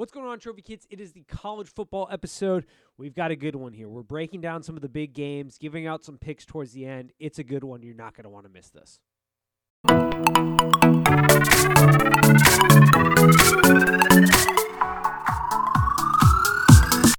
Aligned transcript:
What's 0.00 0.12
going 0.12 0.26
on, 0.26 0.38
Trophy 0.38 0.62
Kids? 0.62 0.86
It 0.88 0.98
is 0.98 1.12
the 1.12 1.24
college 1.24 1.68
football 1.68 2.08
episode. 2.10 2.64
We've 2.96 3.14
got 3.14 3.30
a 3.30 3.36
good 3.36 3.54
one 3.54 3.74
here. 3.74 3.86
We're 3.86 4.00
breaking 4.02 4.40
down 4.40 4.62
some 4.62 4.74
of 4.74 4.80
the 4.80 4.88
big 4.88 5.12
games, 5.12 5.58
giving 5.58 5.86
out 5.86 6.06
some 6.06 6.16
picks 6.16 6.46
towards 6.46 6.72
the 6.72 6.86
end. 6.86 7.12
It's 7.18 7.38
a 7.38 7.44
good 7.44 7.62
one. 7.62 7.82
You're 7.82 7.92
not 7.94 8.14
going 8.14 8.24
to 8.24 8.30
want 8.30 8.46
to 8.46 8.50
miss 8.50 8.70
this. 8.70 8.98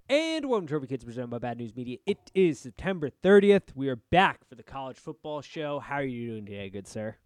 And 0.10 0.50
welcome 0.50 0.66
to 0.66 0.72
Trophy 0.72 0.88
Kids 0.88 1.04
presented 1.04 1.30
by 1.30 1.38
Bad 1.38 1.60
News 1.60 1.76
Media. 1.76 2.00
It 2.08 2.32
is 2.34 2.60
September 2.60 3.12
30th. 3.12 3.76
We 3.76 3.90
are 3.90 3.98
back 3.98 4.40
for 4.50 4.56
the 4.56 4.64
college 4.64 4.98
football 4.98 5.44
show. 5.44 5.78
How 5.78 5.98
are 5.98 6.04
you 6.04 6.32
doing 6.32 6.48
today, 6.48 6.72
good 6.72 6.88
sir? 6.88 7.18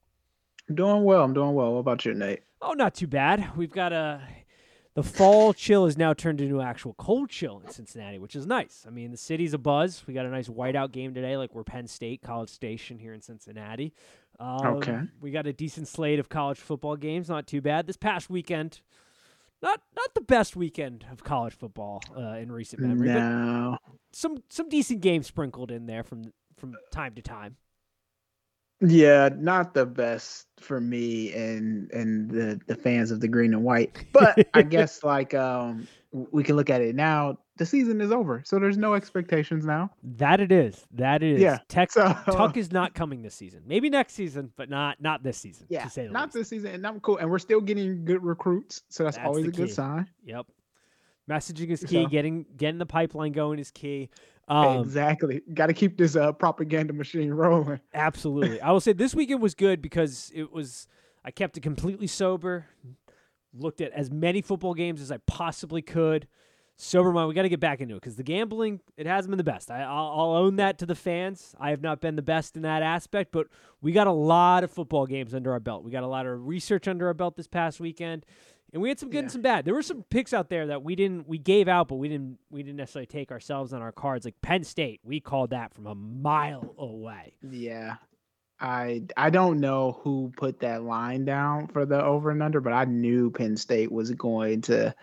I'm 0.67 0.75
doing 0.75 1.05
well. 1.05 1.23
I'm 1.23 1.33
doing 1.33 1.53
well. 1.53 1.71
What 1.71 1.79
about 1.79 2.03
you, 2.03 2.13
Nate? 2.13 2.41
Oh, 2.61 2.73
not 2.73 2.93
too 2.93 3.07
bad. 3.07 3.55
We've 3.55 3.71
got 3.71 3.93
a 3.93 4.19
the 4.95 5.03
fall 5.03 5.53
chill 5.53 5.85
has 5.85 5.97
now 5.97 6.13
turned 6.13 6.39
into 6.39 6.61
actual 6.61 6.93
cold 6.93 7.29
chill 7.29 7.61
in 7.63 7.69
Cincinnati, 7.69 8.17
which 8.17 8.35
is 8.35 8.47
nice. 8.47 8.85
I 8.87 8.89
mean, 8.89 9.11
the 9.11 9.17
city's 9.17 9.53
a 9.53 9.57
buzz. 9.57 10.03
We 10.07 10.13
got 10.13 10.25
a 10.25 10.29
nice 10.29 10.47
whiteout 10.47 10.93
game 10.93 11.13
today, 11.13 11.35
like 11.35 11.53
we're 11.53 11.65
Penn 11.65 11.87
State, 11.87 12.21
College 12.21 12.49
Station 12.49 12.97
here 12.97 13.13
in 13.13 13.21
Cincinnati. 13.21 13.93
Um, 14.39 14.65
okay. 14.77 15.01
We 15.19 15.31
got 15.31 15.47
a 15.47 15.53
decent 15.53 15.89
slate 15.89 16.19
of 16.19 16.29
college 16.29 16.57
football 16.57 16.95
games. 16.95 17.27
Not 17.27 17.45
too 17.45 17.61
bad. 17.61 17.87
This 17.87 17.97
past 17.97 18.29
weekend, 18.29 18.79
not 19.61 19.81
not 19.95 20.13
the 20.15 20.21
best 20.21 20.55
weekend 20.55 21.05
of 21.11 21.23
college 21.23 21.53
football 21.53 22.01
uh, 22.17 22.37
in 22.37 22.51
recent 22.51 22.81
memory. 22.81 23.09
No. 23.09 23.77
But 23.85 23.95
some 24.13 24.37
some 24.49 24.69
decent 24.69 25.01
games 25.01 25.27
sprinkled 25.27 25.71
in 25.71 25.87
there 25.87 26.03
from 26.03 26.33
from 26.57 26.75
time 26.91 27.15
to 27.15 27.21
time. 27.21 27.57
Yeah, 28.81 29.29
not 29.35 29.73
the 29.73 29.85
best 29.85 30.47
for 30.59 30.81
me 30.81 31.31
and 31.33 31.89
and 31.91 32.29
the 32.29 32.59
the 32.67 32.75
fans 32.75 33.11
of 33.11 33.21
the 33.21 33.27
green 33.27 33.53
and 33.53 33.63
white. 33.63 34.05
But 34.11 34.47
I 34.53 34.61
guess 34.63 35.03
like 35.03 35.33
um 35.33 35.87
we 36.11 36.43
can 36.43 36.55
look 36.55 36.69
at 36.69 36.81
it 36.81 36.95
now. 36.95 37.37
The 37.57 37.65
season 37.65 38.01
is 38.01 38.11
over, 38.11 38.41
so 38.45 38.59
there's 38.59 38.77
no 38.77 38.95
expectations 38.95 39.65
now. 39.65 39.89
That 40.03 40.41
it 40.41 40.51
is. 40.51 40.85
That 40.91 41.23
it 41.23 41.35
is. 41.35 41.41
Yeah. 41.41 41.59
Tech, 41.69 41.89
So- 41.89 42.13
Tuck 42.25 42.57
is 42.57 42.73
not 42.73 42.93
coming 42.93 43.21
this 43.21 43.33
season. 43.33 43.61
Maybe 43.65 43.89
next 43.89 44.13
season, 44.13 44.51
but 44.57 44.69
not 44.69 44.99
not 45.01 45.23
this 45.23 45.37
season. 45.37 45.65
Yeah, 45.69 45.83
to 45.85 45.89
say 45.89 46.05
the 46.07 46.11
not 46.11 46.25
least. 46.25 46.33
this 46.33 46.49
season, 46.49 46.71
and 46.75 46.85
I'm 46.85 46.99
cool. 46.99 47.17
And 47.17 47.29
we're 47.29 47.39
still 47.39 47.61
getting 47.61 48.03
good 48.03 48.23
recruits, 48.25 48.81
so 48.89 49.05
that's, 49.05 49.15
That's 49.15 49.25
always 49.27 49.47
a 49.47 49.51
good 49.51 49.71
sign. 49.71 50.09
Yep. 50.25 50.47
Messaging 51.29 51.69
is 51.69 51.83
key. 51.83 52.03
So- 52.03 52.07
Getting 52.09 52.45
getting 52.55 52.77
the 52.77 52.85
pipeline 52.85 53.31
going 53.31 53.59
is 53.59 53.71
key. 53.71 54.09
Um, 54.47 54.81
exactly. 54.81 55.41
Got 55.53 55.67
to 55.67 55.73
keep 55.73 55.97
this 55.97 56.15
uh, 56.15 56.31
propaganda 56.31 56.93
machine 56.93 57.31
rolling. 57.33 57.79
Absolutely. 57.95 58.61
I 58.61 58.71
will 58.71 58.79
say 58.79 58.93
this 58.93 59.15
weekend 59.15 59.41
was 59.41 59.55
good 59.55 59.81
because 59.81 60.31
it 60.35 60.51
was 60.51 60.87
I 61.23 61.31
kept 61.31 61.57
it 61.57 61.61
completely 61.61 62.07
sober. 62.07 62.67
Looked 63.57 63.81
at 63.81 63.91
as 63.93 64.11
many 64.11 64.41
football 64.41 64.73
games 64.73 65.01
as 65.01 65.11
I 65.11 65.17
possibly 65.25 65.81
could. 65.81 66.27
Sober 66.77 67.13
mind. 67.13 67.29
We 67.29 67.33
got 67.33 67.43
to 67.43 67.49
get 67.49 67.61
back 67.61 67.79
into 67.79 67.95
it 67.95 68.01
because 68.01 68.17
the 68.17 68.23
gambling 68.23 68.81
it 68.97 69.07
hasn't 69.07 69.31
been 69.31 69.37
the 69.37 69.45
best. 69.45 69.71
I, 69.71 69.81
I'll, 69.81 70.11
I'll 70.13 70.35
own 70.35 70.57
that 70.57 70.77
to 70.79 70.85
the 70.85 70.93
fans. 70.93 71.55
I 71.57 71.69
have 71.69 71.81
not 71.81 72.01
been 72.01 72.17
the 72.17 72.21
best 72.21 72.57
in 72.57 72.63
that 72.63 72.83
aspect, 72.83 73.31
but 73.31 73.47
we 73.81 73.93
got 73.93 74.07
a 74.07 74.11
lot 74.11 74.65
of 74.65 74.71
football 74.71 75.05
games 75.07 75.33
under 75.33 75.53
our 75.53 75.61
belt. 75.61 75.85
We 75.85 75.91
got 75.91 76.03
a 76.03 76.07
lot 76.07 76.25
of 76.27 76.45
research 76.47 76.87
under 76.89 77.07
our 77.07 77.13
belt 77.13 77.37
this 77.37 77.47
past 77.47 77.79
weekend, 77.79 78.25
and 78.75 78.81
we 78.83 78.89
had 78.89 78.99
some 78.99 79.09
good 79.09 79.23
and 79.23 79.31
some 79.31 79.41
bad. 79.41 79.63
There 79.65 79.73
were 79.73 79.81
some 79.81 80.03
picks 80.09 80.33
out 80.33 80.49
there 80.49 80.67
that 80.67 80.83
we 80.83 80.95
didn't 80.95 81.27
we 81.27 81.37
gave 81.39 81.67
out, 81.67 81.87
but 81.87 81.95
we 81.95 82.09
didn't 82.09 82.37
we 82.51 82.61
didn't 82.61 82.75
necessarily 82.77 83.07
take 83.07 83.31
ourselves 83.31 83.71
on 83.73 83.81
our 83.81 83.91
cards. 83.93 84.25
Like 84.25 84.39
Penn 84.41 84.63
State, 84.65 84.99
we 85.03 85.19
called 85.21 85.49
that 85.51 85.73
from 85.73 85.87
a 85.87 85.95
mile 85.95 86.75
away. 86.77 87.33
Yeah. 87.41 87.95
I 88.59 89.03
I 89.17 89.29
don't 89.29 89.59
know 89.59 89.99
who 90.03 90.31
put 90.37 90.59
that 90.59 90.83
line 90.83 91.23
down 91.25 91.67
for 91.67 91.85
the 91.85 92.03
over 92.03 92.31
and 92.31 92.43
under, 92.43 92.59
but 92.61 92.73
I 92.73 92.85
knew 92.85 93.31
Penn 93.31 93.57
State 93.57 93.91
was 93.91 94.11
going 94.11 94.61
to. 94.63 94.93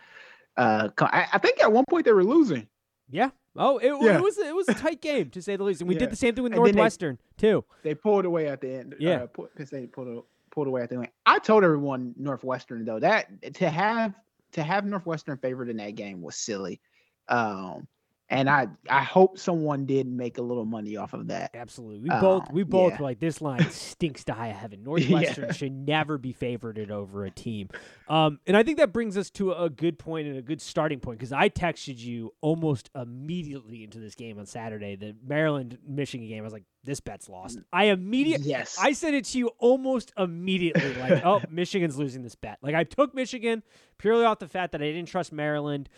Uh, 0.57 0.89
co- 0.91 1.07
I, 1.07 1.27
I 1.33 1.39
think 1.39 1.63
at 1.63 1.73
one 1.73 1.85
point 1.89 2.05
they 2.05 2.13
were 2.13 2.25
losing. 2.25 2.69
Yeah. 3.11 3.31
Oh, 3.57 3.79
it, 3.79 3.93
Yeah. 4.03 4.17
it 4.19 4.23
was 4.23 4.37
it 4.39 4.55
was 4.55 4.69
a 4.69 4.75
tight 4.75 5.01
game 5.03 5.31
to 5.31 5.43
say 5.43 5.57
the 5.57 5.65
least, 5.65 5.81
and 5.81 5.89
we 5.89 5.95
Yeah. 5.95 6.01
did 6.01 6.11
the 6.11 6.17
same 6.17 6.35
thing 6.35 6.45
with 6.45 6.53
And 6.53 6.59
then 6.59 6.73
they- 6.73 6.77
Northwestern 6.77 7.19
too. 7.39 7.65
They 7.83 7.95
pulled 7.95 8.25
away 8.27 8.49
at 8.49 8.61
the 8.63 8.71
end. 8.75 8.95
Yeah. 8.99 9.25
uh, 9.39 9.45
Penn 9.57 9.67
State 9.67 9.93
pulled 9.93 10.25
pulled 10.53 10.69
away 10.69 10.83
at 10.83 10.91
the 10.91 10.97
end. 10.97 11.09
I 11.27 11.39
told 11.39 11.65
everyone 11.65 12.15
Northwestern 12.17 12.85
though 12.85 13.01
that 13.01 13.55
to 13.55 13.69
have 13.69 14.15
to 14.53 14.63
have 14.63 14.85
Northwestern 14.85 15.39
favored 15.39 15.69
in 15.69 15.79
that 15.79 15.97
game 15.97 16.23
was 16.23 16.37
silly. 16.37 16.81
Um, 17.29 17.89
and 18.33 18.49
I 18.49 18.67
I 18.89 19.03
hope 19.03 19.39
someone 19.39 19.85
did 19.85 20.07
make 20.07 20.39
a 20.39 20.43
little 20.43 20.65
money 20.65 20.97
off 20.97 21.13
of 21.13 21.29
that. 21.29 21.51
Absolutely, 21.55 22.01
we 22.01 22.09
Uh, 22.09 22.21
both 22.21 22.51
we 22.51 22.63
both 22.65 22.93
yeah. 22.93 22.99
were 22.99 23.05
like 23.05 23.21
this 23.21 23.41
line 23.43 23.65
stinks 23.71 24.25
to 24.25 24.33
high 24.33 24.49
heaven. 24.49 24.83
Northwestern 24.85 25.53
should 25.53 25.73
never 25.73 26.17
be 26.17 26.33
favored 26.33 26.79
over 26.91 27.25
a 27.27 27.31
team, 27.31 27.69
um, 28.09 28.41
and 28.47 28.57
I 28.57 28.63
think 28.63 28.79
that 28.79 28.93
brings 28.93 29.17
us 29.19 29.31
to 29.33 29.53
a 29.53 29.69
good 29.69 29.99
point 29.99 30.27
and 30.27 30.39
a 30.39 30.43
good 30.43 30.63
starting 30.63 30.99
point 30.99 31.19
because 31.19 31.33
I 31.33 31.51
texted 31.51 31.99
you 31.99 32.33
almost 32.41 32.91
immediately 32.95 33.85
into 33.85 33.99
this 33.99 34.15
game 34.15 34.39
on 34.39 34.47
Saturday, 34.47 34.97
the 34.97 35.15
Maryland 35.25 35.79
Michigan 35.87 36.27
game. 36.27 36.41
I 36.41 36.45
was 36.45 36.55
like, 36.55 36.65
this 36.85 37.01
bet's 37.01 37.29
lost. 37.29 37.59
I 37.73 37.85
immediately 37.85 38.49
Yes. 38.49 38.77
I 38.81 38.93
sent 38.93 39.15
it 39.15 39.25
to 39.27 39.39
you 39.39 39.49
almost 39.59 40.13
immediately, 40.19 40.95
like, 40.95 41.25
oh, 41.25 41.41
Michigan's 41.51 41.97
losing 41.97 42.23
this 42.23 42.35
bet. 42.35 42.59
Like, 42.63 42.75
I 42.75 42.85
took 42.85 43.15
Michigan 43.15 43.63
purely 43.99 44.25
off 44.25 44.39
the 44.41 44.49
fact 44.49 44.73
that 44.73 44.83
I 44.83 44.87
didn't 44.87 45.07
trust 45.09 45.33
Maryland. 45.33 45.89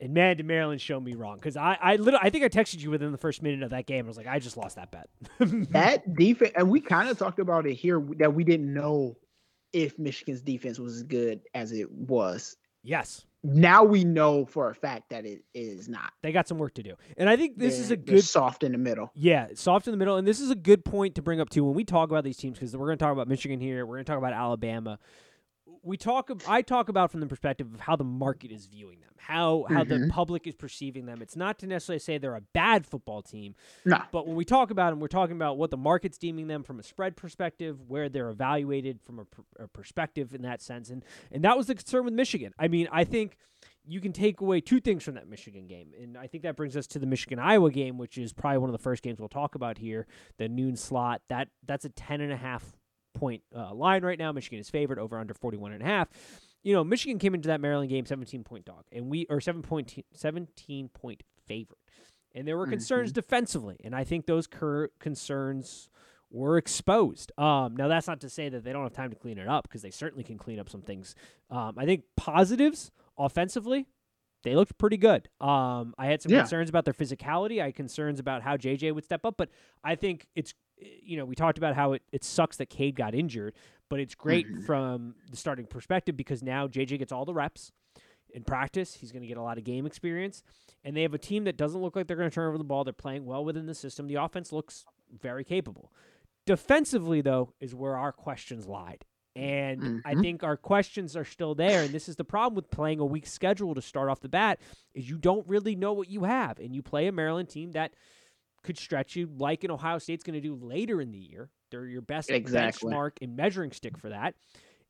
And 0.00 0.14
man, 0.14 0.36
did 0.38 0.46
Maryland 0.46 0.80
show 0.80 0.98
me 0.98 1.14
wrong 1.14 1.36
because 1.36 1.56
I, 1.56 1.76
I 1.80 1.96
literally, 1.96 2.20
I 2.22 2.30
think 2.30 2.44
I 2.44 2.48
texted 2.48 2.80
you 2.80 2.90
within 2.90 3.12
the 3.12 3.18
first 3.18 3.42
minute 3.42 3.62
of 3.62 3.70
that 3.70 3.86
game. 3.86 4.06
I 4.06 4.08
was 4.08 4.16
like, 4.16 4.26
I 4.26 4.38
just 4.38 4.56
lost 4.56 4.76
that 4.76 4.90
bet. 4.90 5.10
that 5.72 6.14
defense, 6.14 6.52
and 6.56 6.70
we 6.70 6.80
kind 6.80 7.08
of 7.10 7.18
talked 7.18 7.38
about 7.38 7.66
it 7.66 7.74
here 7.74 8.02
that 8.18 8.32
we 8.34 8.42
didn't 8.44 8.72
know 8.72 9.16
if 9.72 9.98
Michigan's 9.98 10.40
defense 10.40 10.78
was 10.78 10.96
as 10.96 11.02
good 11.02 11.40
as 11.54 11.72
it 11.72 11.90
was. 11.92 12.56
yes, 12.82 13.26
Now 13.44 13.84
we 13.84 14.04
know 14.04 14.46
for 14.46 14.70
a 14.70 14.74
fact 14.74 15.10
that 15.10 15.26
it 15.26 15.42
is 15.54 15.88
not. 15.88 16.12
they 16.22 16.32
got 16.32 16.48
some 16.48 16.58
work 16.58 16.74
to 16.74 16.82
do, 16.82 16.94
and 17.18 17.28
I 17.28 17.36
think 17.36 17.58
this 17.58 17.78
is 17.78 17.90
a 17.90 17.96
good 17.96 18.24
soft 18.24 18.64
in 18.64 18.72
the 18.72 18.78
middle. 18.78 19.10
Yeah, 19.14 19.48
soft 19.54 19.86
in 19.86 19.92
the 19.92 19.98
middle, 19.98 20.16
and 20.16 20.26
this 20.26 20.40
is 20.40 20.50
a 20.50 20.56
good 20.56 20.84
point 20.84 21.14
to 21.16 21.22
bring 21.22 21.40
up 21.40 21.50
too 21.50 21.64
when 21.64 21.74
we 21.74 21.84
talk 21.84 22.10
about 22.10 22.24
these 22.24 22.38
teams 22.38 22.58
because 22.58 22.74
we're 22.76 22.86
going 22.86 22.98
to 22.98 23.04
talk 23.04 23.12
about 23.12 23.28
Michigan 23.28 23.60
here, 23.60 23.84
we're 23.84 23.96
going 23.96 24.06
to 24.06 24.10
talk 24.10 24.18
about 24.18 24.32
Alabama. 24.32 24.98
We 25.82 25.96
talk, 25.96 26.30
I 26.46 26.60
talk 26.62 26.88
about 26.90 27.10
from 27.10 27.20
the 27.20 27.26
perspective 27.26 27.72
of 27.72 27.80
how 27.80 27.96
the 27.96 28.04
market 28.04 28.52
is 28.52 28.66
viewing 28.66 29.00
them, 29.00 29.10
how 29.16 29.64
how 29.70 29.82
the 29.82 29.94
Mhm. 29.94 30.10
public 30.10 30.46
is 30.46 30.54
perceiving 30.54 31.06
them. 31.06 31.22
It's 31.22 31.36
not 31.36 31.58
to 31.60 31.66
necessarily 31.66 32.00
say 32.00 32.18
they're 32.18 32.34
a 32.34 32.42
bad 32.42 32.84
football 32.86 33.22
team, 33.22 33.54
No. 33.86 34.02
but 34.12 34.26
when 34.26 34.36
we 34.36 34.44
talk 34.44 34.70
about 34.70 34.90
them, 34.90 35.00
we're 35.00 35.08
talking 35.08 35.36
about 35.36 35.56
what 35.56 35.70
the 35.70 35.78
market's 35.78 36.18
deeming 36.18 36.48
them 36.48 36.62
from 36.64 36.78
a 36.78 36.82
spread 36.82 37.16
perspective, 37.16 37.88
where 37.88 38.10
they're 38.10 38.28
evaluated 38.28 39.00
from 39.00 39.20
a, 39.20 39.24
per- 39.24 39.44
a 39.64 39.68
perspective 39.68 40.34
in 40.34 40.42
that 40.42 40.60
sense, 40.60 40.90
and 40.90 41.02
and 41.32 41.42
that 41.44 41.56
was 41.56 41.66
the 41.66 41.74
concern 41.74 42.04
with 42.04 42.12
Michigan. 42.14 42.52
I 42.58 42.68
mean, 42.68 42.86
I 42.92 43.04
think 43.04 43.38
you 43.86 44.00
can 44.00 44.12
take 44.12 44.40
away 44.42 44.60
two 44.60 44.80
things 44.80 45.02
from 45.02 45.14
that 45.14 45.28
Michigan 45.28 45.66
game, 45.66 45.92
and 45.98 46.18
I 46.18 46.26
think 46.26 46.42
that 46.42 46.56
brings 46.56 46.76
us 46.76 46.86
to 46.88 46.98
the 46.98 47.06
Michigan 47.06 47.38
Iowa 47.38 47.70
game, 47.70 47.96
which 47.96 48.18
is 48.18 48.34
probably 48.34 48.58
one 48.58 48.68
of 48.68 48.72
the 48.72 48.78
first 48.82 49.02
games 49.02 49.18
we'll 49.18 49.28
talk 49.30 49.54
about 49.54 49.78
here. 49.78 50.06
The 50.36 50.48
noon 50.48 50.76
slot 50.76 51.22
that 51.28 51.48
that's 51.64 51.86
a 51.86 51.90
ten 51.90 52.20
and 52.20 52.32
a 52.32 52.36
half 52.36 52.76
point 53.14 53.42
uh, 53.54 53.72
line 53.74 54.02
right 54.04 54.18
now. 54.18 54.32
Michigan 54.32 54.58
is 54.58 54.70
favored 54.70 54.98
over 54.98 55.18
under 55.18 55.34
41 55.34 55.72
and 55.72 55.82
a 55.82 55.86
half. 55.86 56.08
You 56.62 56.74
know, 56.74 56.84
Michigan 56.84 57.18
came 57.18 57.34
into 57.34 57.48
that 57.48 57.60
Maryland 57.60 57.88
game 57.90 58.04
17 58.06 58.44
point 58.44 58.64
dog, 58.64 58.84
and 58.92 59.08
we 59.10 59.26
are 59.30 59.40
7 59.40 59.62
point 59.62 60.04
17 60.12 60.88
point 60.90 61.22
favorite. 61.46 61.78
And 62.34 62.46
there 62.46 62.56
were 62.56 62.66
concerns 62.66 63.10
defensively, 63.12 63.76
and 63.82 63.94
I 63.94 64.04
think 64.04 64.26
those 64.26 64.46
cur- 64.46 64.90
concerns 65.00 65.88
were 66.30 66.58
exposed. 66.58 67.32
Um, 67.36 67.74
now 67.76 67.88
that's 67.88 68.06
not 68.06 68.20
to 68.20 68.30
say 68.30 68.48
that 68.48 68.62
they 68.62 68.72
don't 68.72 68.84
have 68.84 68.92
time 68.92 69.10
to 69.10 69.16
clean 69.16 69.36
it 69.36 69.48
up 69.48 69.64
because 69.64 69.82
they 69.82 69.90
certainly 69.90 70.22
can 70.22 70.38
clean 70.38 70.60
up 70.60 70.68
some 70.68 70.82
things. 70.82 71.16
Um, 71.50 71.74
I 71.76 71.86
think 71.86 72.04
positives 72.16 72.92
offensively, 73.18 73.86
they 74.44 74.54
looked 74.54 74.78
pretty 74.78 74.96
good. 74.96 75.28
Um, 75.40 75.92
I 75.98 76.06
had 76.06 76.22
some 76.22 76.30
Yeah. 76.30 76.38
concerns 76.42 76.68
about 76.70 76.84
their 76.84 76.94
physicality. 76.94 77.60
I 77.60 77.66
had 77.66 77.74
concerns 77.74 78.20
about 78.20 78.42
how 78.42 78.56
JJ 78.56 78.92
would 78.94 79.04
step 79.04 79.26
up, 79.26 79.34
but 79.36 79.48
I 79.82 79.96
think 79.96 80.26
it's 80.36 80.54
you 81.02 81.16
know 81.16 81.24
we 81.24 81.34
talked 81.34 81.58
about 81.58 81.74
how 81.74 81.92
it, 81.92 82.02
it 82.12 82.24
sucks 82.24 82.56
that 82.58 82.70
Cade 82.70 82.96
got 82.96 83.14
injured, 83.14 83.54
but 83.88 84.00
it's 84.00 84.14
great 84.14 84.50
Mhm. 84.50 84.62
from 84.64 85.14
the 85.30 85.36
starting 85.36 85.66
perspective 85.66 86.16
because 86.16 86.42
now 86.42 86.66
JJ 86.68 86.98
gets 86.98 87.12
all 87.12 87.24
the 87.24 87.34
reps 87.34 87.72
in 88.32 88.44
practice. 88.44 88.94
He's 88.94 89.12
going 89.12 89.22
to 89.22 89.28
get 89.28 89.36
a 89.36 89.42
lot 89.42 89.58
of 89.58 89.64
game 89.64 89.86
experience, 89.86 90.42
and 90.84 90.96
they 90.96 91.02
have 91.02 91.14
a 91.14 91.18
team 91.18 91.44
that 91.44 91.56
doesn't 91.56 91.80
look 91.80 91.96
like 91.96 92.06
they're 92.06 92.16
going 92.16 92.30
to 92.30 92.34
turn 92.34 92.48
over 92.48 92.58
the 92.58 92.64
ball. 92.64 92.84
They're 92.84 92.92
playing 92.92 93.24
well 93.26 93.44
within 93.44 93.66
the 93.66 93.74
system. 93.74 94.06
The 94.06 94.14
offense 94.16 94.52
looks 94.52 94.86
very 95.10 95.44
capable. 95.44 95.92
Defensively, 96.46 97.20
though, 97.20 97.52
is 97.60 97.74
where 97.74 97.96
our 97.96 98.12
questions 98.12 98.66
lied. 98.66 99.04
And 99.36 100.02
I 100.04 100.14
Mhm. 100.14 100.22
think 100.22 100.42
our 100.42 100.56
questions 100.56 101.16
are 101.16 101.24
still 101.24 101.54
there. 101.54 101.82
And 101.82 101.94
this 101.94 102.08
is 102.08 102.16
the 102.16 102.24
problem 102.24 102.56
with 102.56 102.70
playing 102.70 102.98
a 102.98 103.04
weak 103.04 103.26
schedule 103.26 103.74
to 103.74 103.82
start 103.82 104.08
off 104.08 104.20
the 104.20 104.28
bat 104.28 104.60
is 104.92 105.08
you 105.08 105.18
don't 105.18 105.46
really 105.46 105.76
know 105.76 105.92
what 105.92 106.08
you 106.08 106.24
have. 106.24 106.58
And 106.58 106.74
you 106.74 106.82
play 106.82 107.06
a 107.06 107.12
Maryland 107.12 107.48
team 107.48 107.70
that 107.72 107.92
could 108.62 108.78
stretch 108.78 109.16
you 109.16 109.30
like 109.38 109.64
an 109.64 109.70
Ohio 109.70 109.98
State's 109.98 110.24
going 110.24 110.34
to 110.34 110.40
do 110.40 110.54
later 110.54 111.00
in 111.00 111.10
the 111.12 111.18
year. 111.18 111.50
They're 111.70 111.86
your 111.86 112.02
best 112.02 112.30
Exactly. 112.30 112.92
benchmark 112.92 113.12
and 113.22 113.36
measuring 113.36 113.72
stick 113.72 113.96
for 113.96 114.08
that. 114.08 114.34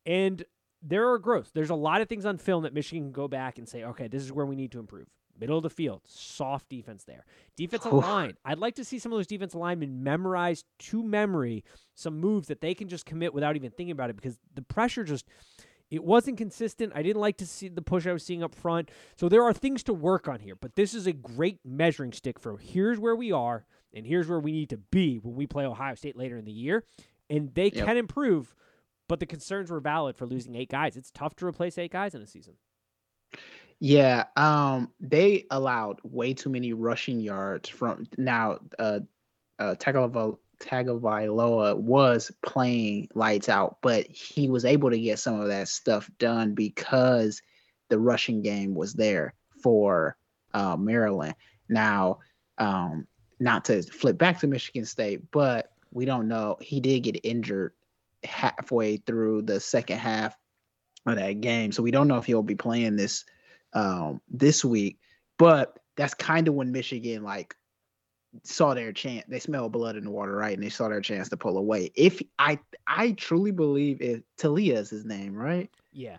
And 0.06 0.44
there 0.82 1.11
are 1.11 1.19
growths. 1.19 1.50
There's 1.52 1.70
a 1.70 1.75
lot 1.75 2.00
of 2.00 2.08
things 2.08 2.25
on 2.25 2.38
film 2.38 2.62
that 2.62 2.72
Michigan 2.72 3.05
can 3.05 3.12
go 3.12 3.28
back 3.28 3.58
and 3.58 3.69
say, 3.69 3.84
okay, 3.84 4.08
this 4.08 4.22
is 4.22 4.32
where 4.32 4.46
we 4.46 4.56
need 4.56 4.72
to 4.72 4.78
improve. 4.78 5.08
Middle 5.38 5.56
of 5.56 5.62
the 5.62 5.70
field, 5.70 6.02
soft 6.06 6.69
defense 6.69 7.05
there. 7.05 7.25
Defensive 7.56 7.94
Oof. 7.94 8.05
line. 8.05 8.37
I'd 8.44 8.58
like 8.58 8.75
to 8.75 8.84
see 8.84 8.99
some 8.99 9.12
of 9.12 9.19
those 9.19 9.26
defensive 9.26 9.58
linemen 9.58 10.02
memorize 10.02 10.64
to 10.81 11.02
memory 11.02 11.64
some 11.94 12.19
moves 12.19 12.49
that 12.49 12.61
they 12.61 12.75
can 12.75 12.88
just 12.88 13.06
commit 13.06 13.32
without 13.32 13.56
even 13.56 13.70
thinking 13.70 13.93
about 13.93 14.11
it 14.11 14.16
because 14.16 14.38
the 14.55 14.62
pressure 14.62 15.02
just 15.05 15.26
It 15.90 16.04
wasn't 16.04 16.38
consistent. 16.38 16.92
I 16.94 17.02
didn't 17.02 17.20
like 17.20 17.37
to 17.38 17.46
see 17.46 17.69
the 17.69 17.82
push 17.82 18.06
I 18.06 18.12
was 18.12 18.25
seeing 18.25 18.42
up 18.42 18.54
front. 18.54 18.90
So 19.16 19.28
there 19.28 19.42
are 19.42 19.52
things 19.52 19.82
to 19.84 19.92
work 19.92 20.28
on 20.28 20.40
here, 20.40 20.54
but 20.54 20.76
this 20.76 20.94
is 20.94 21.06
a 21.06 21.12
great 21.12 21.58
measuring 21.64 22.12
stick 22.12 22.38
for 22.38 22.56
here's 22.58 22.98
where 22.98 23.16
we 23.16 23.32
are 23.32 23.66
and 23.92 24.06
here's 24.06 24.28
where 24.28 24.38
we 24.38 24.52
need 24.52 24.70
to 24.70 24.76
be 24.76 25.16
when 25.19 25.34
we 25.34 25.46
play 25.46 25.66
Ohio 25.66 25.96
State 25.96 26.16
later 26.16 26.37
in 26.37 26.44
the 26.44 26.52
year. 26.52 26.84
And 27.28 27.52
they 27.54 27.70
Yep. 27.70 27.87
can 27.87 27.96
improve, 27.96 28.54
but 29.08 29.19
the 29.20 29.26
concerns 29.26 29.70
were 29.70 29.81
valid 29.81 30.16
for 30.16 30.26
losing 30.26 30.54
eight 30.54 30.70
guys. 30.70 30.96
It's 30.96 31.10
tough 31.10 31.34
to 31.37 31.46
replace 31.46 31.76
eight 31.78 31.90
guys 31.92 32.14
in 32.14 32.22
a 32.22 32.26
season. 32.26 32.54
Yeah, 33.81 34.25
um, 34.37 34.92
they 35.00 35.46
allowed 35.50 36.00
way 36.02 36.34
too 36.34 36.50
many 36.50 36.72
rushing 36.72 37.19
yards 37.20 37.69
from 37.69 38.06
now. 38.19 38.58
Uh, 38.78 39.00
uh, 39.58 39.75
Tagovailoa 39.78 40.37
Tagovailoa 40.60 41.76
was 41.76 42.30
playing 42.42 43.08
lights 43.14 43.48
out, 43.48 43.78
but 43.82 44.06
he 44.06 44.48
was 44.48 44.64
able 44.64 44.90
to 44.90 44.98
get 44.98 45.18
some 45.18 45.40
of 45.40 45.48
that 45.48 45.68
stuff 45.68 46.10
done 46.18 46.54
because 46.54 47.42
the 47.88 47.98
rushing 47.98 48.42
game 48.42 48.74
was 48.74 48.94
there 48.94 49.34
for 49.62 50.16
uh, 50.54 50.76
Maryland. 50.76 51.34
Now, 51.68 52.18
um, 52.58 53.06
not 53.38 53.64
to 53.66 53.82
flip 53.82 54.18
back 54.18 54.40
to 54.40 54.46
Michigan 54.46 54.84
State, 54.84 55.30
but 55.30 55.72
we 55.92 56.04
don't 56.04 56.28
know. 56.28 56.56
He 56.60 56.80
did 56.80 57.00
get 57.00 57.20
injured 57.24 57.72
halfway 58.22 58.98
through 58.98 59.42
the 59.42 59.60
second 59.60 59.98
half 59.98 60.36
of 61.06 61.16
that 61.16 61.40
game, 61.40 61.72
so 61.72 61.82
we 61.82 61.90
don't 61.90 62.08
know 62.08 62.18
if 62.18 62.26
he'll 62.26 62.42
be 62.42 62.54
playing 62.54 62.96
this 62.96 63.24
um, 63.72 64.20
this 64.28 64.64
week. 64.64 64.98
But 65.38 65.78
that's 65.96 66.14
kind 66.14 66.48
of 66.48 66.54
when 66.54 66.70
Michigan 66.70 67.22
like 67.22 67.54
saw 68.44 68.74
their 68.74 68.92
chance. 68.92 69.24
They 69.28 69.38
smelled 69.40 69.72
blood 69.72 69.96
in 69.96 70.04
the 70.04 70.10
water, 70.10 70.36
right? 70.36 70.54
And 70.54 70.62
they 70.62 70.68
saw 70.68 70.88
their 70.88 71.00
chance 71.00 71.28
to 71.30 71.36
pull 71.36 71.58
away. 71.58 71.90
If 71.94 72.20
I 72.38 72.58
I 72.86 73.12
truly 73.12 73.50
believe 73.50 74.00
if 74.00 74.22
Taulia 74.38 74.74
is 74.76 74.90
his 74.90 75.04
name, 75.04 75.34
right? 75.34 75.70
Yeah. 75.92 76.18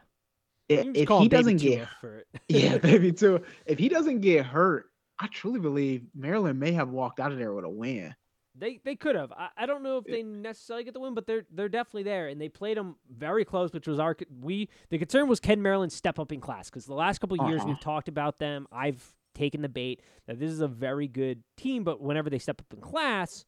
I- 0.69 0.73
You 0.73 0.83
can 0.83 0.93
just 0.93 1.03
If 1.03 1.19
he 1.19 1.27
doesn't 1.29 1.57
get 1.57 1.87
yeah, 2.49 2.77
baby 2.89 3.11
too. 3.11 3.41
If 3.65 3.79
he 3.79 3.89
doesn't 3.89 4.21
get 4.21 4.45
hurt, 4.45 4.91
I 5.19 5.27
truly 5.27 5.59
believe 5.59 6.03
Maryland 6.15 6.59
may 6.59 6.71
have 6.73 6.89
walked 6.89 7.19
out 7.19 7.31
of 7.31 7.37
there 7.37 7.53
with 7.53 7.65
a 7.65 7.69
win. 7.69 8.15
They 8.53 8.81
they 8.83 8.97
could 8.97 9.15
have. 9.15 9.31
I, 9.31 9.47
I 9.55 9.65
don't 9.65 9.81
know 9.81 9.97
if 9.99 10.03
they 10.03 10.23
necessarily 10.23 10.83
get 10.83 10.93
the 10.93 10.99
win, 10.99 11.13
but 11.13 11.25
they're 11.25 11.45
they're 11.53 11.69
definitely 11.69 12.03
there, 12.03 12.27
and 12.27 12.39
they 12.41 12.49
played 12.49 12.75
them 12.75 12.97
very 13.09 13.45
close, 13.45 13.71
which 13.71 13.87
was 13.87 13.97
our 13.97 14.17
we. 14.41 14.67
The 14.89 14.97
concern 14.97 15.29
was 15.29 15.39
can 15.39 15.61
Maryland 15.61 15.93
step 15.93 16.19
up 16.19 16.33
in 16.33 16.41
class 16.41 16.69
because 16.69 16.85
the 16.85 16.93
last 16.93 17.19
couple 17.19 17.41
of 17.41 17.47
years 17.49 17.61
Uh-huh. 17.61 17.69
we've 17.69 17.79
talked 17.79 18.09
about 18.09 18.39
them. 18.39 18.67
I've 18.69 19.01
taken 19.41 19.61
the 19.61 19.69
bait 19.69 20.01
that 20.27 20.39
this 20.39 20.51
is 20.51 20.61
a 20.61 20.67
very 20.67 21.07
good 21.07 21.41
team, 21.57 21.83
but 21.83 21.99
whenever 22.01 22.29
they 22.29 22.39
step 22.39 22.61
up 22.61 22.73
in 22.73 22.79
class, 22.81 23.45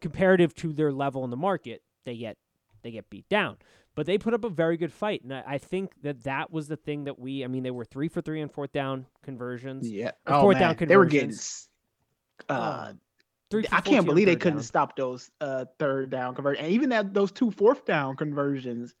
comparative 0.00 0.54
to 0.54 0.72
their 0.72 0.92
level 0.92 1.24
in 1.24 1.30
the 1.30 1.36
market, 1.36 1.82
they 2.04 2.16
get 2.16 2.36
they 2.82 2.90
get 2.92 3.10
beat 3.10 3.28
down. 3.28 3.56
But 3.96 4.06
they 4.06 4.18
put 4.18 4.34
up 4.34 4.44
a 4.44 4.48
very 4.48 4.76
good 4.76 4.92
fight, 4.92 5.22
and 5.22 5.32
I, 5.32 5.42
I 5.46 5.58
think 5.58 5.92
that 6.02 6.24
that 6.24 6.50
was 6.50 6.68
the 6.68 6.76
thing 6.76 7.04
that 7.04 7.18
we. 7.18 7.44
I 7.44 7.48
mean, 7.48 7.62
they 7.62 7.70
were 7.70 7.84
three 7.84 8.08
for 8.08 8.20
three 8.20 8.42
on 8.42 8.48
fourth 8.48 8.72
down 8.72 9.06
conversions. 9.22 9.88
Yeah. 9.90 10.12
Oh, 10.26 10.40
fourth 10.42 10.58
down 10.58 10.74
conversions. 10.74 10.88
They 10.88 10.96
were 10.96 11.06
getting. 11.06 11.36
Uh, 12.48 12.92
Three 13.50 13.64
I 13.70 13.80
can't 13.82 14.06
believe 14.06 14.26
they 14.26 14.36
couldn't 14.36 14.58
down. 14.58 14.64
stop 14.64 14.96
those 14.96 15.30
uh, 15.40 15.66
third 15.78 16.10
down 16.10 16.34
conversions. 16.34 16.64
And 16.64 16.72
even 16.74 16.90
at 16.92 17.12
those 17.14 17.30
two 17.30 17.50
fourth 17.52 17.84
down 17.84 18.16
conversions, 18.16 18.94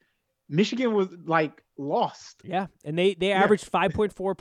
Michigan 0.48 0.92
was 0.94 1.08
like 1.24 1.62
lost. 1.78 2.42
Yeah, 2.44 2.66
and 2.84 2.96
they 2.96 3.14
they 3.14 3.28
Yeah. 3.30 3.42
averaged 3.42 3.64
five 3.64 3.92
point 3.92 4.12
four 4.12 4.36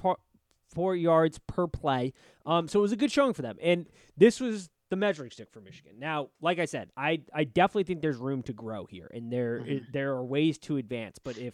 four 0.73 0.95
yards 0.95 1.39
per 1.47 1.67
play. 1.67 2.13
Um, 2.45 2.67
so 2.67 2.79
it 2.79 2.81
was 2.81 2.91
a 2.91 2.95
good 2.97 3.11
showing 3.11 3.33
for 3.33 3.41
them, 3.41 3.57
and 3.61 3.87
this 4.17 4.39
was 4.39 4.69
the 4.89 4.95
measuring 4.95 5.31
stick 5.31 5.49
for 5.51 5.59
Michigan. 5.61 5.93
Now, 5.97 6.29
like 6.41 6.59
I 6.59 6.65
said, 6.65 6.89
I 6.97 7.21
I 7.33 7.43
definitely 7.45 7.83
think 7.85 8.01
there's 8.01 8.17
room 8.17 8.43
to 8.43 8.53
grow 8.53 8.85
here, 8.85 9.09
and 9.13 9.31
there 9.31 9.59
Mhm. 9.59 9.91
there 9.91 10.11
are 10.13 10.23
ways 10.25 10.57
to 10.59 10.77
advance. 10.77 11.17
But 11.19 11.37
if 11.37 11.53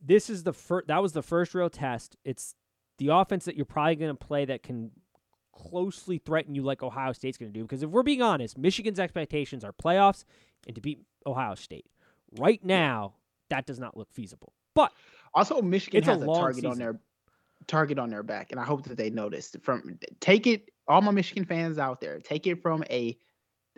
this 0.00 0.30
is 0.30 0.42
the 0.44 0.52
first, 0.52 0.86
that 0.88 1.02
was 1.02 1.12
the 1.12 1.22
first 1.22 1.54
real 1.54 1.70
test. 1.70 2.16
It's 2.24 2.54
the 2.98 3.08
offense 3.08 3.44
that 3.44 3.54
you're 3.56 3.64
probably 3.66 3.96
going 3.96 4.16
to 4.16 4.26
play 4.26 4.44
that 4.44 4.62
can 4.62 4.90
closely 5.52 6.18
threaten 6.18 6.54
you 6.54 6.62
like 6.62 6.82
Ohio 6.82 7.12
State's 7.12 7.36
going 7.38 7.52
to 7.52 7.58
do. 7.58 7.64
Because 7.64 7.82
if 7.82 7.90
we're 7.90 8.02
being 8.02 8.22
honest, 8.22 8.56
Michigan's 8.58 8.98
expectations 9.00 9.64
are 9.64 9.72
playoffs 9.72 10.24
and 10.66 10.74
to 10.76 10.80
beat 10.80 11.00
Ohio 11.26 11.54
State. 11.54 11.86
Right 12.38 12.64
now, 12.64 13.14
that 13.50 13.66
does 13.66 13.78
not 13.80 13.96
look 13.96 14.12
feasible. 14.12 14.52
But 14.74 14.92
Also, 15.34 15.60
Michigan 15.62 15.98
It's 15.98 16.08
a 16.08 16.12
has 16.14 16.22
a, 16.22 16.26
long 16.26 16.40
target 16.40 16.64
on 16.64 16.72
season. 16.74 16.78
their 16.84 17.00
target 17.68 17.98
on 17.98 18.10
their 18.10 18.22
back, 18.22 18.50
and 18.50 18.60
I 18.60 18.64
hope 18.64 18.84
that 18.84 18.96
they 18.96 19.10
noticed. 19.10 19.56
From 19.62 19.98
take 20.20 20.46
it, 20.46 20.70
all 20.88 21.00
my 21.00 21.12
Michigan 21.12 21.44
fans 21.44 21.78
out 21.78 22.00
there, 22.00 22.18
take 22.18 22.46
it 22.46 22.60
from 22.62 22.82
a 22.90 23.16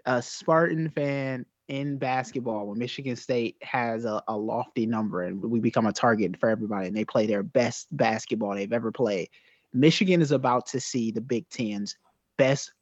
a 0.07 0.23
Spartan 0.23 0.89
fan 0.91 1.45
in 1.69 1.99
basketball 1.99 2.67
when 2.67 2.79
Michigan 2.79 3.15
State 3.15 3.57
has 3.63 4.05
a, 4.05 4.23
a 4.27 4.37
lofty 4.37 4.87
number 4.87 5.23
and 5.23 5.41
we 5.41 5.61
become 5.61 5.87
a 5.87 5.93
target 5.93 6.37
for 6.39 6.49
everybody, 6.49 6.89
and 6.89 6.97
they 6.97 7.05
play 7.05 7.27
their 7.27 7.43
best 7.43 7.95
basketball 7.97 8.55
they've 8.55 8.73
ever 8.73 8.91
played. 8.91 9.29
Michigan 9.73 10.21
is 10.21 10.33
about 10.33 10.67
to 10.67 10.81
see 10.81 11.11
the 11.11 11.21
Big 11.21 11.49
Ten's 11.49 11.97
best 12.39 12.73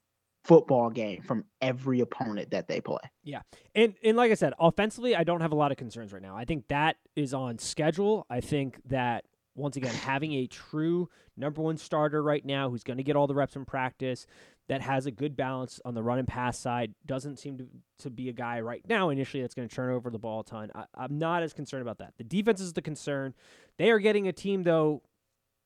football 0.45 0.89
game 0.89 1.21
from 1.21 1.45
every 1.61 2.01
opponent 2.01 2.51
that 2.51 2.69
they 2.69 2.81
play. 2.81 3.01
Yeah. 3.23 3.43
And 3.75 3.95
and 4.03 4.17
like 4.17 4.31
I 4.31 4.35
said, 4.35 4.55
offensively, 4.59 5.15
I 5.15 5.25
don't 5.25 5.43
have 5.43 5.53
a 5.53 5.57
lot 5.57 5.71
of 5.71 5.77
concerns 5.77 6.13
right 6.13 6.23
now. 6.23 6.37
I 6.37 6.45
think 6.45 6.69
that 6.69 6.97
is 7.17 7.35
on 7.35 7.59
schedule. 7.59 8.27
I 8.31 8.41
think 8.41 8.79
that 8.87 9.25
once 9.59 9.77
again, 9.77 9.95
having 9.95 10.33
a 10.33 10.47
true 10.47 11.09
number 11.37 11.61
one 11.61 11.77
starter 11.77 12.23
right 12.23 12.45
now 12.45 12.71
who's 12.71 12.85
going 12.85 12.97
to 12.97 13.03
get 13.03 13.17
all 13.17 13.27
the 13.27 13.35
reps 13.35 13.57
in 13.57 13.65
practice, 13.65 14.27
that 14.69 14.83
has 14.83 15.07
a 15.07 15.11
good 15.11 15.35
balance 15.35 15.81
on 15.85 15.95
the 15.95 16.03
run 16.03 16.19
and 16.19 16.29
pass 16.29 16.59
side, 16.59 16.95
doesn't 17.07 17.39
seem 17.39 17.57
to, 17.59 17.67
to 17.99 18.11
be 18.11 18.29
a 18.29 18.33
guy 18.33 18.61
right 18.61 18.83
now 18.87 19.09
initially 19.09 19.43
that's 19.43 19.55
going 19.55 19.69
to 19.69 19.75
turn 19.75 19.91
over 19.91 20.11
the 20.11 20.19
ball 20.19 20.41
a 20.41 20.45
ton. 20.45 20.71
I, 20.75 20.85
I'm 20.95 21.19
not 21.19 21.43
as 21.43 21.53
concerned 21.53 21.83
about 21.83 21.99
that. 21.99 22.15
The 22.19 22.25
defense 22.25 22.61
is 22.61 22.75
the 22.75 22.83
concern. 22.83 23.35
They 23.79 23.91
are 23.91 23.99
getting 23.99 24.29
a 24.29 24.33
team 24.33 24.63
though 24.63 25.03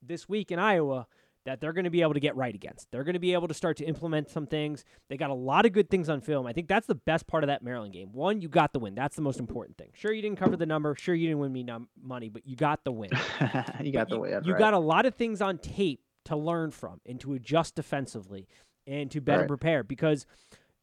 this 0.00 0.28
week 0.28 0.50
in 0.50 0.58
Iowa 0.58 1.06
that 1.44 1.60
they're 1.60 1.72
going 1.72 1.84
to 1.84 1.90
be 1.90 2.02
able 2.02 2.14
to 2.14 2.20
get 2.20 2.36
right 2.36 2.54
against. 2.54 2.90
They're 2.92 3.04
going 3.04 3.14
to 3.14 3.18
be 3.20 3.32
able 3.32 3.48
to 3.48 3.54
start 3.54 3.76
to 3.78 3.84
implement 3.84 4.30
some 4.30 4.46
things. 4.46 4.84
They 5.08 5.16
got 5.16 5.30
a 5.30 5.34
lot 5.34 5.66
of 5.66 5.72
good 5.72 5.90
things 5.90 6.08
on 6.08 6.20
film. 6.20 6.46
I 6.46 6.52
think 6.52 6.68
that's 6.68 6.86
the 6.86 6.94
best 6.94 7.26
part 7.26 7.42
of 7.42 7.48
that 7.48 7.62
Maryland 7.62 7.92
game. 7.92 8.12
One, 8.12 8.40
you 8.40 8.48
got 8.48 8.72
the 8.72 8.78
win. 8.78 8.94
That's 8.94 9.16
the 9.16 9.22
most 9.22 9.40
important 9.40 9.76
thing. 9.76 9.90
Sure, 9.94 10.12
you 10.12 10.22
didn't 10.22 10.38
cover 10.38 10.56
the 10.56 10.66
number. 10.66 10.94
Sure, 10.96 11.14
you 11.14 11.26
didn't 11.26 11.40
win 11.40 11.52
me 11.52 11.62
num- 11.64 11.88
money, 12.00 12.28
but 12.28 12.46
you 12.46 12.54
got 12.56 12.84
the 12.84 12.92
win. 12.92 13.10
you 13.82 13.92
got 13.92 14.08
But 14.08 14.08
the 14.10 14.14
you, 14.16 14.20
way. 14.20 14.30
that's 14.30 14.46
you 14.46 14.56
got 14.56 14.74
a 14.74 14.78
lot 14.78 15.04
of 15.06 15.14
things 15.16 15.40
on 15.42 15.58
tape 15.58 16.00
to 16.26 16.36
learn 16.36 16.70
from 16.70 17.00
and 17.06 17.18
to 17.20 17.34
adjust 17.34 17.74
defensively 17.74 18.46
and 18.86 19.10
to 19.10 19.20
better 19.20 19.40
Right. 19.40 19.48
prepare 19.48 19.82
because 19.82 20.26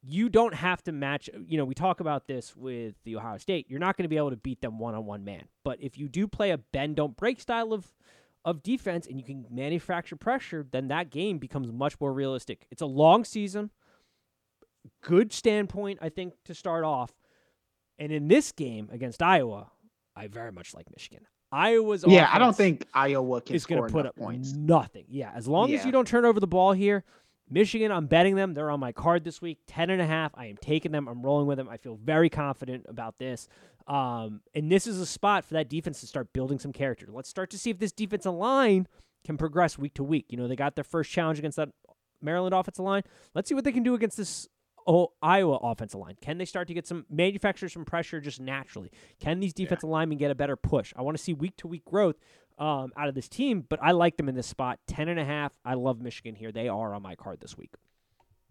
you 0.02 0.30
don't 0.30 0.54
have 0.54 0.82
to 0.84 0.92
match 0.94 1.30
you 1.46 1.58
know 1.58 1.66
we 1.66 1.74
talk 1.74 2.00
about 2.00 2.26
this 2.28 2.56
with 2.56 2.96
the 3.04 3.18
ohio 3.18 3.38
state 3.38 3.66
you're 3.70 3.80
not 3.82 3.98
going 3.98 4.04
to 4.06 4.10
be 4.10 4.16
able 4.16 4.30
to 4.30 4.38
beat 4.38 4.62
them 4.62 4.80
one-on-one 4.80 5.26
man 5.26 5.44
but 5.66 5.78
if 5.82 5.98
you 5.98 6.08
do 6.08 6.26
play 6.26 6.52
a 6.52 6.58
bend 6.58 6.96
don't 6.96 7.18
break 7.18 7.42
style 7.42 7.74
of 7.74 7.86
of 8.50 8.64
defense 8.64 9.08
and 9.08 9.18
you 9.18 9.24
can 9.24 9.46
manufacture 9.50 10.16
pressure 10.16 10.66
then 10.72 10.88
that 10.88 11.10
game 11.10 11.38
becomes 11.38 11.72
much 11.72 12.00
more 12.00 12.12
realistic. 12.12 12.66
It's 12.72 12.82
a 12.82 12.88
long 12.88 13.24
season. 13.24 13.70
Good 15.02 15.32
standpoint 15.34 16.00
i 16.02 16.10
think 16.10 16.34
to 16.46 16.54
start 16.54 16.84
off. 16.84 17.14
And 17.98 18.12
in 18.12 18.28
this 18.28 18.52
game 18.52 18.90
against 18.92 19.22
iowa 19.22 19.72
i 20.16 20.28
very 20.28 20.52
much 20.52 20.74
like 20.74 20.90
michigan. 20.92 21.26
Iowa's 21.52 22.06
yeah, 22.06 22.30
I 22.32 22.38
don't 22.38 22.56
think 22.56 22.86
Iowa 22.94 23.42
can 23.42 23.56
is 23.56 23.66
going 23.66 23.82
to 23.82 23.92
put 23.92 24.06
up 24.06 24.16
points. 24.16 24.54
nothing. 24.54 25.06
Yeah, 25.08 25.32
as 25.34 25.48
long 25.48 25.74
as 25.74 25.84
you 25.84 25.92
don't 25.92 26.08
turn 26.08 26.24
over 26.24 26.40
the 26.40 26.46
ball 26.46 26.74
here, 26.74 27.04
Michigan, 27.50 27.92
I'm 27.92 28.06
betting 28.06 28.36
them. 28.36 28.54
They're 28.54 28.70
on 28.70 28.80
my 28.80 28.92
card 28.92 29.24
this 29.24 29.42
week, 29.42 29.60
10 29.68 29.90
and 29.90 30.02
a 30.02 30.06
half. 30.06 30.32
I 30.36 30.46
am 30.46 30.58
taking 30.58 30.92
them. 30.92 31.08
I'm 31.08 31.22
rolling 31.22 31.48
with 31.48 31.58
them. 31.58 31.68
I 31.68 31.78
feel 31.78 31.96
very 31.96 32.30
confident 32.30 32.86
about 32.88 33.18
this. 33.18 33.48
Um, 33.88 34.42
and 34.54 34.72
this 34.72 34.86
is 34.86 35.00
a 35.00 35.06
spot 35.06 35.46
for 35.46 35.56
that 35.56 35.68
defense 35.68 36.00
to 36.02 36.08
start 36.08 36.32
building 36.32 36.60
some 36.60 36.72
character. 36.72 37.08
Let's 37.12 37.30
start 37.30 37.50
to 37.52 37.58
see 37.58 37.72
if 37.72 37.80
this 37.80 37.92
defensive 37.92 38.34
line 38.34 38.88
can 39.26 39.38
progress 39.38 39.78
week 39.78 39.96
to 39.96 40.04
week. 40.04 40.26
You 40.30 40.38
know, 40.38 40.48
they 40.48 40.56
got 40.56 40.76
their 40.76 40.84
first 40.84 41.12
challenge 41.12 41.40
against 41.40 41.58
that 41.58 41.70
Maryland 42.22 42.54
offensive 42.54 42.86
line. 42.86 43.04
Let's 43.34 43.50
see 43.50 43.56
what 43.56 43.64
they 43.64 43.72
can 43.72 43.84
do 43.84 43.96
against 43.96 44.18
this 44.18 44.48
oh, 44.86 45.14
Iowa 45.22 45.58
offensive 45.58 46.00
line. 46.00 46.18
Can 46.22 46.38
they 46.38 46.46
start 46.46 46.68
to 46.68 46.74
get 46.74 46.88
some 46.88 47.06
manufacture 47.10 47.70
some 47.70 47.86
pressure 47.86 48.20
just 48.20 48.40
naturally? 48.40 48.92
Can 49.20 49.40
these 49.40 49.54
defensive 49.54 49.90
linemen 49.90 50.18
get 50.18 50.32
a 50.32 50.36
better 50.36 50.56
push? 50.56 50.94
I 50.96 51.02
want 51.02 51.18
to 51.18 51.24
see 51.24 51.34
week 51.34 51.58
to 51.58 51.68
week 51.68 51.86
growth 51.86 52.16
um, 52.60 52.92
out 52.98 53.08
of 53.08 53.16
this 53.16 53.30
team, 53.30 53.66
but 53.68 53.80
I 53.82 53.92
like 53.92 54.18
them 54.18 54.30
in 54.30 54.36
this 54.36 54.48
spot. 54.48 54.80
Ten 54.88 55.10
and 55.10 55.20
a 55.20 55.26
half. 55.26 55.52
I 55.66 55.74
love 55.76 56.02
Michigan 56.02 56.36
here. 56.36 56.52
They 56.52 56.68
are 56.68 56.94
on 56.94 57.02
my 57.02 57.16
card 57.16 57.40
this 57.40 57.58
week. 57.58 57.72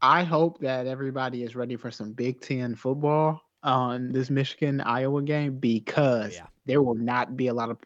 I 0.00 0.22
hope 0.22 0.60
that 0.60 0.86
everybody 0.86 1.42
is 1.42 1.54
ready 1.54 1.76
for 1.76 1.90
some 1.90 2.12
Big 2.12 2.40
Ten 2.40 2.74
football 2.74 3.42
on 3.62 4.12
this 4.12 4.30
Michigan 4.30 4.80
Iowa 4.80 5.22
game 5.22 5.58
because 5.58 6.34
yeah. 6.34 6.46
there 6.66 6.82
will 6.82 6.94
not 6.94 7.36
be 7.36 7.48
a 7.48 7.54
lot 7.54 7.70
of 7.70 7.78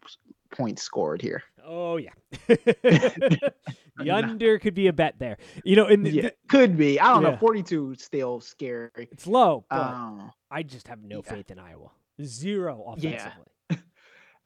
points 0.51 0.81
scored 0.83 1.21
here. 1.21 1.43
Oh 1.65 1.97
yeah, 1.97 2.11
the 2.47 4.11
under 4.11 4.59
could 4.59 4.73
be 4.73 4.87
a 4.87 4.93
bet 4.93 5.15
there. 5.17 5.37
You 5.63 5.75
know, 5.75 5.87
and 5.87 6.07
Yeah, 6.07 6.29
could 6.47 6.77
be. 6.77 6.99
I 6.99 7.13
don't 7.13 7.23
Yeah. 7.23 7.31
know. 7.31 7.37
42 7.37 7.95
still 7.95 8.39
scary. 8.39 8.91
it's 8.95 9.27
low, 9.27 9.65
but 9.69 9.79
Um, 9.79 10.31
I 10.51 10.63
just 10.63 10.87
have 10.87 11.01
no 11.03 11.21
faith 11.21 11.51
in 11.51 11.59
Iowa. 11.59 11.89
Zero 12.21 12.83
offensively. 12.87 13.45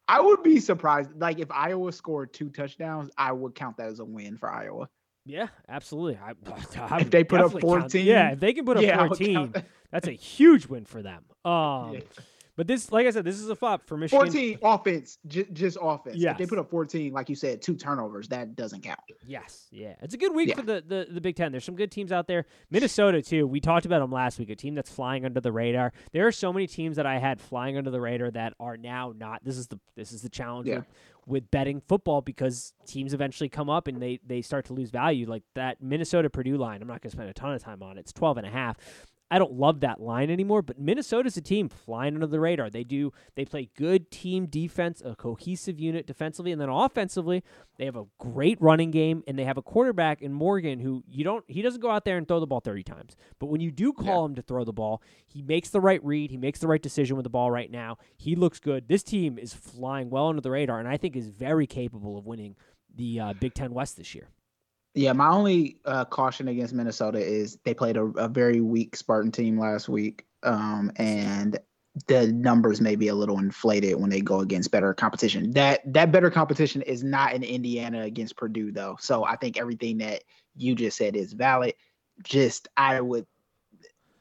I 0.07 0.21
would 0.21 0.41
be 0.43 0.59
surprised. 0.59 1.09
Like 1.19 1.39
if 1.39 1.51
Iowa 1.51 1.91
scored 1.91 2.33
two 2.33 2.49
touchdowns, 2.49 3.09
I 3.17 3.31
would 3.31 3.55
count 3.55 3.77
that 3.77 3.87
as 3.87 3.99
a 3.99 4.05
win 4.05 4.37
for 4.37 4.49
Iowa. 4.51 4.87
Yeah, 5.25 5.47
absolutely. 5.67 6.17
I, 6.23 6.31
I 6.89 7.01
If 7.01 7.09
they 7.09 7.23
put 7.25 7.41
up 7.41 7.47
definitely 7.51 7.69
count- 7.69 7.81
14, 7.91 8.05
yeah, 8.05 8.31
if 8.31 8.39
they 8.39 8.53
can 8.53 8.65
put 8.65 8.77
up 8.77 8.83
yeah, 8.83 9.05
14, 9.07 9.51
that. 9.51 9.65
that's 9.91 10.07
a 10.07 10.11
huge 10.13 10.67
win 10.67 10.85
for 10.85 11.01
them. 11.01 11.23
Um, 11.45 11.93
Yeah. 11.93 11.99
But 12.57 12.67
this, 12.67 12.91
like 12.91 13.07
I 13.07 13.11
said, 13.11 13.23
this 13.23 13.39
is 13.39 13.49
a 13.49 13.55
flop 13.55 13.87
for 13.87 13.95
Michigan. 13.97 14.25
14 14.25 14.59
offense, 14.63 15.19
j- 15.27 15.47
just 15.53 15.77
offense. 15.79 16.17
If 16.19 16.37
they 16.37 16.45
put 16.45 16.57
up 16.59 16.69
14, 16.69 17.13
like 17.13 17.29
you 17.29 17.35
said, 17.35 17.61
two 17.61 17.75
turnovers, 17.75 18.27
that 18.29 18.55
doesn't 18.55 18.81
count. 18.81 18.99
Yes, 19.25 19.67
yeah, 19.71 19.93
it's 20.01 20.13
a 20.13 20.17
good 20.17 20.33
week 20.35 20.49
Yeah. 20.49 20.55
for 20.55 20.63
the, 20.63 20.83
the 20.85 21.07
the 21.11 21.21
Big 21.21 21.35
Ten. 21.35 21.51
There's 21.51 21.63
some 21.63 21.75
good 21.75 21.91
teams 21.91 22.11
out 22.11 22.27
there. 22.27 22.45
Minnesota 22.71 23.21
too. 23.21 23.45
We 23.47 23.59
talked 23.61 23.85
about 23.85 23.99
them 23.99 24.11
last 24.11 24.39
week. 24.39 24.49
A 24.49 24.55
team 24.55 24.73
that's 24.75 24.89
flying 24.89 25.23
under 25.23 25.39
the 25.39 25.51
radar. 25.51 25.93
There 26.11 26.25
are 26.27 26.31
so 26.31 26.51
many 26.51 26.67
teams 26.67 26.97
that 26.97 27.05
I 27.05 27.19
had 27.19 27.39
flying 27.39 27.77
under 27.77 27.91
the 27.91 28.01
radar 28.01 28.31
that 28.31 28.53
are 28.59 28.75
now 28.75 29.13
not. 29.15 29.43
This 29.45 29.57
is 29.57 29.67
the 29.67 29.79
this 29.95 30.11
is 30.11 30.23
the 30.23 30.29
challenge 30.29 30.67
Yeah. 30.67 30.77
with, 30.77 30.85
with 31.27 31.51
betting 31.51 31.79
football 31.87 32.21
because 32.21 32.73
teams 32.87 33.13
eventually 33.13 33.49
come 33.49 33.69
up 33.69 33.87
and 33.87 34.01
they 34.01 34.19
they 34.25 34.41
start 34.41 34.65
to 34.65 34.73
lose 34.73 34.89
value. 34.89 35.29
Like 35.29 35.43
that 35.53 35.81
Minnesota 35.83 36.27
Purdue 36.29 36.57
line. 36.57 36.81
I'm 36.81 36.87
not 36.87 37.01
going 37.01 37.11
to 37.11 37.15
spend 37.17 37.29
a 37.29 37.33
ton 37.33 37.53
of 37.53 37.61
time 37.61 37.83
on 37.83 37.97
it. 37.97 38.01
It's 38.01 38.13
12 38.13 38.37
and 38.37 38.47
a 38.47 38.49
half. 38.49 38.77
I 39.29 39.39
don't 39.39 39.53
love 39.53 39.81
that 39.81 39.99
line 39.99 40.29
anymore, 40.29 40.61
but 40.61 40.79
Minnesota's 40.79 41.35
a 41.35 41.41
team 41.41 41.67
flying 41.67 42.13
under 42.15 42.27
the 42.27 42.39
radar. 42.39 42.69
They 42.69 42.83
do 42.83 43.11
they 43.35 43.43
play 43.43 43.69
good 43.75 44.09
team 44.09 44.45
defense, 44.45 45.01
a 45.03 45.15
cohesive 45.15 45.79
unit 45.79 46.07
defensively, 46.07 46.51
and 46.51 46.61
then 46.61 46.69
offensively, 46.69 47.43
they 47.77 47.85
have 47.85 47.97
a 47.97 48.05
great 48.19 48.61
running 48.61 48.91
game 48.91 49.23
and 49.27 49.37
they 49.37 49.43
have 49.43 49.57
a 49.57 49.61
quarterback 49.61 50.21
in 50.21 50.31
Morgan 50.31 50.79
who 50.79 51.03
you 51.09 51.23
don't 51.23 51.43
he 51.47 51.61
doesn't 51.61 51.81
go 51.81 51.91
out 51.91 52.05
there 52.05 52.17
and 52.17 52.27
throw 52.27 52.39
the 52.39 52.47
ball 52.47 52.61
30 52.61 52.83
times. 52.83 53.17
But 53.39 53.47
when 53.47 53.59
you 53.59 53.71
do 53.71 53.91
call 53.91 54.25
him 54.25 54.35
to 54.35 54.41
throw 54.41 54.63
the 54.63 54.73
ball, 54.73 55.01
he 55.25 55.41
makes 55.41 55.69
the 55.69 55.81
right 55.81 56.03
read, 56.05 56.31
he 56.31 56.37
makes 56.37 56.59
the 56.59 56.67
right 56.67 56.81
decision 56.81 57.17
with 57.17 57.23
the 57.23 57.29
ball 57.29 57.51
right 57.51 57.69
now. 57.69 57.97
He 58.15 58.35
looks 58.35 58.59
good. 58.59 58.87
This 58.87 59.03
team 59.03 59.37
is 59.37 59.53
flying 59.53 60.09
well 60.09 60.27
under 60.27 60.41
the 60.41 60.51
radar 60.51 60.79
and 60.79 60.87
I 60.87 60.95
think 60.95 61.15
is 61.15 61.27
very 61.27 61.67
capable 61.67 62.17
of 62.17 62.25
winning 62.25 62.55
the 62.95 63.19
uh, 63.19 63.33
Big 63.33 63.53
10 63.53 63.73
West 63.73 63.97
this 63.97 64.15
year. 64.15 64.29
Yeah, 64.97 65.13
my 65.13 65.29
only 65.29 65.77
uh, 65.85 66.05
caution 66.05 66.47
against 66.47 66.73
Minnesota 66.73 67.19
is 67.19 67.59
they 67.63 67.75
played 67.75 67.97
a, 67.97 68.05
a 68.17 68.27
very 68.27 68.61
weak 68.61 68.95
Spartan 68.95 69.31
team 69.31 69.59
last 69.59 69.87
week, 69.87 70.25
um, 70.41 70.91
and 70.95 71.59
the 72.07 72.31
numbers 72.31 72.81
may 72.81 72.95
be 72.95 73.09
a 73.09 73.13
little 73.13 73.37
inflated 73.37 73.99
when 73.99 74.09
they 74.09 74.21
go 74.21 74.39
against 74.39 74.71
better 74.71 74.95
competition. 74.95 75.51
That 75.51 75.81
that 75.93 76.11
better 76.11 76.31
competition 76.31 76.81
is 76.81 77.03
not 77.03 77.33
in 77.33 77.43
Indiana 77.43 78.01
against 78.01 78.37
Purdue 78.37 78.71
though. 78.71 78.97
So 78.99 79.23
I 79.23 79.35
think 79.35 79.59
everything 79.59 79.99
that 79.99 80.23
you 80.55 80.73
just 80.73 80.97
said 80.97 81.15
is 81.15 81.31
valid. 81.31 81.75
Just 82.23 82.67
I 82.75 82.99
would 82.99 83.27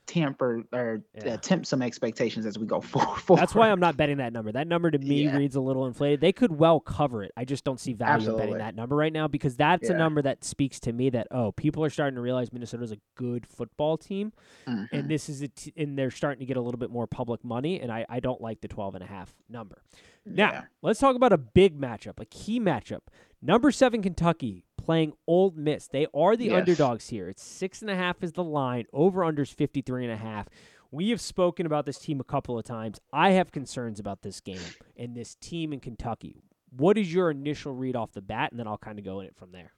temper 0.06 0.62
or 0.72 1.02
Yeah. 1.14 1.34
uh, 1.34 1.36
tempt 1.38 1.66
some 1.66 1.82
expectations 1.82 2.46
as 2.46 2.58
we 2.58 2.66
go 2.66 2.80
forward. 2.82 3.20
That's 3.40 3.54
why 3.54 3.70
I'm 3.70 3.80
not 3.80 3.96
betting 3.96 4.18
that 4.18 4.32
number. 4.32 4.52
That 4.52 4.66
number 4.66 4.90
to 4.90 4.98
me 4.98 5.24
Yeah. 5.24 5.36
reads 5.36 5.56
a 5.56 5.60
little 5.60 5.86
inflated. 5.86 6.20
They 6.20 6.32
could 6.32 6.52
well 6.52 6.80
cover 6.80 7.22
it. 7.22 7.32
I 7.36 7.44
just 7.44 7.64
don't 7.64 7.80
see 7.80 7.92
value 7.92 8.30
in 8.30 8.36
betting 8.38 8.58
that 8.58 8.74
number 8.74 8.94
right 8.96 9.12
now 9.12 9.28
because 9.28 9.56
that's 9.56 9.88
a 9.88 9.94
number 9.94 10.22
that 10.22 10.44
speaks 10.44 10.78
to 10.80 10.92
me 10.92 11.10
that 11.10 11.26
oh, 11.30 11.52
people 11.52 11.82
are 11.84 11.90
starting 11.90 12.14
to 12.16 12.20
realize 12.20 12.52
Minnesota's 12.52 12.92
a 12.92 12.98
good 13.16 13.46
football 13.46 13.96
team 13.96 14.32
Mhm. 14.66 14.88
and 14.92 15.08
this 15.08 15.28
is 15.28 15.42
a 15.42 15.48
t- 15.48 15.72
and 15.76 15.98
they're 15.98 16.10
starting 16.10 16.40
to 16.40 16.46
get 16.46 16.56
a 16.56 16.60
little 16.60 16.78
bit 16.78 16.90
more 16.90 17.06
public 17.06 17.42
money 17.44 17.80
and 17.80 17.90
I, 17.90 18.04
I 18.08 18.20
don't 18.20 18.40
like 18.40 18.60
the 18.60 18.68
12 18.68 18.94
and 18.94 19.02
a 19.04 19.06
half 19.06 19.34
number. 19.48 19.82
Now, 20.24 20.50
Yeah. 20.52 20.62
let's 20.82 21.00
talk 21.00 21.16
about 21.16 21.32
a 21.32 21.38
big 21.38 21.78
matchup, 21.80 22.18
a 22.20 22.24
key 22.26 22.60
matchup. 22.60 23.00
Number 23.40 23.70
seven 23.70 24.02
Kentucky 24.02 24.65
playing 24.86 25.12
Ole 25.26 25.52
Miss. 25.56 25.88
They 25.88 26.06
are 26.14 26.36
the 26.36 26.46
Yes. 26.46 26.54
underdogs 26.60 27.08
here. 27.08 27.28
It's 27.28 27.42
six 27.42 27.82
and 27.82 27.90
a 27.90 27.96
half 27.96 28.22
is 28.22 28.32
the 28.32 28.44
line. 28.44 28.86
Over 28.92 29.20
unders 29.22 29.52
53 29.52 30.04
and 30.04 30.12
a 30.12 30.16
half. 30.16 30.48
We 30.92 31.10
have 31.10 31.20
spoken 31.20 31.66
about 31.66 31.84
this 31.84 31.98
team 31.98 32.20
a 32.20 32.24
couple 32.24 32.58
of 32.58 32.64
times. 32.64 33.00
I 33.12 33.30
have 33.32 33.50
concerns 33.52 33.98
about 34.00 34.22
this 34.22 34.40
game 34.40 34.60
and 34.96 35.14
this 35.16 35.34
team 35.34 35.72
in 35.72 35.80
Kentucky. 35.80 36.42
What 36.70 36.96
is 36.96 37.12
your 37.12 37.30
initial 37.30 37.72
read 37.74 37.96
off 37.96 38.12
the 38.12 38.22
bat? 38.22 38.52
And 38.52 38.58
then 38.60 38.66
I'll 38.68 38.78
kind 38.78 38.98
of 38.98 39.04
go 39.04 39.20
in 39.20 39.26
it 39.26 39.36
from 39.36 39.50
there. 39.52 39.72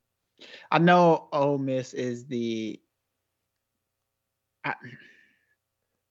I 0.71 0.79
know 0.79 1.29
Ole 1.33 1.59
Miss 1.59 1.95
is 1.95 2.27
the. 2.27 2.79
I, 4.65 4.75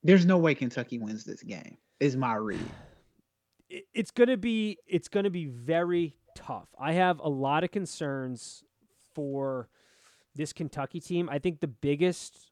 there's 0.03 0.25
no 0.25 0.37
way 0.37 0.55
Kentucky 0.55 0.97
wins 0.97 1.23
this 1.23 1.43
game. 1.43 1.77
Is 1.99 2.15
my 2.15 2.35
read. 2.35 2.59
it's 3.93 4.11
gonna 4.11 4.37
be 4.37 4.77
it's 4.87 5.07
gonna 5.07 5.29
be 5.29 5.45
very 5.45 6.15
tough. 6.35 6.67
I 6.79 6.93
have 6.93 7.19
a 7.19 7.27
lot 7.29 7.63
of 7.63 7.71
concerns 7.71 8.63
for 9.17 9.67
this 10.35 10.53
Kentucky 10.53 10.99
team. 10.99 11.27
I 11.31 11.39
think 11.39 11.59
the 11.59 11.67
biggest 11.67 12.51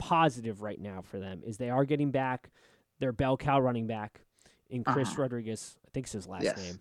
positive 0.00 0.60
right 0.60 0.80
now 0.80 1.00
for 1.00 1.20
them 1.20 1.42
is 1.46 1.56
they 1.56 1.70
are 1.70 1.84
getting 1.84 2.10
back 2.10 2.50
their 2.98 3.12
bell 3.12 3.36
cow 3.36 3.60
running 3.60 3.86
back 3.86 4.22
in 4.68 4.82
Chris 4.82 5.10
Uh-huh. 5.12 5.22
Rodriguez. 5.22 5.78
I 5.86 5.90
think 5.92 6.06
it's 6.06 6.12
his 6.12 6.26
last 6.26 6.42
Yes. 6.42 6.56
name. 6.58 6.80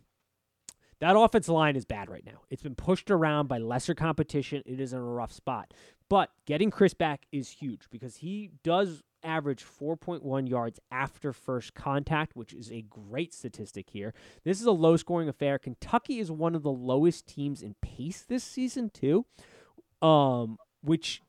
That 0.98 1.16
offensive 1.16 1.54
line 1.54 1.76
is 1.76 1.86
bad 1.86 2.10
right 2.10 2.26
now. 2.26 2.42
It's 2.50 2.64
been 2.64 2.74
pushed 2.76 3.12
around 3.12 3.48
by 3.48 3.60
lesser 3.60 3.94
competition. 3.94 4.64
It 4.66 4.80
is 4.80 4.94
in 4.94 5.00
a 5.00 5.04
rough 5.04 5.32
spot. 5.32 5.72
But 6.10 6.32
getting 6.46 6.72
Chris 6.72 6.96
back 6.96 7.28
is 7.32 7.50
huge 7.50 7.90
because 7.92 8.18
he 8.18 8.50
does 8.64 9.04
average 9.24 9.64
4.1 9.64 10.50
yards 10.50 10.80
after 10.92 11.34
first 11.34 11.74
contact, 11.74 12.36
which 12.36 12.54
is 12.54 12.72
a 12.72 12.82
great 12.84 13.34
statistic 13.34 13.90
here. 13.90 14.14
This 14.44 14.60
is 14.60 14.66
a 14.66 14.72
low 14.72 14.98
scoring 14.98 15.30
affair. 15.30 15.58
Kentucky 15.60 16.20
is 16.20 16.30
one 16.32 16.56
of 16.56 16.64
the 16.64 16.72
lowest 16.72 17.28
teams 17.28 17.62
in 17.62 17.76
pace 17.82 18.22
this 18.22 18.44
season, 18.44 18.90
too. 18.90 19.26
Um, 20.02 20.58
which 20.82 21.22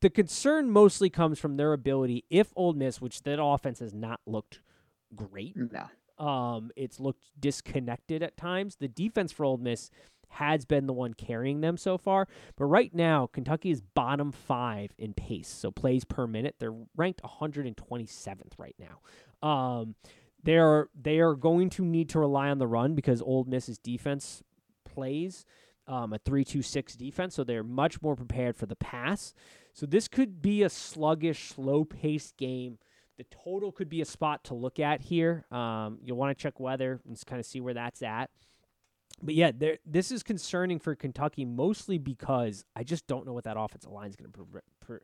the 0.00 0.10
concern 0.10 0.70
mostly 0.70 1.08
comes 1.08 1.38
from 1.38 1.56
their 1.56 1.72
ability 1.72 2.24
if 2.28 2.52
Ole 2.56 2.74
Miss, 2.74 3.00
which 3.00 3.22
that 3.22 3.42
offense 3.42 3.78
has 3.78 3.94
not 3.94 4.20
looked 4.26 4.60
great, 5.14 5.56
No. 5.56 5.86
um, 6.24 6.70
it's 6.76 7.00
looked 7.00 7.24
disconnected 7.40 8.22
at 8.22 8.36
times. 8.36 8.76
The 8.76 8.88
defense 8.88 9.32
for 9.32 9.44
Ole 9.46 9.56
Miss 9.56 9.90
has 10.28 10.64
been 10.64 10.86
the 10.86 10.92
one 10.92 11.14
carrying 11.14 11.60
them 11.60 11.76
so 11.76 11.98
far, 11.98 12.28
but 12.56 12.66
right 12.66 12.94
now 12.94 13.26
Kentucky 13.26 13.70
is 13.70 13.80
bottom 13.80 14.32
five 14.32 14.92
in 14.98 15.14
pace, 15.14 15.48
so 15.48 15.70
plays 15.70 16.04
per 16.04 16.26
minute. 16.26 16.56
They're 16.58 16.74
ranked 16.96 17.22
127th 17.22 18.52
right 18.58 18.76
now. 18.78 19.48
Um, 19.48 19.94
they're 20.42 20.88
they 21.00 21.18
are 21.18 21.34
going 21.34 21.70
to 21.70 21.84
need 21.84 22.08
to 22.10 22.20
rely 22.20 22.48
on 22.48 22.58
the 22.58 22.66
run 22.66 22.94
because 22.94 23.20
Ole 23.22 23.44
Miss's 23.44 23.78
defense 23.78 24.42
plays 24.84 25.44
um, 25.86 26.12
a 26.12 26.18
three-two-six 26.18 26.94
defense, 26.94 27.34
so 27.34 27.44
they're 27.44 27.64
much 27.64 28.02
more 28.02 28.14
prepared 28.14 28.56
for 28.56 28.66
the 28.66 28.76
pass. 28.76 29.34
So 29.72 29.86
this 29.86 30.06
could 30.06 30.42
be 30.42 30.62
a 30.62 30.68
sluggish, 30.68 31.48
slow-paced 31.50 32.36
game. 32.36 32.78
The 33.16 33.24
total 33.24 33.72
could 33.72 33.88
be 33.88 34.00
a 34.00 34.04
spot 34.04 34.44
to 34.44 34.54
look 34.54 34.78
at 34.78 35.00
here. 35.00 35.44
Um, 35.50 35.98
you'll 36.02 36.16
want 36.16 36.36
to 36.36 36.40
check 36.40 36.60
weather 36.60 37.00
and 37.06 37.18
kind 37.26 37.40
of 37.40 37.46
see 37.46 37.60
where 37.60 37.74
that's 37.74 38.02
at. 38.02 38.30
But 39.22 39.34
yeah, 39.34 39.50
there. 39.54 39.78
This 39.84 40.12
is 40.12 40.22
concerning 40.22 40.78
for 40.78 40.94
Kentucky 40.94 41.44
mostly 41.44 41.98
because 41.98 42.64
I 42.76 42.84
just 42.84 43.06
don't 43.06 43.26
know 43.26 43.32
what 43.32 43.44
that 43.44 43.56
offensive 43.58 43.90
line 43.90 44.10
is 44.10 44.16
going 44.16 44.30
to 44.30 44.38
pre- 44.38 44.60
pre- 44.80 44.98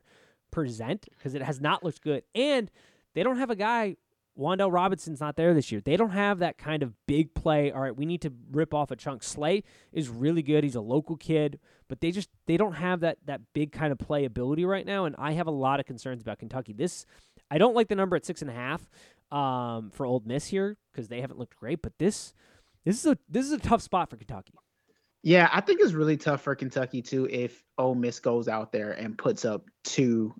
present 0.51 1.07
because 1.11 1.35
it 1.35 1.41
has 1.41 1.59
not 1.59 1.83
looked 1.83 2.01
good, 2.01 2.23
and 2.33 2.71
they 3.13 3.23
don't 3.23 3.37
have 3.37 3.49
a 3.49 3.55
guy. 3.55 3.97
Wan'Dale 4.37 4.71
Robinson's 4.71 5.21
not 5.21 5.37
there 5.37 5.53
this 5.53 5.71
year. 5.71 5.79
They 5.79 5.95
don't 5.95 6.09
have 6.09 6.39
that 6.39 6.57
kind 6.57 6.83
of 6.83 6.93
big 7.05 7.33
play. 7.33 7.71
All 7.71 7.79
right, 7.79 7.95
we 7.95 8.05
need 8.05 8.21
to 8.23 8.33
rip 8.51 8.73
off 8.73 8.91
a 8.91 8.95
chunk. 8.97 9.23
Slay 9.23 9.63
is 9.93 10.09
really 10.09 10.41
good. 10.43 10.65
He's 10.65 10.75
a 10.75 10.81
local 10.81 11.15
kid, 11.15 11.57
but 11.87 12.01
they 12.01 12.11
just 12.11 12.29
they 12.45 12.57
don't 12.57 12.73
have 12.73 12.99
that 12.99 13.17
that 13.25 13.41
big 13.53 13.71
kind 13.71 13.93
of 13.93 13.97
playability 13.97 14.67
right 14.67 14.85
now. 14.85 15.05
And 15.05 15.15
I 15.17 15.33
have 15.33 15.47
a 15.47 15.51
lot 15.51 15.79
of 15.79 15.85
concerns 15.85 16.21
about 16.21 16.39
Kentucky. 16.39 16.73
This 16.73 17.05
I 17.49 17.57
don't 17.57 17.75
like 17.75 17.87
the 17.87 17.95
number 17.95 18.15
at 18.15 18.25
six 18.25 18.41
and 18.41 18.51
a 18.51 18.53
half 18.53 18.89
um, 19.31 19.91
for 19.91 20.05
Ole 20.05 20.23
Miss 20.25 20.47
here 20.47 20.77
because 20.91 21.07
they 21.07 21.21
haven't 21.21 21.39
looked 21.39 21.55
great. 21.55 21.81
But 21.81 21.97
this 21.97 22.33
this 22.85 22.99
is 22.99 23.11
a 23.11 23.17
this 23.29 23.45
is 23.45 23.51
a 23.51 23.59
tough 23.59 23.81
spot 23.81 24.09
for 24.09 24.17
Kentucky. 24.17 24.53
Yeah, 25.23 25.49
I 25.51 25.61
think 25.61 25.81
it's 25.81 25.93
really 25.93 26.17
tough 26.17 26.41
for 26.41 26.55
Kentucky 26.55 27.01
too 27.01 27.27
if 27.31 27.63
Ole 27.79 27.95
Miss 27.95 28.19
goes 28.19 28.47
out 28.47 28.71
there 28.71 28.91
and 28.91 29.17
puts 29.17 29.43
up 29.43 29.65
two 29.83 30.33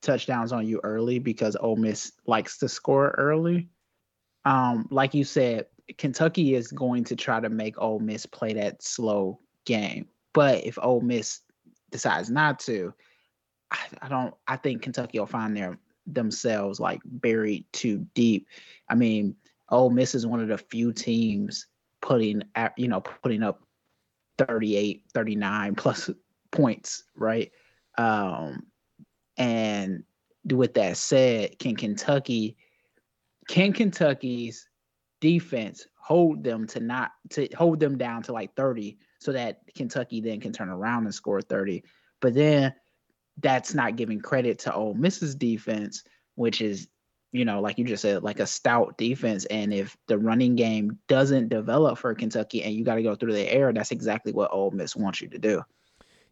touchdowns 0.00 0.52
on 0.52 0.66
you 0.66 0.80
early 0.84 1.18
because 1.18 1.56
Ole 1.56 1.76
Miss 1.76 2.12
likes 2.24 2.58
to 2.58 2.68
score 2.68 3.14
early. 3.18 3.68
Um, 4.44 4.86
like 4.92 5.12
you 5.12 5.24
said, 5.24 5.66
Kentucky 5.96 6.54
is 6.54 6.68
going 6.68 7.02
to 7.04 7.16
try 7.16 7.40
to 7.40 7.48
make 7.48 7.80
Ole 7.80 7.98
Miss 7.98 8.26
play 8.26 8.52
that 8.54 8.82
slow 8.82 9.40
game. 9.64 10.06
But 10.32 10.64
if 10.64 10.78
Ole 10.80 11.00
Miss 11.00 11.40
decides 11.90 12.30
not 12.30 12.60
to, 12.60 12.94
I, 13.72 13.78
I 14.02 14.08
don't. 14.08 14.34
I 14.46 14.56
think 14.56 14.82
Kentucky 14.82 15.18
will 15.18 15.26
find 15.26 15.56
their 15.56 15.78
themselves 16.06 16.78
like 16.78 17.00
buried 17.04 17.66
too 17.72 18.06
deep. 18.14 18.46
I 18.88 18.94
mean, 18.94 19.34
Ole 19.68 19.90
Miss 19.90 20.14
is 20.14 20.26
one 20.26 20.40
of 20.40 20.48
the 20.48 20.58
few 20.58 20.92
teams 20.92 21.66
putting 22.00 22.42
at 22.54 22.72
you 22.78 22.88
know 22.88 23.00
putting 23.00 23.42
up 23.42 23.62
38 24.38 25.04
39 25.12 25.74
plus 25.74 26.10
points 26.50 27.04
right? 27.16 27.50
Um 27.96 28.66
and 29.36 30.04
with 30.52 30.74
that 30.74 30.96
said 30.96 31.58
can 31.58 31.76
kentucky 31.76 32.56
can 33.48 33.72
kentucky's 33.72 34.68
defense 35.20 35.86
hold 35.94 36.42
them 36.42 36.66
to 36.66 36.80
not 36.80 37.12
to 37.30 37.48
hold 37.56 37.80
them 37.80 37.98
down 37.98 38.22
to 38.22 38.32
like 38.32 38.54
30 38.54 38.98
so 39.18 39.32
that 39.32 39.60
kentucky 39.74 40.20
then 40.20 40.40
can 40.40 40.52
turn 40.52 40.68
around 40.68 41.04
and 41.04 41.14
score 41.14 41.42
30 41.42 41.82
but 42.20 42.34
then 42.34 42.72
that's 43.40 43.74
not 43.74 43.96
giving 43.96 44.20
credit 44.20 44.58
to 44.58 44.74
Ole 44.74 44.94
Miss's 44.94 45.34
defense 45.34 46.02
which 46.34 46.60
is 46.60 46.88
you 47.32 47.44
know, 47.44 47.60
like 47.60 47.78
you 47.78 47.84
just 47.84 48.02
said, 48.02 48.22
like 48.22 48.40
a 48.40 48.46
stout 48.46 48.96
defense. 48.96 49.44
And 49.46 49.72
if 49.72 49.96
the 50.06 50.18
running 50.18 50.56
game 50.56 50.98
doesn't 51.08 51.48
develop 51.48 51.98
for 51.98 52.14
Kentucky 52.14 52.62
and 52.62 52.74
you 52.74 52.84
got 52.84 52.96
to 52.96 53.02
go 53.02 53.14
through 53.14 53.34
the 53.34 53.52
air, 53.52 53.72
that's 53.72 53.90
exactly 53.90 54.32
what 54.32 54.52
Ole 54.52 54.70
Miss 54.70 54.96
wants 54.96 55.20
you 55.20 55.28
to 55.28 55.38
do. 55.38 55.62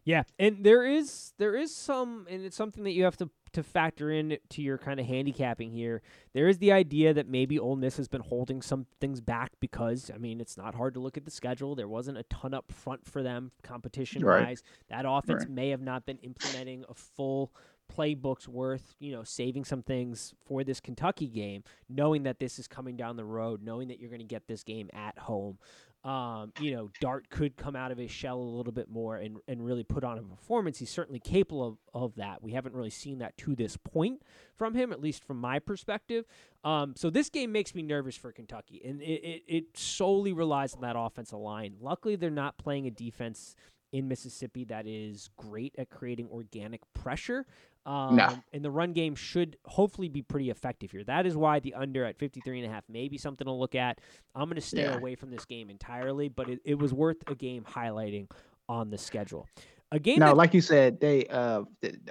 Yeah, 0.03 0.23
and 0.39 0.63
there 0.63 0.85
is 0.85 1.33
there 1.37 1.55
is 1.55 1.75
some, 1.75 2.27
and 2.29 2.45
it's 2.45 2.55
something 2.55 2.85
that 2.85 2.93
you 2.93 3.03
have 3.03 3.17
to 3.17 3.29
to 3.53 3.63
factor 3.63 4.11
in 4.11 4.37
to 4.49 4.61
your 4.61 4.77
kind 4.77 4.99
of 4.99 5.05
handicapping 5.05 5.71
here, 5.71 6.01
there 6.33 6.47
is 6.47 6.57
the 6.59 6.71
idea 6.71 7.13
that 7.13 7.27
maybe 7.27 7.57
Ole 7.57 7.75
Miss 7.75 7.97
has 7.97 8.07
been 8.07 8.21
holding 8.21 8.61
some 8.61 8.85
things 8.99 9.21
back 9.21 9.51
because 9.59 10.11
I 10.13 10.17
mean 10.17 10.39
it's 10.39 10.57
not 10.57 10.75
hard 10.75 10.93
to 10.95 10.99
look 10.99 11.17
at 11.17 11.25
the 11.25 11.31
schedule. 11.31 11.75
There 11.75 11.87
wasn't 11.87 12.17
a 12.17 12.23
ton 12.23 12.53
up 12.53 12.71
front 12.71 13.05
for 13.05 13.23
them 13.23 13.51
competition 13.63 14.25
wise. 14.25 14.41
Right. 14.43 14.61
That 14.89 15.05
offense 15.07 15.43
right. 15.43 15.49
may 15.49 15.69
have 15.69 15.81
not 15.81 16.05
been 16.05 16.19
implementing 16.19 16.85
a 16.87 16.93
full 16.93 17.51
playbooks 17.87 18.47
worth, 18.47 18.95
you 18.99 19.11
know, 19.11 19.23
saving 19.23 19.65
some 19.65 19.83
things 19.83 20.33
for 20.45 20.63
this 20.63 20.79
Kentucky 20.79 21.27
game, 21.27 21.63
knowing 21.89 22.23
that 22.23 22.39
this 22.39 22.59
is 22.59 22.67
coming 22.67 22.95
down 22.97 23.15
the 23.15 23.25
road, 23.25 23.63
knowing 23.63 23.87
that 23.87 23.99
you're 23.99 24.09
going 24.09 24.19
to 24.19 24.25
get 24.25 24.47
this 24.47 24.63
game 24.63 24.89
at 24.93 25.17
home. 25.17 25.57
Um, 26.03 26.53
you 26.61 26.73
know, 26.73 26.89
Dart 27.01 27.29
could 27.29 27.57
come 27.57 27.75
out 27.75 27.91
of 27.91 27.97
his 27.97 28.11
shell 28.11 28.37
a 28.37 28.39
little 28.39 28.71
bit 28.71 28.87
more 28.89 29.17
and, 29.17 29.39
and 29.47 29.65
really 29.65 29.83
put 29.83 30.05
on 30.05 30.17
a 30.17 30.21
performance. 30.21 30.79
He's 30.79 30.89
certainly 30.89 31.19
capable 31.19 31.67
of, 31.67 31.77
of 31.93 32.15
that. 32.15 32.41
We 32.41 32.53
haven't 32.53 32.75
really 32.75 32.91
seen 32.91 33.17
that 33.17 33.35
to 33.39 33.55
this 33.55 33.75
point 33.75 34.21
from 34.55 34.73
him, 34.73 34.93
at 34.93 35.01
least 35.01 35.25
from 35.25 35.37
my 35.37 35.59
perspective. 35.59 36.25
Um, 36.63 36.93
so 36.95 37.09
this 37.09 37.29
game 37.29 37.51
makes 37.51 37.75
me 37.75 37.81
nervous 37.81 38.15
for 38.15 38.31
Kentucky, 38.31 38.81
and 38.85 39.01
it, 39.01 39.21
it, 39.23 39.43
it 39.47 39.77
solely 39.77 40.31
relies 40.31 40.75
on 40.75 40.81
that 40.81 40.95
offensive 40.97 41.39
line. 41.39 41.75
Luckily, 41.81 42.15
they're 42.15 42.29
not 42.29 42.57
playing 42.57 42.87
a 42.87 42.91
defense 42.91 43.55
in 43.91 44.07
Mississippi 44.07 44.65
that 44.65 44.85
is 44.85 45.29
great 45.37 45.73
at 45.77 45.89
creating 45.89 46.29
organic 46.31 46.81
pressure. 46.93 47.45
Um, 47.87 48.17
no. 48.17 48.37
And 48.51 48.63
the 48.63 48.69
run 48.69 48.91
game 48.91 49.15
should 49.15 49.57
hopefully 49.65 50.09
be 50.09 50.21
pretty 50.21 50.49
effective 50.49 50.91
here. 50.91 51.05
That 51.05 51.25
is 51.25 51.37
why 51.37 51.59
the 51.59 51.73
under 51.73 52.03
at 52.03 52.19
53 52.19 52.59
and 52.59 52.69
a 52.69 52.73
half 52.73 52.83
may 52.89 53.07
be 53.07 53.17
something 53.17 53.45
to 53.45 53.51
look 53.51 53.75
at. 53.75 54.01
I'm 54.35 54.49
going 54.49 54.55
to 54.55 54.61
stay 54.61 54.83
yeah. 54.83 54.97
away 54.97 55.15
from 55.15 55.31
this 55.31 55.45
game 55.45 55.69
entirely, 55.69 56.27
but 56.27 56.49
it, 56.49 56.59
it 56.65 56.77
was 56.77 56.93
worth 56.93 57.17
a 57.27 57.33
game 57.33 57.63
highlighting 57.63 58.29
on 58.67 58.89
the 58.89 58.97
schedule. 58.97 59.47
A 59.93 59.99
game. 59.99 60.19
No, 60.19 60.27
that, 60.27 60.35
like 60.35 60.53
you 60.53 60.59
said, 60.59 60.99
they 60.99 61.27
uh, 61.27 61.61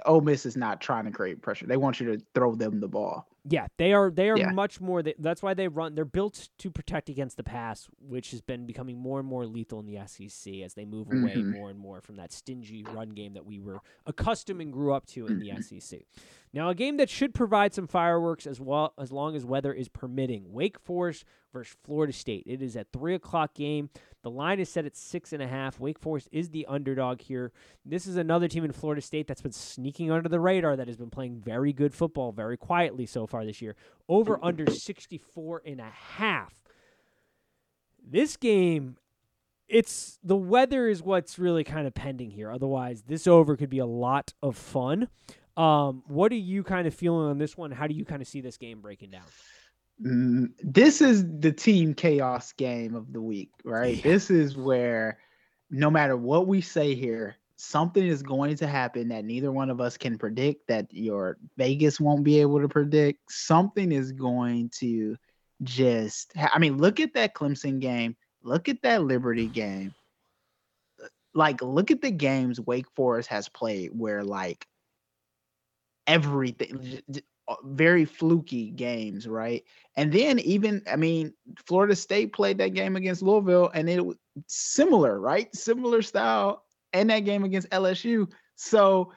Ole 0.07 0.21
Miss 0.21 0.47
is 0.47 0.57
not 0.57 0.81
trying 0.81 1.05
to 1.05 1.11
create 1.11 1.43
pressure. 1.43 1.67
They 1.67 1.77
want 1.77 1.99
you 1.99 2.07
to 2.17 2.23
throw 2.33 2.55
them 2.55 2.79
the 2.79 2.87
ball. 2.87 3.27
Yeah, 3.49 3.67
they 3.77 3.93
are. 3.93 4.11
They 4.11 4.29
are 4.29 4.37
yeah. 4.37 4.51
much 4.51 4.81
more. 4.81 5.01
That's 5.01 5.41
why 5.41 5.53
they 5.53 5.67
run. 5.67 5.95
They're 5.95 6.05
built 6.05 6.49
to 6.57 6.71
protect 6.71 7.09
against 7.09 7.37
the 7.37 7.43
pass, 7.43 7.87
which 7.99 8.31
has 8.31 8.41
been 8.41 8.65
becoming 8.65 8.97
more 8.97 9.19
and 9.19 9.27
more 9.27 9.45
lethal 9.45 9.79
in 9.79 9.85
the 9.85 9.99
SEC 10.05 10.53
as 10.65 10.73
they 10.73 10.85
move 10.85 11.07
away 11.07 11.35
mm-hmm. 11.35 11.51
more 11.51 11.69
and 11.69 11.79
more 11.79 12.01
from 12.01 12.17
that 12.17 12.31
stingy 12.31 12.83
run 12.83 13.09
game 13.09 13.33
that 13.33 13.45
we 13.45 13.59
were 13.59 13.79
accustomed 14.05 14.61
and 14.61 14.73
grew 14.73 14.93
up 14.93 15.05
to 15.07 15.27
in 15.27 15.39
mm-hmm. 15.39 15.61
the 15.69 15.79
SEC. 15.79 16.01
Now, 16.53 16.69
a 16.69 16.75
game 16.75 16.97
that 16.97 17.09
should 17.09 17.33
provide 17.33 17.73
some 17.73 17.87
fireworks 17.87 18.47
as 18.47 18.59
well 18.59 18.93
as 18.97 19.11
long 19.11 19.35
as 19.35 19.45
weather 19.45 19.73
is 19.73 19.89
permitting. 19.89 20.51
Wake 20.51 20.79
Forest 20.79 21.25
versus 21.53 21.75
Florida 21.83 22.13
State. 22.13 22.43
It 22.45 22.61
is 22.61 22.75
a 22.75 22.85
three 22.93 23.15
o'clock 23.15 23.53
game. 23.53 23.89
The 24.23 24.29
line 24.31 24.59
is 24.59 24.69
set 24.69 24.85
at 24.85 24.95
six 24.95 25.33
and 25.33 25.43
a 25.43 25.47
half. 25.47 25.79
Wake 25.79 25.99
Forest 25.99 26.29
is 26.31 26.49
the 26.49 26.65
underdog 26.67 27.21
here. 27.21 27.51
This 27.85 28.07
is 28.07 28.17
another 28.17 28.47
team 28.47 28.63
in 28.63 28.71
Florida 28.71 29.01
State 29.01 29.27
that's 29.27 29.41
been 29.41 29.51
sneaking 29.51 30.09
under 30.09 30.29
the 30.29 30.39
radar 30.39 30.75
that 30.75 30.87
has 30.87 30.97
been 30.97 31.09
playing 31.09 31.41
very 31.41 31.73
good 31.73 31.93
football 31.93 32.31
very 32.31 32.57
quietly 32.57 33.05
so 33.05 33.27
far 33.27 33.36
this 33.45 33.61
year. 33.61 33.75
Over 34.07 34.39
under 34.43 34.69
64 34.69 35.63
and 35.65 35.79
a 35.79 35.89
half. 35.89 36.53
This 38.09 38.37
game 38.37 38.97
it's 39.67 40.17
the 40.23 40.35
weather 40.35 40.87
is 40.87 41.03
what's 41.03 41.37
really 41.37 41.63
kind 41.63 41.87
of 41.87 41.93
pending 41.93 42.31
here. 42.31 42.51
Otherwise, 42.51 43.03
this 43.03 43.27
over 43.27 43.57
could 43.57 43.69
be 43.69 43.79
a 43.79 43.85
lot 43.85 44.33
of 44.41 44.55
fun. 44.55 45.09
Um, 45.57 46.03
what 46.07 46.31
are 46.31 46.35
you 46.35 46.63
kind 46.63 46.87
of 46.87 46.93
feeling 46.93 47.27
on 47.27 47.37
this 47.37 47.57
one? 47.57 47.71
How 47.71 47.87
do 47.87 47.93
you 47.93 48.05
kind 48.05 48.21
of 48.21 48.27
see 48.27 48.41
this 48.41 48.57
game 48.57 48.79
breaking 48.79 49.09
down? 49.09 49.25
Mm, 50.01 50.51
this 50.61 51.01
is 51.01 51.25
the 51.39 51.51
team 51.51 51.95
chaos 51.95 52.53
game 52.53 52.95
of 52.95 53.11
the 53.11 53.21
week, 53.21 53.49
right? 53.63 53.95
Yeah. 53.95 54.03
This 54.03 54.29
is 54.29 54.55
where 54.55 55.17
no 55.69 55.89
matter 55.89 56.15
what 56.15 56.47
we 56.47 56.61
say 56.61 56.95
here, 56.95 57.35
something 57.57 58.05
is 58.05 58.23
going 58.23 58.55
to 58.55 58.67
happen 58.67 59.09
that 59.09 59.25
neither 59.25 59.51
one 59.51 59.69
of 59.69 59.81
us 59.81 59.97
can 59.97 60.17
predict, 60.17 60.67
that 60.67 60.87
your 60.93 61.37
Vegas 61.57 61.99
won't 61.99 62.23
be 62.23 62.39
able 62.39 62.61
to 62.61 62.69
predict. 62.69 63.31
Something 63.31 63.91
is 63.91 64.11
going 64.11 64.69
to 64.79 65.17
just, 65.63 66.31
I 66.37 66.59
mean, 66.59 66.77
look 66.77 66.99
at 66.99 67.15
that 67.15 67.33
Clemson 67.33 67.79
game, 67.79 68.15
look 68.43 68.69
at 68.69 68.81
that 68.83 69.03
Liberty 69.03 69.47
game. 69.47 69.93
Like, 71.33 71.61
look 71.61 71.91
at 71.91 72.01
the 72.01 72.11
games 72.11 72.59
Wake 72.59 72.89
Forest 72.95 73.29
has 73.29 73.49
played 73.49 73.91
where, 73.93 74.23
like, 74.23 74.65
everything 76.05 77.01
uh, 77.47 77.55
very 77.63 78.05
fluky 78.05 78.71
games, 78.71 79.27
right? 79.27 79.63
And 79.95 80.11
then 80.11 80.39
even 80.39 80.81
I 80.89 80.95
mean, 80.95 81.33
Florida 81.65 81.95
State 81.95 82.33
played 82.33 82.57
that 82.57 82.73
game 82.73 82.95
against 82.95 83.21
Louisville, 83.21 83.71
and 83.73 83.89
it 83.89 84.05
was 84.05 84.17
similar, 84.47 85.19
right? 85.19 85.53
Similar 85.55 86.01
style, 86.01 86.63
and 86.97 87.09
that 87.09 87.19
game 87.19 87.43
against 87.43 87.69
LSU. 87.69 88.29
So 88.55 89.11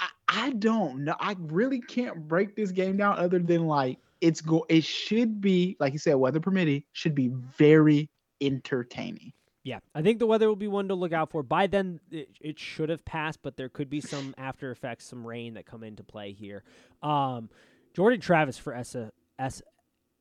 I, 0.00 0.08
I 0.28 0.50
don't 0.50 1.04
know. 1.04 1.14
I 1.20 1.36
really 1.38 1.80
can't 1.80 2.26
break 2.28 2.56
this 2.56 2.72
game 2.72 2.96
down 2.96 3.18
other 3.18 3.38
than 3.38 3.66
like 3.66 3.98
it's 4.20 4.40
go. 4.40 4.66
It 4.68 4.84
should 4.84 5.40
be 5.40 5.76
like 5.78 5.92
you 5.92 5.98
said, 5.98 6.14
weather 6.14 6.40
permitting, 6.40 6.82
should 6.92 7.14
be 7.14 7.28
very 7.28 8.10
entertaining. 8.40 9.32
Yeah, 9.62 9.80
I 9.96 10.02
think 10.02 10.20
the 10.20 10.26
weather 10.26 10.46
will 10.46 10.54
be 10.54 10.68
one 10.68 10.88
to 10.88 10.94
look 10.94 11.12
out 11.12 11.30
for. 11.30 11.42
By 11.42 11.66
then, 11.66 11.98
it, 12.12 12.28
it 12.40 12.58
should 12.58 12.88
have 12.88 13.04
passed, 13.04 13.40
but 13.42 13.56
there 13.56 13.68
could 13.68 13.90
be 13.90 14.00
some 14.00 14.32
after 14.38 14.70
effects, 14.70 15.06
some 15.06 15.26
rain 15.26 15.54
that 15.54 15.66
come 15.66 15.82
into 15.82 16.04
play 16.04 16.32
here. 16.32 16.62
Um, 17.02 17.50
Jordan 17.94 18.20
Travis 18.20 18.58
for 18.58 18.74
S- 18.74 18.94
S- 19.40 19.62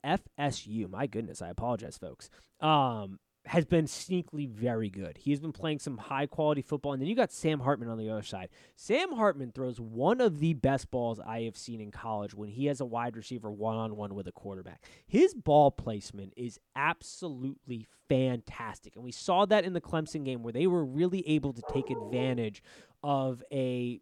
FSU. 0.04 0.90
My 0.90 1.06
goodness, 1.06 1.44
I 1.44 1.50
apologize, 1.50 1.98
folks. 1.98 2.32
Um, 2.60 3.20
has 3.46 3.66
been 3.66 3.86
sneakily 3.86 4.50
very 4.50 4.90
good. 4.90 5.18
He's 5.18 5.40
been 5.40 5.52
playing 5.52 5.80
some 5.80 5.98
high 5.98 6.26
quality 6.26 6.62
football. 6.62 6.94
And 6.94 7.02
then 7.02 7.08
you 7.08 7.16
got 7.16 7.32
Sam 7.32 7.60
Hartman 7.60 7.90
on 7.90 7.98
the 7.98 8.10
other 8.10 8.24
side. 8.24 8.50
Sam 8.76 9.12
Hartman 9.14 9.52
throws 9.52 9.80
one 9.80 10.20
of 10.22 10.40
the 10.40 10.54
best 10.54 10.90
balls 10.90 11.20
I 11.20 11.42
have 11.42 11.58
seen 11.58 11.80
in 11.80 11.92
college 11.92 12.34
when 12.34 12.50
he 12.50 12.66
has 12.66 12.82
a 12.82 12.86
wide 12.86 13.16
receiver 13.16 13.52
one 13.52 13.78
on 13.78 13.96
one 13.96 14.16
with 14.16 14.28
a 14.28 14.32
quarterback. 14.32 14.84
His 15.08 15.34
ball 15.34 15.72
placement 15.72 16.34
is 16.36 16.60
absolutely 16.76 17.88
fantastic. 18.10 18.96
And 18.96 19.04
we 19.04 19.12
saw 19.12 19.46
that 19.46 19.64
in 19.64 19.74
the 19.74 19.82
Clemson 19.82 20.26
game 20.26 20.44
where 20.44 20.54
they 20.54 20.68
were 20.68 20.86
really 20.86 21.28
able 21.28 21.54
to 21.54 21.62
take 21.72 21.90
advantage 21.90 22.64
of 23.04 23.44
a 23.52 24.02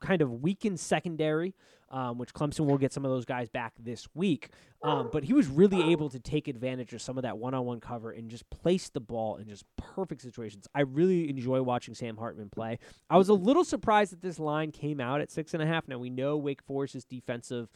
kind 0.00 0.22
of 0.22 0.42
weakened 0.42 0.80
secondary 0.80 1.54
um, 1.90 2.18
which 2.18 2.34
Clemson 2.34 2.66
will 2.66 2.78
get 2.78 2.92
some 2.92 3.04
of 3.04 3.10
those 3.10 3.24
guys 3.24 3.48
back 3.48 3.72
this 3.78 4.06
week. 4.14 4.50
Um, 4.82 5.08
but 5.12 5.24
he 5.24 5.32
was 5.32 5.48
really 5.48 5.90
able 5.90 6.08
to 6.10 6.20
take 6.20 6.46
advantage 6.46 6.92
of 6.92 7.02
some 7.02 7.18
of 7.18 7.22
that 7.22 7.38
one-on-one 7.38 7.80
cover 7.80 8.12
and 8.12 8.30
just 8.30 8.48
place 8.50 8.88
the 8.88 9.00
ball 9.00 9.36
in 9.36 9.48
just 9.48 9.64
perfect 9.76 10.22
situations. 10.22 10.68
I 10.74 10.82
really 10.82 11.28
enjoy 11.28 11.62
watching 11.62 11.94
Sam 11.94 12.16
Hartman 12.16 12.50
play. 12.50 12.78
I 13.10 13.16
was 13.16 13.28
a 13.28 13.34
little 13.34 13.64
surprised 13.64 14.12
that 14.12 14.22
this 14.22 14.38
line 14.38 14.70
came 14.70 15.00
out 15.00 15.20
at 15.20 15.30
six 15.30 15.54
and 15.54 15.62
a 15.62 15.66
half. 15.66 15.88
Now 15.88 15.98
we 15.98 16.10
know 16.10 16.36
Wake 16.36 16.62
Forest's 16.62 17.04
defensive 17.04 17.68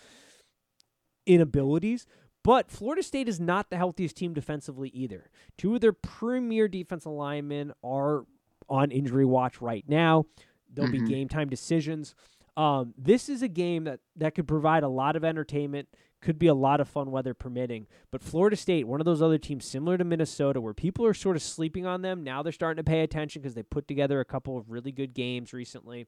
inabilities, 1.26 2.06
but 2.44 2.70
Florida 2.70 3.02
State 3.02 3.28
is 3.28 3.40
not 3.40 3.70
the 3.70 3.76
healthiest 3.76 4.16
team 4.16 4.32
defensively 4.32 4.90
either. 4.90 5.30
Two 5.56 5.74
of 5.74 5.80
their 5.80 5.92
premier 5.92 6.68
defensive 6.68 7.12
linemen 7.12 7.72
are 7.82 8.24
on 8.68 8.90
injury 8.90 9.24
watch 9.24 9.60
right 9.60 9.84
now. 9.88 10.24
There'll 10.72 10.90
mm-hmm. 10.90 11.04
be 11.04 11.10
game 11.10 11.28
time 11.28 11.48
decisions. 11.48 12.14
Um, 12.56 12.94
this 12.98 13.28
is 13.28 13.42
a 13.42 13.48
game 13.48 13.84
that, 13.84 14.00
that 14.16 14.34
could 14.34 14.46
provide 14.46 14.82
a 14.82 14.88
lot 14.88 15.16
of 15.16 15.24
entertainment, 15.24 15.88
could 16.20 16.38
be 16.38 16.46
a 16.46 16.54
lot 16.54 16.80
of 16.80 16.88
fun 16.88 17.10
weather 17.10 17.34
permitting. 17.34 17.86
But 18.10 18.22
Florida 18.22 18.56
State, 18.56 18.86
one 18.86 19.00
of 19.00 19.06
those 19.06 19.22
other 19.22 19.38
teams 19.38 19.64
similar 19.64 19.96
to 19.98 20.04
Minnesota, 20.04 20.60
where 20.60 20.74
people 20.74 21.06
are 21.06 21.14
sort 21.14 21.36
of 21.36 21.42
sleeping 21.42 21.86
on 21.86 22.02
them, 22.02 22.22
now 22.22 22.42
they're 22.42 22.52
starting 22.52 22.82
to 22.82 22.88
pay 22.88 23.00
attention 23.00 23.42
because 23.42 23.54
they 23.54 23.62
put 23.62 23.88
together 23.88 24.20
a 24.20 24.24
couple 24.24 24.58
of 24.58 24.70
really 24.70 24.92
good 24.92 25.14
games 25.14 25.52
recently. 25.52 26.06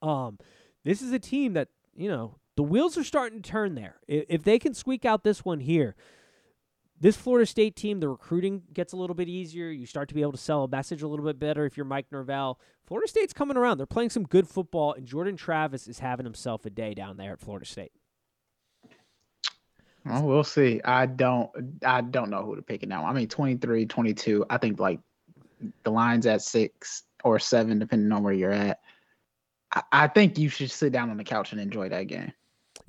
Um, 0.00 0.38
this 0.84 1.02
is 1.02 1.12
a 1.12 1.18
team 1.18 1.52
that, 1.52 1.68
you 1.94 2.08
know, 2.08 2.38
the 2.56 2.62
wheels 2.62 2.98
are 2.98 3.04
starting 3.04 3.42
to 3.42 3.50
turn 3.50 3.74
there. 3.74 3.96
If, 4.08 4.24
if 4.28 4.42
they 4.42 4.58
can 4.58 4.74
squeak 4.74 5.04
out 5.04 5.22
this 5.22 5.44
one 5.44 5.60
here, 5.60 5.94
this 7.02 7.16
Florida 7.16 7.44
State 7.44 7.74
team, 7.74 7.98
the 7.98 8.08
recruiting 8.08 8.62
gets 8.72 8.92
a 8.92 8.96
little 8.96 9.14
bit 9.14 9.28
easier. 9.28 9.68
You 9.68 9.86
start 9.86 10.08
to 10.10 10.14
be 10.14 10.22
able 10.22 10.32
to 10.32 10.38
sell 10.38 10.62
a 10.62 10.68
message 10.68 11.02
a 11.02 11.08
little 11.08 11.24
bit 11.24 11.36
better 11.36 11.66
if 11.66 11.76
you're 11.76 11.84
Mike 11.84 12.06
Norvell. 12.12 12.60
Florida 12.86 13.08
State's 13.08 13.32
coming 13.32 13.56
around. 13.56 13.78
They're 13.78 13.86
playing 13.86 14.10
some 14.10 14.22
good 14.22 14.46
football, 14.46 14.92
and 14.92 15.04
Jordan 15.04 15.36
Travis 15.36 15.88
is 15.88 15.98
having 15.98 16.24
himself 16.24 16.64
a 16.64 16.70
day 16.70 16.94
down 16.94 17.16
there 17.16 17.32
at 17.32 17.40
Florida 17.40 17.66
State. 17.66 17.90
Well, 20.04 20.22
we'll 20.22 20.44
see. 20.44 20.80
I 20.84 21.06
don't 21.06 21.50
I 21.84 22.02
don't 22.02 22.30
know 22.30 22.44
who 22.44 22.54
to 22.54 22.62
pick 22.62 22.84
it 22.84 22.88
now. 22.88 23.04
I 23.04 23.12
mean 23.12 23.28
23, 23.28 23.86
22. 23.86 24.46
I 24.48 24.58
think 24.58 24.78
like 24.78 25.00
the 25.82 25.90
line's 25.90 26.26
at 26.26 26.42
six 26.42 27.02
or 27.24 27.40
seven, 27.40 27.80
depending 27.80 28.12
on 28.12 28.22
where 28.22 28.32
you're 28.32 28.52
at. 28.52 28.80
I, 29.72 29.82
I 29.92 30.06
think 30.08 30.38
you 30.38 30.48
should 30.48 30.70
sit 30.70 30.92
down 30.92 31.10
on 31.10 31.16
the 31.16 31.24
couch 31.24 31.50
and 31.50 31.60
enjoy 31.60 31.88
that 31.88 32.06
game. 32.06 32.32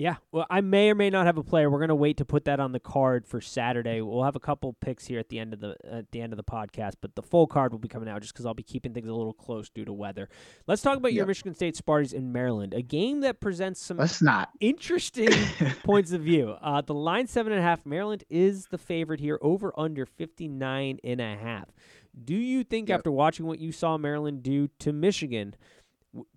Yeah, 0.04 0.18
well, 0.34 0.46
I 0.50 0.60
may 0.60 0.90
or 0.90 0.96
may 0.96 1.10
not 1.10 1.28
have 1.28 1.38
a 1.38 1.44
player. 1.44 1.70
We're 1.70 1.80
gonna 1.80 1.96
wait 1.96 2.18
to 2.18 2.26
put 2.26 2.44
that 2.44 2.60
on 2.60 2.74
the 2.74 2.80
card 2.82 3.26
for 3.26 3.40
Saturday. 3.40 4.02
We'll 4.02 4.26
have 4.26 4.36
a 4.36 4.40
couple 4.42 4.74
picks 4.74 5.06
here 5.06 5.18
at 5.18 5.30
the 5.30 5.40
end 5.40 5.54
of 5.54 5.62
the 5.62 5.78
at 5.90 6.12
the 6.12 6.20
end 6.20 6.34
of 6.34 6.38
the 6.38 6.44
podcast, 6.44 6.96
but 7.00 7.16
the 7.16 7.22
full 7.22 7.48
card 7.48 7.72
will 7.72 7.80
be 7.80 7.88
coming 7.88 8.10
out 8.10 8.20
just 8.20 8.34
because 8.34 8.46
I'll 8.46 8.54
be 8.54 8.64
keeping 8.64 8.94
things 8.94 9.08
a 9.08 9.14
little 9.14 9.32
close 9.32 9.70
due 9.70 9.86
to 9.86 9.94
weather. 9.94 10.28
Let's 10.68 10.82
talk 10.82 10.98
about 10.98 11.14
yep. 11.14 11.20
your 11.20 11.26
Michigan 11.26 11.56
State 11.56 11.78
Spartans 11.78 12.12
in 12.12 12.34
Maryland, 12.34 12.74
a 12.74 12.82
game 12.82 13.22
that 13.22 13.40
presents 13.40 13.82
some 13.82 13.96
Let's 13.96 14.22
not. 14.22 14.50
interesting 14.60 15.30
points 15.86 16.12
of 16.12 16.20
view. 16.20 16.58
Uh, 16.62 16.82
the 16.82 16.94
line 16.94 17.28
seven 17.28 17.54
and 17.54 17.62
a 17.62 17.64
half. 17.64 17.86
Maryland 17.86 18.26
is 18.30 18.68
the 18.72 18.78
favorite 18.78 19.22
here, 19.22 19.40
over 19.42 19.72
under 19.80 20.06
fifty 20.06 20.50
nine 20.50 21.00
and 21.06 21.22
a 21.22 21.38
half. 21.38 21.70
Do 22.26 22.36
you 22.36 22.66
think 22.66 22.90
yep. 22.90 22.98
after 23.00 23.10
watching 23.10 23.46
what 23.46 23.60
you 23.60 23.72
saw 23.72 23.98
Maryland 23.98 24.44
do 24.44 24.68
to 24.80 24.92
Michigan? 24.92 25.56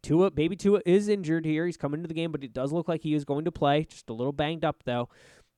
Tua, 0.02 0.30
baby 0.30 0.56
Tua 0.56 0.80
is 0.86 1.08
injured 1.08 1.44
here. 1.44 1.66
He's 1.66 1.76
coming 1.76 1.98
into 1.98 2.08
the 2.08 2.14
game, 2.14 2.32
but 2.32 2.42
it 2.42 2.52
does 2.52 2.72
look 2.72 2.88
like 2.88 3.02
he 3.02 3.14
is 3.14 3.24
going 3.24 3.44
to 3.44 3.52
play. 3.52 3.84
Just 3.84 4.08
a 4.08 4.14
little 4.14 4.32
banged 4.32 4.64
up 4.64 4.82
though. 4.84 5.08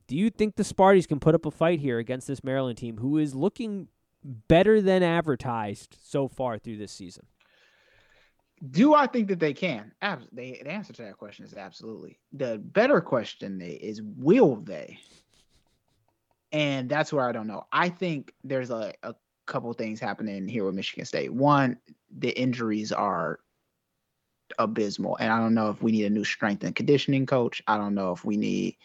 Do 0.06 0.16
you 0.16 0.30
think 0.30 0.56
the 0.56 0.62
Sparties 0.62 1.06
can 1.06 1.20
put 1.20 1.34
up 1.34 1.44
a 1.46 1.50
fight 1.50 1.80
here 1.80 1.98
against 1.98 2.26
this 2.26 2.42
Maryland 2.42 2.78
team, 2.78 2.96
who 2.96 3.18
is 3.18 3.34
looking 3.34 3.88
better 4.24 4.80
than 4.80 5.02
advertised 5.02 5.96
so 6.02 6.28
far 6.28 6.58
through 6.58 6.78
this 6.78 6.92
season? 6.92 7.26
Do 8.70 8.94
I 8.94 9.06
think 9.06 9.28
that 9.28 9.38
they 9.38 9.52
can? 9.52 9.92
They, 10.32 10.60
the 10.64 10.70
answer 10.70 10.92
to 10.94 11.02
that 11.02 11.16
question 11.18 11.44
is 11.44 11.54
absolutely. 11.54 12.18
The 12.32 12.58
better 12.58 13.00
question 13.00 13.60
is, 13.60 14.02
will 14.02 14.56
they? 14.56 14.98
And 16.50 16.88
that's 16.88 17.12
where 17.12 17.28
I 17.28 17.32
don't 17.32 17.46
know. 17.46 17.66
I 17.70 17.88
think 17.88 18.32
there's 18.42 18.70
a, 18.70 18.92
a 19.02 19.14
couple 19.46 19.72
things 19.74 20.00
happening 20.00 20.48
here 20.48 20.64
with 20.64 20.74
Michigan 20.74 21.04
State. 21.04 21.32
One, 21.32 21.76
the 22.18 22.30
injuries 22.30 22.90
are 22.90 23.38
abysmal, 24.58 25.16
and 25.16 25.32
I 25.32 25.38
don't 25.38 25.54
know 25.54 25.70
if 25.70 25.82
we 25.82 25.92
need 25.92 26.04
a 26.04 26.10
new 26.10 26.24
strength 26.24 26.64
and 26.64 26.74
conditioning 26.74 27.26
coach. 27.26 27.62
I 27.66 27.76
don't 27.76 27.94
know 27.94 28.12
if 28.12 28.24
we 28.24 28.36
need 28.36 28.76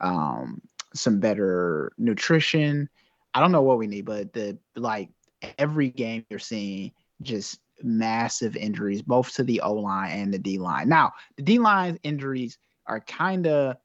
um, 0.00 0.60
some 0.94 1.20
better 1.20 1.92
nutrition. 1.98 2.88
I 3.34 3.40
don't 3.40 3.52
know 3.52 3.62
what 3.62 3.78
we 3.78 3.86
need, 3.86 4.04
but 4.04 4.32
the 4.32 4.58
like 4.76 5.10
every 5.58 5.90
game 5.90 6.24
you're 6.30 6.38
seeing 6.38 6.92
just 7.22 7.58
massive 7.82 8.56
injuries, 8.56 9.02
both 9.02 9.34
to 9.34 9.42
the 9.42 9.60
O 9.60 9.74
line 9.74 10.10
and 10.10 10.32
the 10.32 10.38
D 10.38 10.58
line. 10.58 10.88
Now, 10.88 11.12
the 11.36 11.42
D 11.42 11.58
line 11.58 11.98
injuries 12.02 12.58
are 12.86 13.00
kind 13.00 13.46
of 13.46 13.76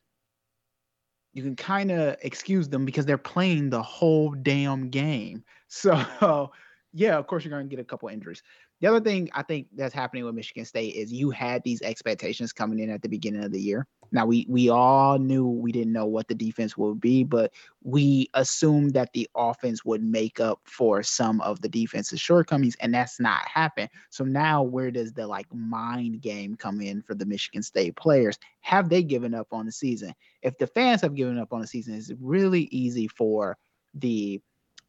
you 1.33 1.43
can 1.43 1.55
kind 1.55 1.91
of 1.91 2.17
excuse 2.21 2.67
them 2.69 2.85
because 2.85 3.05
they're 3.05 3.17
playing 3.17 3.69
the 3.69 3.83
whole 3.83 4.31
damn 4.31 4.89
game. 4.89 5.43
So, 5.71 6.51
yeah, 6.93 7.15
of 7.19 7.27
course 7.27 7.45
you're 7.45 7.51
going 7.51 7.69
to 7.69 7.75
get 7.75 7.79
a 7.79 7.85
couple 7.85 8.09
injuries. 8.09 8.41
The 8.81 8.87
other 8.87 9.01
thing 9.01 9.29
I 9.33 9.43
think 9.43 9.67
that's 9.75 9.93
happening 9.93 10.23
with 10.23 10.35
Michigan 10.35 10.63
State 10.63 10.95
is 10.95 11.11
you 11.11 11.31
had 11.31 11.61
these 11.63 11.81
expectations 11.81 12.53
coming 12.53 12.79
in 12.79 12.89
at 12.89 13.01
the 13.01 13.09
beginning 13.09 13.43
of 13.43 13.51
the 13.51 13.59
year. 13.59 13.85
Now 14.11 14.25
we 14.25 14.45
we 14.49 14.69
all 14.69 15.19
knew 15.19 15.45
we 15.45 15.71
didn't 15.71 15.93
know 15.93 16.05
what 16.05 16.27
the 16.27 16.33
defense 16.33 16.77
would 16.77 16.99
be, 17.01 17.23
but 17.23 17.51
we 17.83 18.29
assumed 18.33 18.93
that 18.93 19.11
the 19.13 19.29
offense 19.35 19.83
would 19.83 20.01
make 20.01 20.39
up 20.39 20.61
for 20.63 21.03
some 21.03 21.41
of 21.41 21.61
the 21.61 21.69
defense's 21.69 22.21
shortcomings, 22.21 22.75
and 22.79 22.93
that's 22.93 23.19
not 23.19 23.45
happened. 23.47 23.89
So 24.09 24.23
now 24.23 24.63
where 24.63 24.91
does 24.91 25.11
the 25.11 25.27
like 25.27 25.53
mind 25.53 26.21
game 26.21 26.55
come 26.55 26.79
in 26.81 27.01
for 27.01 27.13
the 27.13 27.25
Michigan 27.25 27.61
State 27.61 27.97
players? 27.97 28.39
Have 28.61 28.89
they 28.89 29.03
given 29.03 29.33
up 29.33 29.47
on 29.51 29.65
the 29.65 29.71
season? 29.71 30.13
If 30.41 30.57
the 30.57 30.67
fans 30.67 31.01
have 31.01 31.15
given 31.15 31.37
up 31.37 31.51
on 31.53 31.61
the 31.61 31.67
season, 31.67 31.95
it's 31.95 32.11
really 32.19 32.63
easy 32.71 33.07
for 33.09 33.57
the 33.93 34.41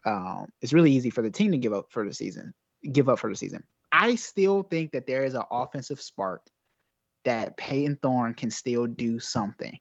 um, 0.07 0.47
it's 0.63 0.73
really 0.73 0.93
easy 0.93 1.11
for 1.11 1.23
the 1.23 1.31
team 1.31 1.51
to 1.51 1.59
give 1.59 1.75
up 1.75 1.87
for 1.91 2.07
the 2.07 2.15
season, 2.15 2.55
give 2.93 3.09
up 3.09 3.19
for 3.19 3.29
the 3.29 3.37
season. 3.37 3.65
I 3.93 4.15
still 4.15 4.63
think 4.63 4.93
that 4.93 5.07
there 5.07 5.25
is 5.25 5.35
an 5.35 5.43
offensive 5.51 6.01
spark 6.01 6.43
that 7.25 7.57
Payton 7.57 7.99
Thorne 8.03 8.35
can 8.35 8.51
still 8.51 8.87
do 8.87 9.19
something. 9.19 9.79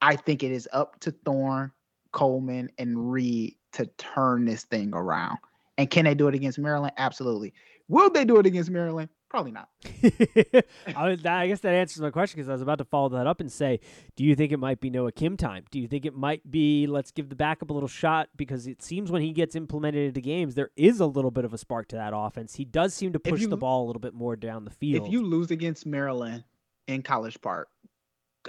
I 0.00 0.16
think 0.16 0.42
it 0.42 0.52
is 0.52 0.68
up 0.72 1.00
to 1.00 1.10
Thorne, 1.24 1.72
Coleman, 2.12 2.70
and 2.78 3.10
Reed 3.10 3.56
to 3.72 3.86
turn 3.98 4.44
this 4.44 4.64
thing 4.64 4.92
around. 4.94 5.38
And 5.78 5.90
can 5.90 6.04
they 6.04 6.14
do 6.14 6.28
it 6.28 6.34
against 6.34 6.58
Maryland? 6.58 6.92
Absolutely. 6.96 7.54
Will 7.88 8.10
they 8.10 8.24
do 8.24 8.38
it 8.38 8.46
against 8.46 8.70
Maryland? 8.70 9.08
Probably 9.34 9.50
not. 9.50 9.68
I, 10.96 11.08
was, 11.08 11.26
I, 11.26 11.48
guess 11.48 11.58
that 11.58 11.74
answers 11.74 12.00
my 12.00 12.10
question 12.10 12.36
because 12.36 12.48
I 12.48 12.52
was 12.52 12.62
about 12.62 12.78
to 12.78 12.84
follow 12.84 13.08
that 13.08 13.26
up 13.26 13.40
and 13.40 13.50
say, 13.50 13.80
do 14.14 14.22
you 14.22 14.36
think 14.36 14.52
it 14.52 14.58
might 14.58 14.80
be 14.80 14.90
Noah 14.90 15.10
Kim 15.10 15.36
time? 15.36 15.64
Do 15.72 15.80
you 15.80 15.88
think 15.88 16.06
it 16.06 16.14
might 16.14 16.48
be 16.48 16.86
let's 16.86 17.10
give 17.10 17.30
the 17.30 17.34
backup 17.34 17.68
a 17.68 17.72
little 17.72 17.88
shot 17.88 18.28
because 18.36 18.68
it 18.68 18.80
seems 18.80 19.10
when 19.10 19.22
he 19.22 19.32
gets 19.32 19.56
implemented 19.56 20.06
into 20.06 20.20
games, 20.20 20.54
there 20.54 20.70
is 20.76 21.00
a 21.00 21.06
little 21.06 21.32
bit 21.32 21.44
of 21.44 21.52
a 21.52 21.58
spark 21.58 21.88
to 21.88 21.96
that 21.96 22.12
offense. 22.14 22.54
He 22.54 22.64
does 22.64 22.94
seem 22.94 23.12
to 23.12 23.18
push 23.18 23.40
you, 23.40 23.48
the 23.48 23.56
ball 23.56 23.84
a 23.84 23.86
little 23.88 23.98
bit 23.98 24.14
more 24.14 24.36
down 24.36 24.64
the 24.64 24.70
field. 24.70 25.04
If 25.04 25.12
you 25.12 25.24
lose 25.24 25.50
against 25.50 25.84
Maryland 25.84 26.44
in 26.86 27.02
College 27.02 27.40
Park, 27.40 27.66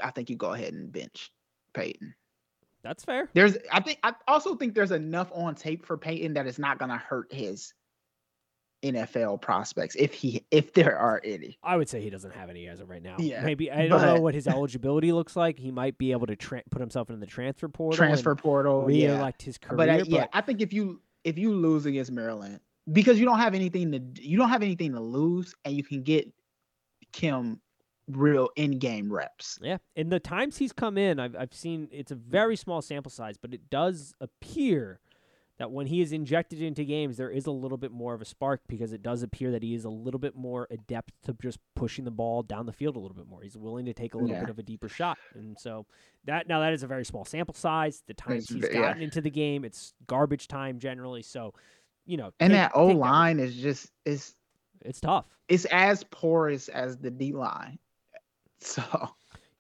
I 0.04 0.12
think 0.12 0.30
you 0.30 0.36
go 0.36 0.54
ahead 0.54 0.76
and 0.76 0.91
bench 0.91 1.32
Payton. 1.74 2.13
That's 2.84 3.04
fair. 3.04 3.28
There's, 3.34 3.58
I 3.71 3.80
think, 3.80 3.98
I 4.04 4.13
also 4.28 4.54
think 4.54 4.76
there's 4.76 4.91
enough 4.91 5.32
on 5.34 5.56
tape 5.56 5.84
for 5.84 5.98
Peyton 5.98 6.36
that 6.36 6.45
it's 6.45 6.60
not 6.60 6.78
going 6.78 6.91
to 6.91 6.98
hurt 6.98 7.34
his 7.34 7.74
NFL 8.93 9.41
prospects 9.41 9.95
if 9.95 10.13
he 10.13 10.45
if 10.52 10.74
there 10.74 10.98
are 10.98 11.21
any. 11.24 11.58
I 11.63 11.78
would 11.78 11.89
say 11.89 12.02
he 12.02 12.10
doesn't 12.10 12.32
have 12.32 12.50
any 12.50 12.67
as 12.67 12.80
of 12.80 12.89
right 12.89 13.02
now. 13.02 13.15
Yeah, 13.19 13.41
maybe 13.41 13.71
I 13.71 13.88
don't 13.88 14.02
know 14.02 14.21
what 14.21 14.34
his 14.34 14.48
eligibility 14.48 15.12
looks 15.12 15.36
like. 15.36 15.58
He 15.58 15.71
might 15.71 15.98
be 15.98 16.12
able 16.12 16.28
to 16.28 16.36
tra- 16.36 16.63
put 16.69 16.80
himself 16.82 17.10
in 17.10 17.19
the 17.19 17.26
transfer 17.26 17.67
portal. 17.67 17.98
Transfer 17.98 18.36
portal, 18.36 18.84
re-elect 18.84 19.41
yeah. 19.41 19.45
his 19.45 19.58
career. 19.58 19.78
But, 19.78 19.89
uh, 19.89 20.04
yeah. 20.06 20.28
I 20.34 20.41
think 20.41 20.62
if 20.62 20.74
you 20.74 21.02
if 21.24 21.38
you 21.38 21.54
lose 21.54 21.86
against 21.86 22.12
Maryland 22.12 22.60
because 22.91 23.19
you 23.19 23.26
don't 23.26 23.39
have 23.39 23.54
anything 23.54 23.91
to 23.91 24.24
you 24.24 24.38
don't 24.38 24.50
have 24.50 24.62
anything 24.62 24.93
to 24.93 25.00
lose 25.00 25.54
and 25.65 25.76
you 25.76 25.84
can 25.84 26.04
get 26.04 26.32
Kim 27.12 27.60
real 28.08 28.50
in-game 28.56 29.12
reps. 29.12 29.58
Yeah, 29.62 29.78
in 29.95 30.10
the 30.10 30.19
times 30.19 30.58
he's 30.58 30.74
come 30.74 30.98
in, 30.98 31.19
I've 31.19 31.36
I've 31.36 31.54
seen 31.54 31.88
it's 31.91 32.12
a 32.12 32.15
very 32.15 32.56
small 32.56 32.82
sample 32.82 33.10
size, 33.10 33.38
but 33.38 33.54
it 33.54 33.69
does 33.69 34.13
appear 34.21 35.00
that 35.58 35.72
when 35.72 35.88
he 35.88 36.02
is 36.02 36.12
injected 36.12 36.62
into 36.62 36.84
games, 36.84 37.18
there 37.18 37.30
is 37.30 37.46
a 37.46 37.52
little 37.52 37.78
bit 37.78 37.91
more 37.91 38.13
of 38.13 38.22
a 38.22 38.26
spark 38.26 38.62
because 38.68 38.91
it 38.91 39.02
does 39.02 39.24
appear 39.24 39.52
that 39.52 39.63
he 39.63 39.74
is 39.74 39.86
a 39.86 39.89
little 39.89 40.20
bit 40.20 40.36
more 40.36 40.68
adept 40.70 41.13
to 41.24 41.34
just 41.41 41.60
pushing 41.76 42.04
the 42.04 42.12
ball 42.12 42.44
down 42.44 42.65
the 42.65 42.74
field 42.74 42.96
a 42.96 43.00
little 43.00 43.15
bit 43.15 43.28
more. 43.28 43.41
He's 43.41 43.58
willing 43.58 43.86
to 43.86 43.94
take 43.94 44.13
a 44.13 44.18
little 44.18 44.36
yeah. 44.36 44.41
bit 44.41 44.50
of 44.50 44.60
a 44.60 44.63
deeper 44.63 44.89
shot, 44.89 45.18
and 45.34 45.58
so 45.58 45.86
that 46.26 46.48
now 46.48 46.60
that 46.60 46.74
is 46.74 46.84
a 46.84 46.88
very 46.88 47.06
small 47.06 47.24
sample 47.24 47.54
size. 47.54 48.04
The 48.06 48.13
times 48.13 48.50
he's 48.50 48.68
gotten 48.68 49.02
into 49.02 49.22
the 49.22 49.30
game, 49.30 49.63
it's 49.63 49.94
garbage 50.08 50.48
time 50.48 50.80
generally. 50.80 51.22
So, 51.22 51.54
you 52.06 52.18
know, 52.18 52.32
and 52.39 52.52
take, 52.52 52.60
that 52.60 52.72
O 52.76 52.88
line 52.88 53.39
is 53.39 53.56
just 53.56 53.91
is 54.04 54.36
it's 54.84 55.00
tough. 55.00 55.26
It's 55.48 55.65
as 55.65 56.04
porous 56.04 56.68
as 56.68 56.98
the 56.98 57.12
D 57.12 57.34
line. 57.34 57.80
So, 58.62 58.82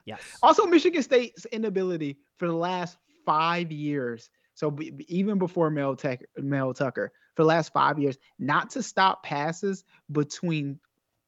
yes. 0.05 0.21
Also, 0.41 0.65
Michigan 0.65 1.03
State's 1.03 1.45
inability 1.47 2.17
for 2.37 2.47
the 2.47 2.55
last 2.55 2.97
five 3.25 3.71
years 3.71 4.29
so 4.55 4.71
b- 4.71 5.05
even 5.07 5.37
before 5.37 5.69
Mel, 5.69 5.95
Tech, 5.95 6.23
Mel 6.37 6.73
Tucker, 6.73 7.11
for 7.35 7.43
the 7.43 7.47
last 7.47 7.71
five 7.73 7.99
years, 7.99 8.17
not 8.39 8.71
to 8.71 8.81
stop 8.81 9.23
passes 9.23 9.83
between 10.11 10.79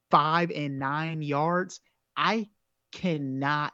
five 0.09 0.49
and 0.51 0.79
nine 0.79 1.21
yards, 1.21 1.81
I 2.15 2.49
cannot. 2.91 3.73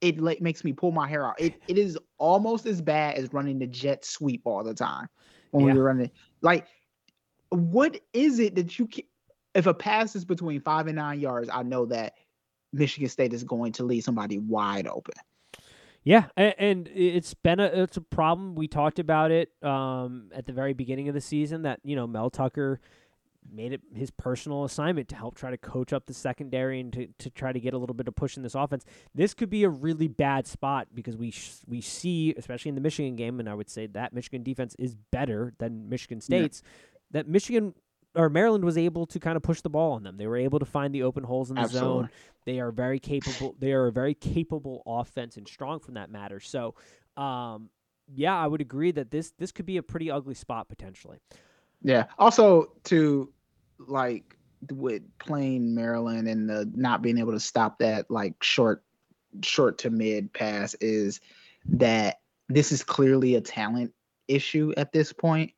It 0.00 0.20
like, 0.20 0.40
makes 0.40 0.64
me 0.64 0.72
pull 0.72 0.92
my 0.92 1.08
hair 1.08 1.26
out. 1.26 1.40
It 1.40 1.54
it 1.66 1.76
is 1.76 1.98
almost 2.18 2.66
as 2.66 2.80
bad 2.80 3.16
as 3.16 3.32
running 3.32 3.58
the 3.58 3.66
jet 3.66 4.04
sweep 4.04 4.42
all 4.44 4.62
the 4.62 4.74
time 4.74 5.08
when 5.50 5.66
yeah. 5.66 5.72
we 5.72 5.78
were 5.78 5.84
running. 5.84 6.10
Like, 6.40 6.66
what 7.50 8.00
is 8.12 8.38
it 8.38 8.54
that 8.54 8.78
you 8.78 8.86
can? 8.86 9.04
If 9.54 9.66
a 9.66 9.74
pass 9.74 10.14
is 10.14 10.24
between 10.24 10.60
five 10.60 10.86
and 10.86 10.96
nine 10.96 11.20
yards, 11.20 11.48
I 11.52 11.62
know 11.62 11.86
that 11.86 12.14
Michigan 12.72 13.08
State 13.08 13.32
is 13.32 13.44
going 13.44 13.72
to 13.72 13.84
leave 13.84 14.04
somebody 14.04 14.38
wide 14.38 14.86
open. 14.86 15.14
Yeah, 16.04 16.26
and, 16.36 16.54
and, 16.58 16.90
it's 16.94 17.32
been 17.32 17.60
a 17.60 17.64
it's 17.64 17.96
a 17.96 18.02
problem. 18.02 18.54
We 18.54 18.68
talked 18.68 18.98
about 18.98 19.30
it 19.30 19.50
um, 19.62 20.30
at 20.34 20.44
the 20.44 20.52
very 20.52 20.74
beginning 20.74 21.08
of 21.08 21.14
the 21.14 21.20
season 21.20 21.62
that 21.62 21.80
you 21.82 21.96
know 21.96 22.06
Mel 22.06 22.28
Tucker 22.28 22.78
made 23.50 23.72
it 23.72 23.80
his 23.94 24.10
personal 24.10 24.64
assignment 24.64 25.08
to 25.08 25.16
help 25.16 25.34
try 25.34 25.50
to 25.50 25.56
coach 25.56 25.92
up 25.92 26.06
the 26.06 26.14
secondary 26.14 26.80
and 26.80 26.92
to, 26.92 27.08
to 27.18 27.30
try 27.30 27.52
to 27.52 27.60
get 27.60 27.74
a 27.74 27.78
little 27.78 27.94
bit 27.94 28.08
of 28.08 28.14
push 28.14 28.36
in 28.36 28.42
this 28.42 28.54
offense. 28.54 28.84
This 29.14 29.34
could 29.34 29.50
be 29.50 29.64
a 29.64 29.68
really 29.68 30.08
bad 30.08 30.46
spot 30.46 30.88
because 30.94 31.16
we 31.16 31.30
sh- 31.30 31.60
we 31.66 31.80
see, 31.80 32.34
especially 32.36 32.70
in 32.70 32.74
the 32.74 32.80
Michigan 32.80 33.16
game, 33.16 33.40
and 33.40 33.48
I 33.48 33.54
would 33.54 33.70
say 33.70 33.86
that 33.88 34.12
Michigan 34.12 34.42
defense 34.42 34.74
is 34.78 34.94
better 34.94 35.54
than 35.58 35.88
Michigan 35.88 36.20
State's. 36.20 36.62
Yeah. 36.62 36.70
That 37.12 37.28
Michigan 37.28 37.74
or 38.14 38.28
Maryland 38.28 38.64
was 38.64 38.78
able 38.78 39.06
to 39.06 39.18
kind 39.18 39.36
of 39.36 39.42
push 39.42 39.60
the 39.60 39.70
ball 39.70 39.92
on 39.92 40.02
them. 40.02 40.16
They 40.16 40.26
were 40.26 40.36
able 40.36 40.58
to 40.58 40.64
find 40.64 40.94
the 40.94 41.02
open 41.02 41.24
holes 41.24 41.50
in 41.50 41.56
the 41.56 41.62
Absolutely. 41.62 42.02
zone. 42.02 42.10
They 42.44 42.60
are 42.60 42.70
very 42.70 43.00
capable. 43.00 43.56
They 43.58 43.72
are 43.72 43.86
a 43.86 43.92
very 43.92 44.14
capable 44.14 44.82
offense 44.86 45.36
and 45.36 45.48
strong 45.48 45.80
from 45.80 45.94
that 45.94 46.10
matter. 46.10 46.40
So, 46.40 46.74
um, 47.16 47.70
yeah, 48.14 48.36
I 48.36 48.46
would 48.46 48.60
agree 48.60 48.92
that 48.92 49.10
this 49.10 49.32
this 49.38 49.50
could 49.50 49.66
be 49.66 49.78
a 49.78 49.82
pretty 49.82 50.10
ugly 50.10 50.34
spot 50.34 50.68
potentially. 50.68 51.18
Yeah. 51.82 52.04
Also, 52.18 52.72
to 52.84 53.32
like 53.78 54.36
with 54.72 55.02
playing 55.18 55.74
Maryland 55.74 56.28
and 56.28 56.48
the 56.48 56.70
not 56.74 57.02
being 57.02 57.18
able 57.18 57.32
to 57.32 57.40
stop 57.40 57.78
that 57.78 58.10
like 58.10 58.42
short 58.42 58.82
short 59.42 59.78
to 59.78 59.90
mid 59.90 60.32
pass 60.32 60.74
is 60.80 61.20
that 61.66 62.20
this 62.48 62.72
is 62.72 62.84
clearly 62.84 63.34
a 63.34 63.40
talent 63.40 63.92
issue 64.28 64.72
at 64.76 64.92
this 64.92 65.12
point 65.12 65.52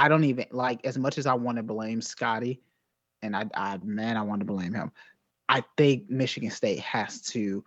I 0.00 0.08
don't 0.08 0.24
even 0.24 0.46
like 0.50 0.86
as 0.86 0.96
much 0.96 1.18
as 1.18 1.26
I 1.26 1.34
want 1.34 1.58
to 1.58 1.62
blame 1.62 2.00
Scotty, 2.00 2.62
and 3.20 3.36
I, 3.36 3.44
I 3.54 3.78
man, 3.84 4.16
I 4.16 4.22
want 4.22 4.40
to 4.40 4.46
blame 4.46 4.72
him. 4.72 4.92
I 5.46 5.62
think 5.76 6.08
Michigan 6.08 6.50
State 6.50 6.78
has 6.78 7.20
to 7.32 7.62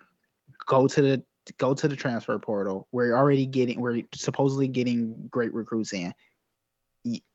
go 0.65 0.88
to 0.88 1.02
the 1.04 1.24
go 1.60 1.76
to 1.76 1.88
the 1.88 1.96
transfer 1.96 2.39
portal. 2.39 2.88
We're 2.91 3.15
already 3.15 3.46
getting 3.46 3.80
we're 3.80 4.02
supposedly 4.15 4.67
getting 4.67 5.28
great 5.30 5.54
recruits 5.54 5.93
in. 5.93 6.12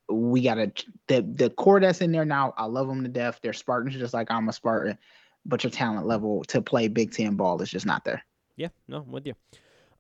We 0.09 0.43
gotta 0.43 0.73
the 1.07 1.23
the 1.23 1.51
core 1.51 1.79
that's 1.79 2.01
in 2.01 2.11
there 2.11 2.25
now. 2.25 2.53
I 2.57 2.65
love 2.65 2.89
them 2.89 3.05
to 3.05 3.09
death. 3.09 3.39
They're 3.41 3.53
Spartans 3.53 3.95
just 3.95 4.15
like 4.15 4.33
I'm 4.33 4.49
a 4.49 4.53
Spartan, 4.53 4.99
but 5.47 5.63
your 5.63 5.71
talent 5.71 6.09
level 6.09 6.43
to 6.49 6.61
play 6.61 6.89
Big 6.89 7.13
Ten 7.13 7.37
ball 7.37 7.63
is 7.63 7.71
just 7.71 7.87
not 7.87 8.05
there. 8.05 8.25
Yeah, 8.57 8.71
no, 8.89 8.97
I'm 8.97 9.13
with 9.13 9.29
you. 9.29 9.35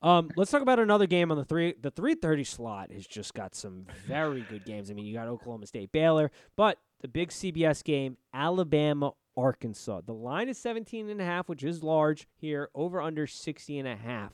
Um, 0.00 0.30
let's 0.36 0.50
talk 0.50 0.62
about 0.62 0.78
another 0.78 1.06
game 1.06 1.30
on 1.30 1.38
the 1.38 1.44
three. 1.44 1.74
The 1.80 1.90
three 1.90 2.14
thirty 2.14 2.44
slot 2.44 2.92
has 2.92 3.06
just 3.06 3.34
got 3.34 3.54
some 3.54 3.86
very 4.06 4.42
good 4.48 4.64
games. 4.64 4.90
I 4.90 4.94
mean, 4.94 5.06
you 5.06 5.14
got 5.14 5.26
Oklahoma 5.26 5.66
State, 5.66 5.90
Baylor, 5.90 6.30
but 6.56 6.78
the 7.00 7.08
big 7.08 7.30
CBS 7.30 7.82
game, 7.82 8.16
Alabama, 8.32 9.12
Arkansas. 9.36 10.02
The 10.06 10.12
line 10.14 10.48
is 10.48 10.58
17 10.58 11.08
and 11.08 11.20
a 11.20 11.24
half, 11.24 11.48
which 11.48 11.62
is 11.62 11.82
large 11.82 12.26
here, 12.36 12.70
over 12.74 13.00
under 13.00 13.26
60 13.26 13.78
and 13.78 13.86
a 13.88 13.96
half. 13.96 14.32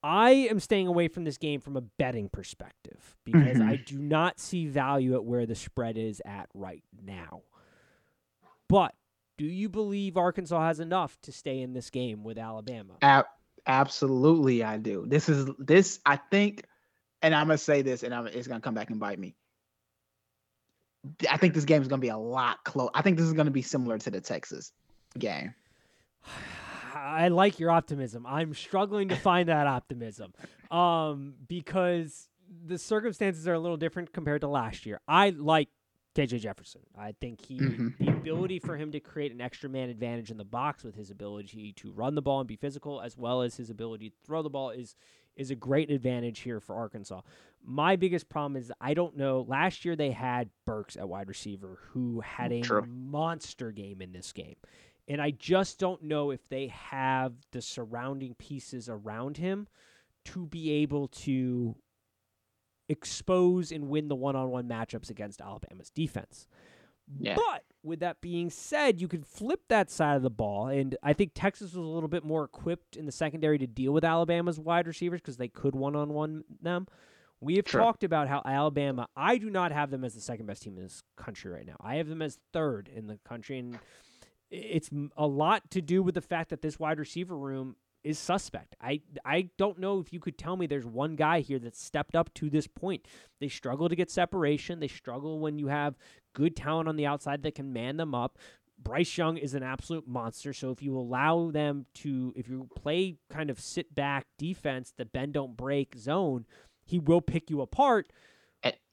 I 0.00 0.30
am 0.30 0.60
staying 0.60 0.86
away 0.86 1.08
from 1.08 1.24
this 1.24 1.38
game 1.38 1.60
from 1.60 1.76
a 1.76 1.80
betting 1.80 2.28
perspective 2.28 3.16
because. 3.24 3.60
I 3.60 3.76
do 3.84 3.98
not 3.98 4.38
see 4.38 4.66
value 4.66 5.14
at 5.14 5.24
where 5.24 5.44
the 5.44 5.56
spread 5.56 5.98
is 5.98 6.22
at 6.24 6.48
right 6.54 6.84
now. 7.04 7.42
But 8.68 8.94
do 9.38 9.44
you 9.44 9.68
believe 9.68 10.16
Arkansas 10.16 10.60
has 10.60 10.78
enough 10.78 11.18
to 11.22 11.32
stay 11.32 11.60
in 11.60 11.72
this 11.72 11.90
game 11.90 12.22
with 12.22 12.38
Alabama? 12.38 12.94
Ab- 13.02 13.26
absolutely, 13.68 14.64
I 14.64 14.78
do. 14.78 15.04
This 15.06 15.28
is 15.28 15.48
this. 15.58 16.00
I 16.04 16.16
think, 16.16 16.64
and 17.22 17.34
I'm 17.34 17.46
gonna 17.46 17.58
say 17.58 17.82
this, 17.82 18.02
and 18.02 18.14
I'm, 18.14 18.26
it's 18.26 18.48
gonna 18.48 18.60
come 18.60 18.74
back 18.74 18.90
and 18.90 18.98
bite 18.98 19.18
me. 19.18 19.36
I 21.30 21.36
think 21.36 21.54
this 21.54 21.64
game 21.64 21.82
is 21.82 21.88
gonna 21.88 22.00
be 22.00 22.08
a 22.08 22.18
lot 22.18 22.64
close. 22.64 22.90
I 22.94 23.02
think 23.02 23.18
this 23.18 23.26
is 23.26 23.34
gonna 23.34 23.50
be 23.50 23.62
similar 23.62 23.98
to 23.98 24.10
the 24.10 24.20
Texas 24.20 24.72
game. 25.18 25.54
I 26.94 27.28
like 27.28 27.60
your 27.60 27.70
optimism. 27.70 28.26
I'm 28.26 28.54
struggling 28.54 29.10
to 29.10 29.16
find 29.28 29.48
that 29.48 29.66
optimism 29.66 30.32
um, 30.70 31.34
because 31.46 32.28
the 32.66 32.78
circumstances 32.78 33.46
are 33.46 33.54
a 33.54 33.58
little 33.58 33.76
different 33.76 34.12
compared 34.12 34.40
to 34.40 34.48
last 34.48 34.86
year. 34.86 35.00
I 35.06 35.30
like 35.30 35.68
KJ 36.18 36.40
Jefferson. 36.40 36.80
I 36.96 37.12
think 37.12 37.40
he 37.44 37.58
Mhm. 37.58 37.96
the 37.98 38.08
ability 38.08 38.58
for 38.58 38.76
him 38.76 38.90
to 38.92 38.98
create 39.00 39.30
an 39.30 39.40
extra 39.40 39.70
man 39.70 39.88
advantage 39.88 40.30
in 40.32 40.36
the 40.36 40.44
box 40.44 40.82
with 40.82 40.96
his 40.96 41.10
ability 41.10 41.72
to 41.74 41.92
run 41.92 42.14
the 42.16 42.22
ball 42.22 42.40
and 42.40 42.48
be 42.48 42.56
physical 42.56 43.00
as 43.00 43.16
well 43.16 43.40
as 43.42 43.56
his 43.56 43.70
ability 43.70 44.10
to 44.10 44.16
throw 44.24 44.42
the 44.42 44.50
ball 44.50 44.70
is 44.70 44.96
is 45.36 45.52
a 45.52 45.54
great 45.54 45.88
advantage 45.88 46.40
here 46.40 46.58
for 46.58 46.74
Arkansas. 46.74 47.20
My 47.62 47.94
biggest 47.94 48.28
problem 48.28 48.56
is 48.56 48.72
I 48.80 48.94
don't 48.94 49.16
know. 49.16 49.42
Last 49.42 49.84
year 49.84 49.94
they 49.94 50.10
had 50.10 50.50
Burks 50.64 50.96
at 50.96 51.08
wide 51.08 51.28
receiver 51.28 51.78
who 51.92 52.20
had 52.20 52.50
a 52.50 52.60
True. 52.62 52.84
monster 52.86 53.70
game 53.70 54.02
in 54.02 54.10
this 54.10 54.32
game. 54.32 54.56
And 55.06 55.22
I 55.22 55.30
just 55.30 55.78
don't 55.78 56.02
know 56.02 56.32
if 56.32 56.48
they 56.48 56.66
have 56.66 57.34
the 57.52 57.62
surrounding 57.62 58.34
pieces 58.34 58.88
around 58.88 59.36
him 59.36 59.68
to 60.24 60.46
be 60.46 60.70
able 60.72 61.06
to 61.08 61.76
expose 62.88 63.72
and 63.72 63.88
win 63.88 64.08
the 64.08 64.16
one 64.16 64.36
on 64.36 64.50
one 64.50 64.68
matchups 64.68 65.10
against 65.10 65.40
Alabama's 65.40 65.90
defense. 65.90 66.46
Yeah. 67.18 67.36
But 67.36 67.64
with 67.82 68.00
that 68.00 68.20
being 68.20 68.50
said, 68.50 69.00
you 69.00 69.08
could 69.08 69.26
flip 69.26 69.60
that 69.68 69.90
side 69.90 70.16
of 70.16 70.22
the 70.22 70.30
ball. 70.30 70.68
And 70.68 70.96
I 71.02 71.12
think 71.14 71.32
Texas 71.34 71.72
was 71.74 71.84
a 71.86 71.88
little 71.88 72.08
bit 72.08 72.24
more 72.24 72.44
equipped 72.44 72.96
in 72.96 73.06
the 73.06 73.12
secondary 73.12 73.58
to 73.58 73.66
deal 73.66 73.92
with 73.92 74.04
Alabama's 74.04 74.60
wide 74.60 74.86
receivers 74.86 75.20
because 75.20 75.36
they 75.38 75.48
could 75.48 75.74
one 75.74 75.96
on 75.96 76.12
one 76.12 76.44
them. 76.60 76.86
We 77.40 77.56
have 77.56 77.68
Sure. 77.68 77.80
talked 77.80 78.02
about 78.04 78.28
how 78.28 78.42
Alabama, 78.44 79.08
I 79.16 79.38
do 79.38 79.48
not 79.48 79.70
have 79.72 79.90
them 79.90 80.04
as 80.04 80.14
the 80.14 80.20
second 80.20 80.46
best 80.46 80.62
team 80.64 80.76
in 80.76 80.82
this 80.82 81.02
country 81.16 81.50
right 81.52 81.64
now. 81.64 81.76
I 81.80 81.94
have 81.96 82.08
them 82.08 82.20
as 82.20 82.38
third 82.52 82.88
in 82.88 83.06
the 83.06 83.18
country. 83.24 83.58
And 83.60 83.78
it's 84.50 84.90
a 85.16 85.26
lot 85.26 85.70
to 85.70 85.80
do 85.80 86.02
with 86.02 86.14
the 86.14 86.20
fact 86.20 86.50
that 86.50 86.62
this 86.62 86.78
wide 86.78 86.98
receiver 86.98 87.36
room 87.38 87.76
is 88.04 88.18
suspect. 88.18 88.76
I 88.80 89.00
I 89.24 89.50
don't 89.58 89.78
know 89.78 90.00
if 90.00 90.12
you 90.12 90.20
could 90.20 90.38
tell 90.38 90.56
me 90.56 90.66
there's 90.66 90.86
one 90.86 91.16
guy 91.16 91.40
here 91.40 91.58
that 91.60 91.76
stepped 91.76 92.14
up 92.14 92.32
to 92.34 92.48
this 92.48 92.66
point. 92.66 93.06
They 93.40 93.48
struggle 93.48 93.88
to 93.88 93.96
get 93.96 94.10
separation. 94.10 94.80
They 94.80 94.88
struggle 94.88 95.40
when 95.40 95.58
you 95.58 95.68
have 95.68 95.96
good 96.34 96.56
talent 96.56 96.88
on 96.88 96.96
the 96.96 97.06
outside 97.06 97.42
that 97.42 97.54
can 97.54 97.72
man 97.72 97.96
them 97.96 98.14
up. 98.14 98.38
Bryce 98.80 99.18
Young 99.18 99.36
is 99.36 99.54
an 99.54 99.62
absolute 99.62 100.06
monster. 100.06 100.52
So 100.52 100.70
if 100.70 100.82
you 100.82 100.96
allow 100.96 101.50
them 101.50 101.86
to, 101.96 102.32
if 102.36 102.48
you 102.48 102.68
play 102.76 103.16
kind 103.28 103.50
of 103.50 103.58
sit 103.58 103.92
back 103.94 104.26
defense, 104.38 104.92
the 104.96 105.04
bend 105.04 105.32
don't 105.34 105.56
break 105.56 105.96
zone, 105.98 106.46
he 106.84 106.98
will 106.98 107.20
pick 107.20 107.50
you 107.50 107.60
apart 107.60 108.12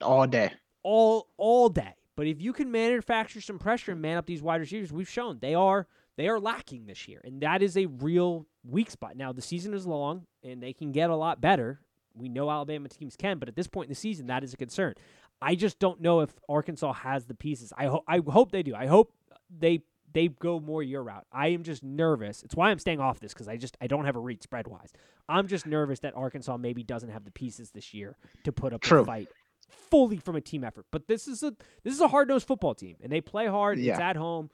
all 0.00 0.26
day. 0.26 0.52
all 0.82 1.28
all 1.36 1.68
day. 1.68 1.94
But 2.16 2.26
if 2.26 2.40
you 2.40 2.52
can 2.52 2.70
manufacture 2.72 3.40
some 3.40 3.58
pressure 3.58 3.92
and 3.92 4.00
man 4.00 4.16
up 4.16 4.26
these 4.26 4.42
wide 4.42 4.60
receivers, 4.60 4.92
we've 4.92 5.08
shown 5.08 5.38
they 5.40 5.54
are 5.54 5.86
they 6.16 6.28
are 6.28 6.40
lacking 6.40 6.86
this 6.86 7.06
year, 7.06 7.20
and 7.24 7.42
that 7.42 7.62
is 7.62 7.76
a 7.76 7.86
real 7.86 8.46
weak 8.68 8.90
spot. 8.90 9.16
Now 9.16 9.32
the 9.32 9.42
season 9.42 9.74
is 9.74 9.86
long, 9.86 10.26
and 10.42 10.62
they 10.62 10.72
can 10.72 10.92
get 10.92 11.10
a 11.10 11.16
lot 11.16 11.40
better. 11.40 11.80
We 12.14 12.28
know 12.28 12.50
Alabama 12.50 12.88
teams 12.88 13.16
can, 13.16 13.38
but 13.38 13.48
at 13.48 13.56
this 13.56 13.66
point 13.66 13.86
in 13.86 13.90
the 13.90 13.96
season, 13.96 14.26
that 14.28 14.42
is 14.42 14.54
a 14.54 14.56
concern. 14.56 14.94
I 15.40 15.54
just 15.54 15.78
don't 15.78 16.00
know 16.00 16.20
if 16.20 16.32
Arkansas 16.48 16.92
has 16.94 17.26
the 17.26 17.34
pieces. 17.34 17.72
I 17.76 17.86
hope 17.86 18.04
I 18.08 18.20
hope 18.26 18.52
they 18.52 18.62
do. 18.62 18.74
I 18.74 18.86
hope 18.86 19.12
they 19.50 19.82
they 20.12 20.28
go 20.28 20.58
more 20.60 20.82
your 20.82 21.02
route. 21.02 21.26
I 21.30 21.48
am 21.48 21.62
just 21.62 21.82
nervous. 21.82 22.42
It's 22.42 22.54
why 22.54 22.70
I'm 22.70 22.78
staying 22.78 23.00
off 23.00 23.20
this 23.20 23.34
because 23.34 23.48
I 23.48 23.58
just 23.58 23.76
I 23.82 23.86
don't 23.86 24.06
have 24.06 24.16
a 24.16 24.20
read 24.20 24.42
spread 24.42 24.66
wise. 24.66 24.92
I'm 25.28 25.46
just 25.46 25.66
nervous 25.66 26.00
that 26.00 26.16
Arkansas 26.16 26.56
maybe 26.56 26.82
doesn't 26.82 27.10
have 27.10 27.24
the 27.24 27.30
pieces 27.30 27.70
this 27.70 27.92
year 27.92 28.16
to 28.44 28.52
put 28.52 28.72
up 28.72 28.82
a 28.84 29.04
fight 29.04 29.28
fully 29.68 30.16
from 30.16 30.36
a 30.36 30.40
team 30.40 30.64
effort. 30.64 30.86
But 30.90 31.06
this 31.06 31.28
is 31.28 31.42
a 31.42 31.54
this 31.84 31.92
is 31.92 32.00
a 32.00 32.08
hard 32.08 32.28
nosed 32.28 32.46
football 32.46 32.74
team, 32.74 32.96
and 33.02 33.12
they 33.12 33.20
play 33.20 33.46
hard. 33.46 33.78
It's 33.92 34.00
at 34.00 34.16
home. 34.16 34.50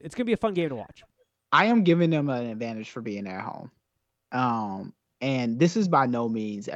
It's 0.00 0.14
gonna 0.14 0.24
be 0.24 0.32
a 0.32 0.38
fun 0.38 0.54
game 0.54 0.70
to 0.70 0.76
watch. 0.76 1.02
I 1.52 1.66
am 1.66 1.84
giving 1.84 2.10
them 2.10 2.28
an 2.30 2.46
advantage 2.46 2.90
for 2.90 3.00
being 3.00 3.26
at 3.26 3.40
home. 3.40 3.70
Um, 4.32 4.94
and 5.20 5.58
this 5.58 5.76
is 5.76 5.88
by 5.88 6.06
no 6.06 6.28
means, 6.28 6.68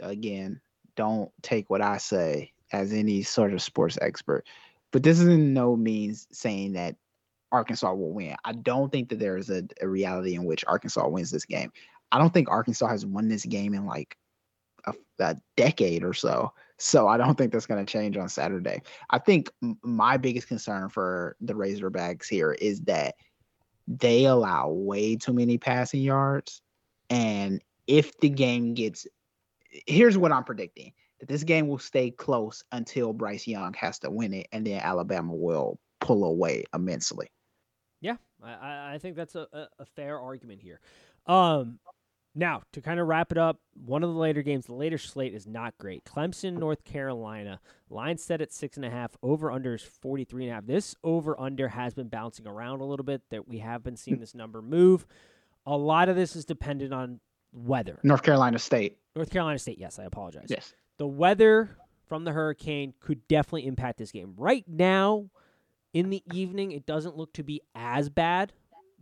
again, 0.00 0.60
don't 0.96 1.30
take 1.42 1.70
what 1.70 1.80
I 1.80 1.96
say 1.96 2.52
as 2.72 2.92
any 2.92 3.22
sort 3.22 3.52
of 3.52 3.62
sports 3.62 3.98
expert, 4.00 4.46
but 4.92 5.02
this 5.02 5.20
is 5.20 5.26
in 5.26 5.54
no 5.54 5.76
means 5.76 6.28
saying 6.32 6.74
that 6.74 6.96
Arkansas 7.50 7.92
will 7.92 8.12
win. 8.12 8.36
I 8.44 8.52
don't 8.52 8.90
think 8.90 9.08
that 9.08 9.18
there 9.18 9.36
is 9.36 9.50
a, 9.50 9.64
a 9.80 9.88
reality 9.88 10.34
in 10.34 10.44
which 10.44 10.64
Arkansas 10.66 11.06
wins 11.08 11.30
this 11.30 11.44
game. 11.44 11.72
I 12.12 12.18
don't 12.18 12.32
think 12.32 12.48
Arkansas 12.50 12.88
has 12.88 13.06
won 13.06 13.28
this 13.28 13.44
game 13.44 13.74
in 13.74 13.86
like 13.86 14.16
a, 14.86 14.94
a 15.18 15.36
decade 15.56 16.04
or 16.04 16.14
so. 16.14 16.52
So 16.78 17.08
I 17.08 17.16
don't 17.16 17.36
think 17.36 17.52
that's 17.52 17.66
going 17.66 17.84
to 17.84 17.90
change 17.90 18.16
on 18.16 18.28
Saturday. 18.28 18.82
I 19.10 19.18
think 19.18 19.50
my 19.82 20.16
biggest 20.16 20.48
concern 20.48 20.88
for 20.88 21.36
the 21.40 21.54
Razorbacks 21.54 22.28
here 22.28 22.52
is 22.52 22.80
that 22.82 23.14
they 23.86 24.24
allow 24.24 24.68
way 24.68 25.16
too 25.16 25.32
many 25.32 25.58
passing 25.58 26.00
yards. 26.00 26.62
And 27.10 27.62
if 27.86 28.18
the 28.18 28.28
game 28.28 28.74
gets, 28.74 29.06
here's 29.86 30.16
what 30.16 30.32
I'm 30.32 30.44
predicting 30.44 30.92
that 31.20 31.28
this 31.28 31.44
game 31.44 31.68
will 31.68 31.78
stay 31.78 32.10
close 32.10 32.64
until 32.72 33.12
Bryce 33.12 33.46
Young 33.46 33.74
has 33.74 33.98
to 34.00 34.10
win 34.10 34.32
it, 34.34 34.48
and 34.52 34.66
then 34.66 34.80
Alabama 34.80 35.34
will 35.34 35.78
pull 36.00 36.24
away 36.24 36.64
immensely. 36.74 37.30
Yeah, 38.00 38.16
I- 38.42 38.94
I, 38.94 38.98
think 38.98 39.16
that's 39.16 39.34
a, 39.34 39.46
a, 39.52 39.68
a 39.78 39.86
fair 39.86 40.20
argument 40.20 40.60
here. 40.60 40.80
Um, 41.26 41.78
now 42.34 42.62
to 42.72 42.80
kind 42.80 43.00
of 43.00 43.06
wrap 43.06 43.32
it 43.32 43.38
up, 43.38 43.60
one 43.74 44.02
of 44.02 44.10
the 44.10 44.18
later 44.18 44.42
games, 44.42 44.66
the 44.66 44.74
later 44.74 44.98
slate 44.98 45.34
is 45.34 45.46
not 45.46 45.76
great. 45.78 46.04
Clemson, 46.04 46.54
North 46.54 46.84
Carolina, 46.84 47.60
line 47.88 48.18
set 48.18 48.40
at 48.40 48.52
six 48.52 48.76
and 48.76 48.84
a 48.84 48.90
half. 48.90 49.16
Over 49.22 49.50
under 49.50 49.74
is 49.74 49.82
forty 49.82 50.24
three 50.24 50.44
and 50.44 50.52
a 50.52 50.54
half. 50.54 50.66
This 50.66 50.94
over 51.04 51.38
under 51.38 51.68
has 51.68 51.94
been 51.94 52.08
bouncing 52.08 52.46
around 52.46 52.80
a 52.80 52.84
little 52.84 53.04
bit. 53.04 53.22
That 53.30 53.48
we 53.48 53.58
have 53.58 53.82
been 53.82 53.96
seeing 53.96 54.16
hmm. 54.16 54.22
this 54.22 54.34
number 54.34 54.62
move. 54.62 55.06
A 55.66 55.76
lot 55.76 56.08
of 56.08 56.16
this 56.16 56.36
is 56.36 56.44
dependent 56.44 56.92
on 56.92 57.20
weather. 57.52 57.98
North 58.02 58.22
Carolina 58.22 58.58
State. 58.58 58.98
North 59.16 59.30
Carolina 59.30 59.58
State, 59.58 59.78
yes, 59.78 59.98
I 59.98 60.04
apologize. 60.04 60.46
Yes. 60.48 60.74
the 60.98 61.06
weather 61.06 61.78
from 62.06 62.24
the 62.24 62.32
hurricane 62.32 62.92
could 63.00 63.26
definitely 63.28 63.66
impact 63.66 63.98
this 63.98 64.12
game. 64.12 64.34
Right 64.36 64.64
now, 64.68 65.30
in 65.92 66.10
the 66.10 66.22
evening, 66.32 66.72
it 66.72 66.84
doesn't 66.84 67.16
look 67.16 67.32
to 67.34 67.42
be 67.42 67.62
as 67.74 68.08
bad. 68.08 68.52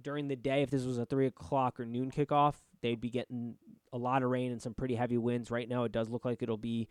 During 0.00 0.28
the 0.28 0.36
day, 0.36 0.62
if 0.62 0.70
this 0.70 0.84
was 0.84 0.98
a 0.98 1.06
three 1.06 1.26
o'clock 1.26 1.80
or 1.80 1.86
noon 1.86 2.10
kickoff, 2.10 2.54
they'd 2.82 3.00
be 3.00 3.10
getting 3.10 3.56
a 3.92 3.98
lot 3.98 4.22
of 4.22 4.30
rain 4.30 4.52
and 4.52 4.60
some 4.60 4.74
pretty 4.74 4.94
heavy 4.94 5.18
winds. 5.18 5.50
Right 5.50 5.68
now, 5.68 5.84
it 5.84 5.92
does 5.92 6.10
look 6.10 6.24
like 6.24 6.42
it'll 6.42 6.56
be 6.56 6.88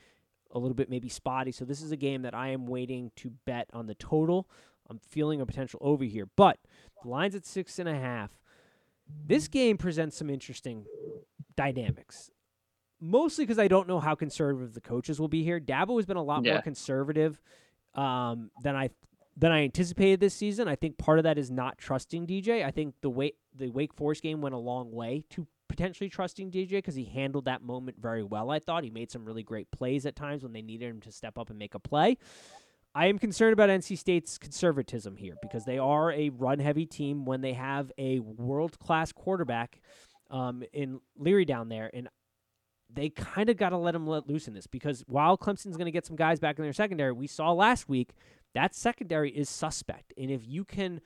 a 0.51 0.59
little 0.59 0.75
bit 0.75 0.89
maybe 0.89 1.09
spotty. 1.09 1.51
So 1.51 1.65
this 1.65 1.81
is 1.81 1.91
a 1.91 1.97
game 1.97 2.23
that 2.23 2.33
I 2.33 2.49
am 2.49 2.65
waiting 2.65 3.11
to 3.17 3.31
bet 3.45 3.69
on 3.73 3.87
the 3.87 3.95
total. 3.95 4.49
I'm 4.89 4.99
feeling 4.99 5.39
a 5.39 5.45
potential 5.45 5.79
over 5.81 6.03
here, 6.03 6.27
but 6.35 6.57
the 7.01 7.09
line's 7.09 7.35
at 7.35 7.45
six 7.45 7.79
and 7.79 7.87
a 7.87 7.95
half. 7.95 8.31
This 9.25 9.47
game 9.47 9.77
presents 9.77 10.17
some 10.17 10.29
interesting 10.29 10.85
dynamics 11.55 12.31
mostly 13.01 13.43
because 13.43 13.59
I 13.59 13.67
don't 13.67 13.87
know 13.87 13.99
how 13.99 14.15
conservative 14.15 14.73
the 14.73 14.81
coaches 14.81 15.19
will 15.19 15.27
be 15.27 15.43
here. 15.43 15.59
Dabo 15.59 15.97
has 15.97 16.05
been 16.05 16.17
a 16.17 16.23
lot 16.23 16.43
more 16.45 16.61
conservative 16.61 17.41
um, 17.95 18.51
than 18.61 18.75
I 18.75 18.91
than 19.35 19.51
I 19.51 19.63
anticipated 19.63 20.19
this 20.19 20.35
season. 20.35 20.67
I 20.67 20.75
think 20.75 20.97
part 20.97 21.17
of 21.17 21.23
that 21.23 21.37
is 21.37 21.49
not 21.49 21.77
trusting 21.77 22.27
DJ. 22.27 22.63
I 22.63 22.71
think 22.71 22.95
the 23.01 23.09
way 23.09 23.33
the 23.55 23.69
Wake 23.69 23.93
Forest 23.93 24.21
game 24.21 24.41
went 24.41 24.53
a 24.53 24.59
long 24.59 24.91
way 24.91 25.23
to 25.31 25.47
potentially 25.81 26.11
trusting 26.11 26.51
DJ 26.51 26.69
because 26.69 26.93
he 26.93 27.05
handled 27.05 27.45
that 27.45 27.63
moment 27.63 27.97
very 27.99 28.21
well. 28.21 28.51
I 28.51 28.59
thought 28.59 28.83
he 28.83 28.91
made 28.91 29.09
some 29.09 29.25
really 29.25 29.41
great 29.41 29.71
plays 29.71 30.05
at 30.05 30.15
times 30.15 30.43
when 30.43 30.53
they 30.53 30.61
needed 30.61 30.87
him 30.87 31.01
to 31.01 31.11
step 31.11 31.39
up 31.39 31.49
and 31.49 31.57
make 31.57 31.73
a 31.73 31.79
play. 31.79 32.19
I 32.93 33.07
am 33.07 33.17
concerned 33.17 33.53
about 33.53 33.69
NC 33.69 33.97
State's 33.97 34.37
conservatism 34.37 35.15
here 35.15 35.33
because 35.41 35.65
they 35.65 35.79
are 35.79 36.11
a 36.11 36.29
run 36.29 36.59
heavy 36.59 36.85
team 36.85 37.25
when 37.25 37.41
they 37.41 37.53
have 37.53 37.91
a 37.97 38.19
world 38.19 38.77
class 38.77 39.11
quarterback 39.11 39.81
um, 40.29 40.61
in 40.71 40.99
Leary 41.17 41.45
down 41.45 41.67
there. 41.67 41.89
And 41.91 42.09
they 42.93 43.09
kind 43.09 43.49
of 43.49 43.57
got 43.57 43.69
to 43.69 43.77
let 43.77 43.95
him 43.95 44.05
let 44.05 44.27
loose 44.27 44.47
in 44.47 44.53
this 44.53 44.67
because 44.67 45.03
while 45.07 45.35
Clemson's 45.35 45.77
going 45.77 45.85
to 45.85 45.91
get 45.91 46.05
some 46.05 46.15
guys 46.15 46.39
back 46.39 46.59
in 46.59 46.63
their 46.63 46.73
secondary, 46.73 47.11
we 47.11 47.25
saw 47.25 47.53
last 47.53 47.89
week 47.89 48.11
that 48.53 48.75
secondary 48.75 49.31
is 49.31 49.49
suspect. 49.49 50.13
And 50.15 50.29
if 50.29 50.45
you 50.45 50.63
can 50.63 51.01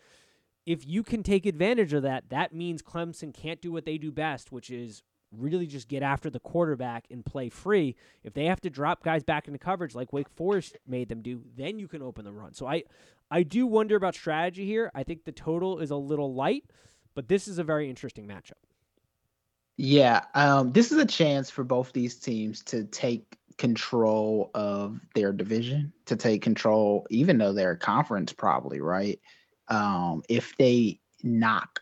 if 0.65 0.85
you 0.85 1.03
can 1.03 1.23
take 1.23 1.45
advantage 1.45 1.93
of 1.93 2.03
that, 2.03 2.29
that 2.29 2.53
means 2.53 2.81
Clemson 2.81 3.33
can't 3.33 3.61
do 3.61 3.71
what 3.71 3.85
they 3.85 3.97
do 3.97 4.11
best, 4.11 4.51
which 4.51 4.69
is 4.69 5.03
really 5.31 5.67
just 5.67 5.87
get 5.87 6.01
after 6.01 6.29
the 6.29 6.39
quarterback 6.39 7.05
and 7.11 7.25
play 7.25 7.49
free. 7.49 7.95
If 8.23 8.33
they 8.33 8.45
have 8.45 8.61
to 8.61 8.69
drop 8.69 9.03
guys 9.03 9.23
back 9.23 9.47
into 9.47 9.59
coverage 9.59 9.95
like 9.95 10.13
Wake 10.13 10.29
Forest 10.29 10.77
made 10.87 11.09
them 11.09 11.21
do, 11.21 11.43
then 11.55 11.77
you 11.77 11.87
can 11.87 12.01
open 12.01 12.25
the 12.25 12.31
run. 12.31 12.53
So 12.53 12.67
I 12.67 12.83
I 13.29 13.43
do 13.43 13.65
wonder 13.67 13.95
about 13.95 14.15
strategy 14.15 14.65
here. 14.65 14.91
I 14.93 15.03
think 15.03 15.23
the 15.25 15.31
total 15.31 15.79
is 15.79 15.91
a 15.91 15.95
little 15.95 16.33
light, 16.33 16.65
but 17.15 17.27
this 17.27 17.47
is 17.47 17.59
a 17.59 17.63
very 17.63 17.89
interesting 17.89 18.27
matchup. 18.27 18.53
Yeah, 19.77 20.23
um, 20.35 20.71
this 20.71 20.91
is 20.91 20.99
a 20.99 21.05
chance 21.05 21.49
for 21.49 21.63
both 21.63 21.91
these 21.91 22.15
teams 22.15 22.63
to 22.65 22.85
take 22.85 23.37
control 23.57 24.51
of 24.53 24.99
their 25.15 25.33
division, 25.33 25.91
to 26.05 26.15
take 26.15 26.41
control, 26.41 27.05
even 27.09 27.37
though 27.37 27.51
they're 27.51 27.71
a 27.71 27.77
conference, 27.77 28.31
probably 28.31 28.79
right. 28.79 29.19
Um, 29.67 30.23
if 30.29 30.55
they 30.57 30.99
knock 31.23 31.81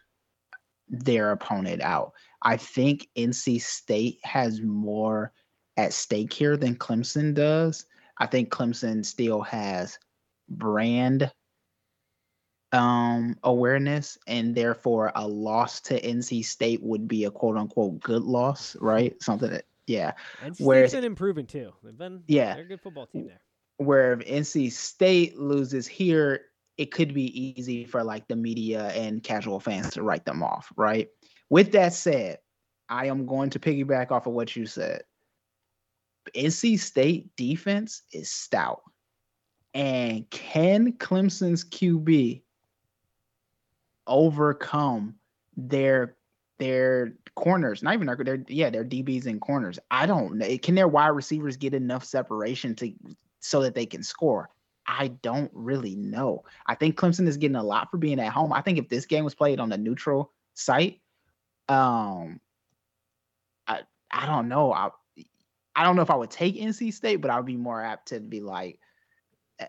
their 0.88 1.32
opponent 1.32 1.82
out, 1.82 2.14
I 2.42 2.58
think 2.58 3.08
NC 3.18 3.62
State 3.62 4.20
has 4.24 4.62
more 4.62 5.32
at 5.78 5.94
stake 5.94 6.32
here 6.32 6.58
than 6.58 6.76
Clemson 6.76 7.34
does. 7.34 7.86
I 8.18 8.28
think 8.28 8.50
Clemson 8.50 9.06
still 9.06 9.42
has 9.42 9.98
brand 10.50 11.32
um 12.74 13.38
awareness 13.44 14.18
and 14.28 14.56
therefore 14.56 15.12
a 15.16 15.28
loss 15.28 15.80
to 15.80 16.02
NC 16.02 16.44
State 16.44 16.82
would 16.82 17.08
be 17.08 17.26
a 17.26 17.32
quote 17.32 17.58
unquote 17.58 18.00
good 18.00 18.24
loss, 18.24 18.76
right? 18.80 19.16
Something 19.22 19.52
that 19.52 19.66
yeah. 19.88 20.14
NC 20.44 20.62
Whereas, 20.62 20.92
State's 20.92 21.02
been 21.02 21.12
improving 21.12 21.46
too. 21.46 21.72
They've 21.84 21.98
been 21.98 22.24
yeah, 22.28 22.56
they're 22.56 22.64
a 22.64 22.68
good 22.68 22.82
football 22.82 23.08
team 23.08 23.28
there. 23.28 23.42
Where 23.78 24.14
if 24.14 24.20
NC 24.20 24.72
State 24.72 25.38
loses 25.38 25.88
here, 25.88 26.46
it 26.78 26.92
could 26.92 27.14
be 27.14 27.40
easy 27.40 27.86
for 27.86 28.04
like 28.04 28.28
the 28.28 28.36
media 28.36 28.88
and 28.90 29.24
casual 29.24 29.60
fans 29.60 29.92
to 29.92 30.04
write 30.04 30.26
them 30.26 30.42
off, 30.42 30.72
right? 30.76 31.08
With 31.50 31.72
that 31.74 31.94
said, 31.94 32.40
I 32.90 33.08
am 33.08 33.26
going 33.26 33.50
to 33.52 33.60
piggyback 33.60 34.12
off 34.12 34.28
of 34.28 34.34
what 34.34 34.56
you 34.56 34.66
said. 34.66 35.04
NC 36.36 36.80
State 36.80 37.36
defense 37.36 38.04
is 38.12 38.32
stout. 38.32 38.82
And 39.74 40.30
can 40.30 40.94
Clemson's 40.94 41.64
QB 41.64 42.42
overcome 44.08 45.16
their 45.58 46.16
their 46.60 47.14
corners, 47.36 47.82
not 47.82 47.96
even 47.96 48.08
their, 48.08 48.16
their 48.16 48.44
yeah, 48.48 48.70
their 48.70 48.86
DBs 48.86 49.26
and 49.26 49.42
corners. 49.42 49.80
I 49.92 50.06
don't 50.06 50.36
know. 50.38 50.58
Can 50.60 50.76
their 50.76 50.88
wide 50.88 51.08
receivers 51.08 51.58
get 51.58 51.74
enough 51.74 52.04
separation 52.04 52.76
to 52.76 52.94
so 53.40 53.62
that 53.62 53.76
they 53.76 53.86
can 53.86 54.04
score? 54.04 54.50
I 54.86 55.08
don't 55.08 55.52
really 55.54 55.96
know. 55.96 56.44
I 56.66 56.76
think 56.76 56.98
Clemson 56.98 57.28
is 57.28 57.38
getting 57.38 57.56
a 57.56 57.64
lot 57.64 57.90
for 57.90 57.98
being 57.98 58.20
at 58.20 58.34
home. 58.34 58.52
I 58.52 58.62
think 58.62 58.78
if 58.78 58.90
this 58.90 59.06
game 59.06 59.24
was 59.24 59.36
played 59.36 59.60
on 59.60 59.72
a 59.72 59.78
neutral 59.78 60.32
site, 60.54 61.00
um, 61.70 62.40
I 63.68 63.82
I 64.12 64.26
don't 64.26 64.50
know. 64.50 64.74
I 64.74 64.90
I 65.76 65.84
don't 65.84 65.96
know 65.96 66.02
if 66.02 66.10
I 66.10 66.16
would 66.16 66.32
take 66.32 66.56
NC 66.56 66.94
State, 66.94 67.18
but 67.18 67.32
I 67.32 67.38
would 67.38 67.46
be 67.46 67.58
more 67.58 67.82
apt 67.82 68.10
to 68.10 68.20
be 68.20 68.42
like, 68.42 68.80
uh, 69.60 69.66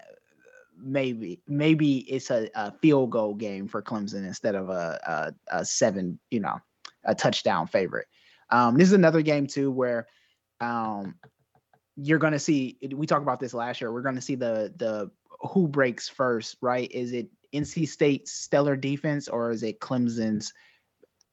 maybe 0.76 1.40
maybe 1.46 1.98
it's 1.98 2.30
a, 2.30 2.50
a, 2.54 2.72
field 2.72 3.10
goal 3.10 3.34
game 3.34 3.68
for 3.68 3.80
Clemson 3.80 4.26
instead 4.26 4.54
of 4.54 4.68
a, 4.68 5.32
a, 5.50 5.58
a 5.58 5.64
seven, 5.64 6.18
you 6.30 6.40
know, 6.40 6.58
a 7.04 7.14
touchdown 7.14 7.66
favorite. 7.66 8.06
Um, 8.50 8.76
this 8.76 8.88
is 8.88 8.92
another 8.92 9.22
game 9.22 9.46
too 9.46 9.70
where 9.70 10.08
um, 10.60 11.14
you're 11.96 12.18
going 12.18 12.32
to 12.32 12.38
see. 12.38 12.78
We 12.94 13.06
talked 13.06 13.22
about 13.22 13.40
this 13.40 13.54
last 13.54 13.80
year. 13.80 13.92
We're 13.92 14.02
going 14.02 14.14
to 14.16 14.20
see 14.20 14.34
the 14.34 14.72
the 14.76 15.10
who 15.50 15.68
breaks 15.68 16.08
first, 16.08 16.56
right? 16.60 16.90
Is 16.90 17.12
it 17.12 17.28
NC 17.52 17.88
State's 17.88 18.32
stellar 18.32 18.76
defense 18.76 19.28
or 19.28 19.50
is 19.50 19.62
it 19.62 19.80
Clemson's 19.80 20.52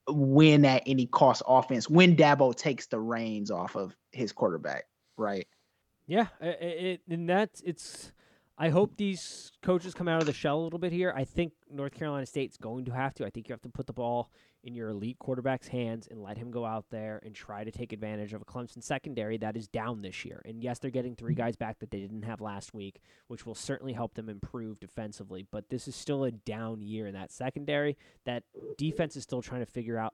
win 0.07 0.65
at 0.65 0.83
any 0.85 1.05
cost 1.05 1.41
offense 1.47 1.89
when 1.89 2.15
Dabo 2.15 2.55
takes 2.55 2.87
the 2.87 2.99
reins 2.99 3.51
off 3.51 3.75
of 3.75 3.95
his 4.11 4.31
quarterback, 4.31 4.85
right? 5.17 5.47
Yeah, 6.07 6.27
it, 6.41 6.57
it 6.61 7.01
and 7.09 7.29
that's 7.29 7.61
it's 7.61 8.11
I 8.61 8.69
hope 8.69 8.95
these 8.95 9.51
coaches 9.63 9.95
come 9.95 10.07
out 10.07 10.21
of 10.21 10.27
the 10.27 10.33
shell 10.33 10.59
a 10.59 10.61
little 10.61 10.77
bit 10.77 10.93
here. 10.93 11.11
I 11.15 11.23
think 11.23 11.53
North 11.71 11.95
Carolina 11.95 12.27
State's 12.27 12.57
going 12.57 12.85
to 12.85 12.91
have 12.91 13.15
to. 13.15 13.25
I 13.25 13.31
think 13.31 13.49
you 13.49 13.53
have 13.53 13.61
to 13.63 13.69
put 13.69 13.87
the 13.87 13.93
ball 13.93 14.29
in 14.63 14.75
your 14.75 14.89
elite 14.89 15.17
quarterback's 15.17 15.67
hands 15.67 16.07
and 16.11 16.21
let 16.21 16.37
him 16.37 16.51
go 16.51 16.63
out 16.63 16.85
there 16.91 17.19
and 17.25 17.33
try 17.33 17.63
to 17.63 17.71
take 17.71 17.91
advantage 17.91 18.33
of 18.33 18.41
a 18.43 18.45
Clemson 18.45 18.83
secondary 18.83 19.35
that 19.39 19.57
is 19.57 19.67
down 19.67 20.03
this 20.03 20.23
year. 20.25 20.43
And 20.45 20.61
yes, 20.61 20.77
they're 20.77 20.91
getting 20.91 21.15
three 21.15 21.33
guys 21.33 21.55
back 21.55 21.79
that 21.79 21.89
they 21.89 22.01
didn't 22.01 22.21
have 22.21 22.39
last 22.39 22.71
week, 22.71 23.01
which 23.29 23.47
will 23.47 23.55
certainly 23.55 23.93
help 23.93 24.13
them 24.13 24.29
improve 24.29 24.79
defensively. 24.79 25.43
But 25.49 25.71
this 25.71 25.87
is 25.87 25.95
still 25.95 26.23
a 26.23 26.29
down 26.29 26.83
year 26.83 27.07
in 27.07 27.15
that 27.15 27.31
secondary. 27.31 27.97
That 28.25 28.43
defense 28.77 29.15
is 29.15 29.23
still 29.23 29.41
trying 29.41 29.61
to 29.61 29.71
figure 29.71 29.97
out 29.97 30.13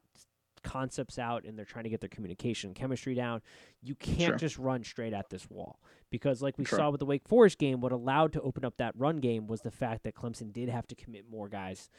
concepts 0.68 1.18
out 1.18 1.46
and 1.46 1.58
they're 1.58 1.66
trying 1.66 1.86
to 1.86 1.90
get 1.90 2.02
their 2.02 2.10
communication 2.10 2.74
chemistry 2.74 3.16
down. 3.16 3.42
You 3.82 3.96
can't 3.96 4.20
sure. 4.20 4.36
just 4.36 4.58
run 4.58 4.84
straight 4.84 5.14
at 5.14 5.30
this 5.30 5.50
wall 5.50 5.80
because, 6.10 6.42
like 6.42 6.58
we 6.58 6.66
sure. 6.66 6.78
saw 6.78 6.90
with 6.90 7.00
the 7.00 7.06
Wake 7.06 7.28
Forest 7.28 7.58
game, 7.58 7.80
what 7.80 7.92
allowed 7.92 8.34
to 8.34 8.42
open 8.42 8.66
up 8.66 8.78
that 8.78 8.94
run 8.98 9.18
game 9.18 9.48
was 9.48 9.62
the 9.62 9.72
fact 9.72 10.04
that 10.04 10.14
Clemson 10.14 10.52
did 10.52 10.70
have 10.70 10.86
to 10.88 10.96
commit 10.96 11.30
more 11.30 11.48
guys 11.48 11.90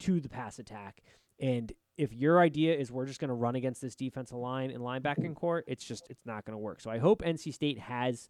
to 0.00 0.20
the 0.20 0.28
pass 0.28 0.58
attack. 0.58 1.02
And 1.38 1.72
if 1.96 2.12
your 2.12 2.40
idea 2.40 2.74
is 2.74 2.90
we're 2.90 3.06
just 3.06 3.20
going 3.20 3.28
to 3.28 3.34
run 3.34 3.54
against 3.54 3.80
this 3.80 3.94
defensive 3.94 4.38
line 4.38 4.70
and 4.70 4.82
linebacking 4.82 5.30
mm. 5.30 5.34
core, 5.34 5.62
it's 5.66 5.84
just 5.84 6.06
it's 6.08 6.24
not 6.24 6.44
going 6.44 6.54
to 6.54 6.58
work. 6.58 6.80
So 6.80 6.90
I 6.90 6.98
hope 6.98 7.22
NC 7.22 7.52
State 7.52 7.78
has 7.78 8.28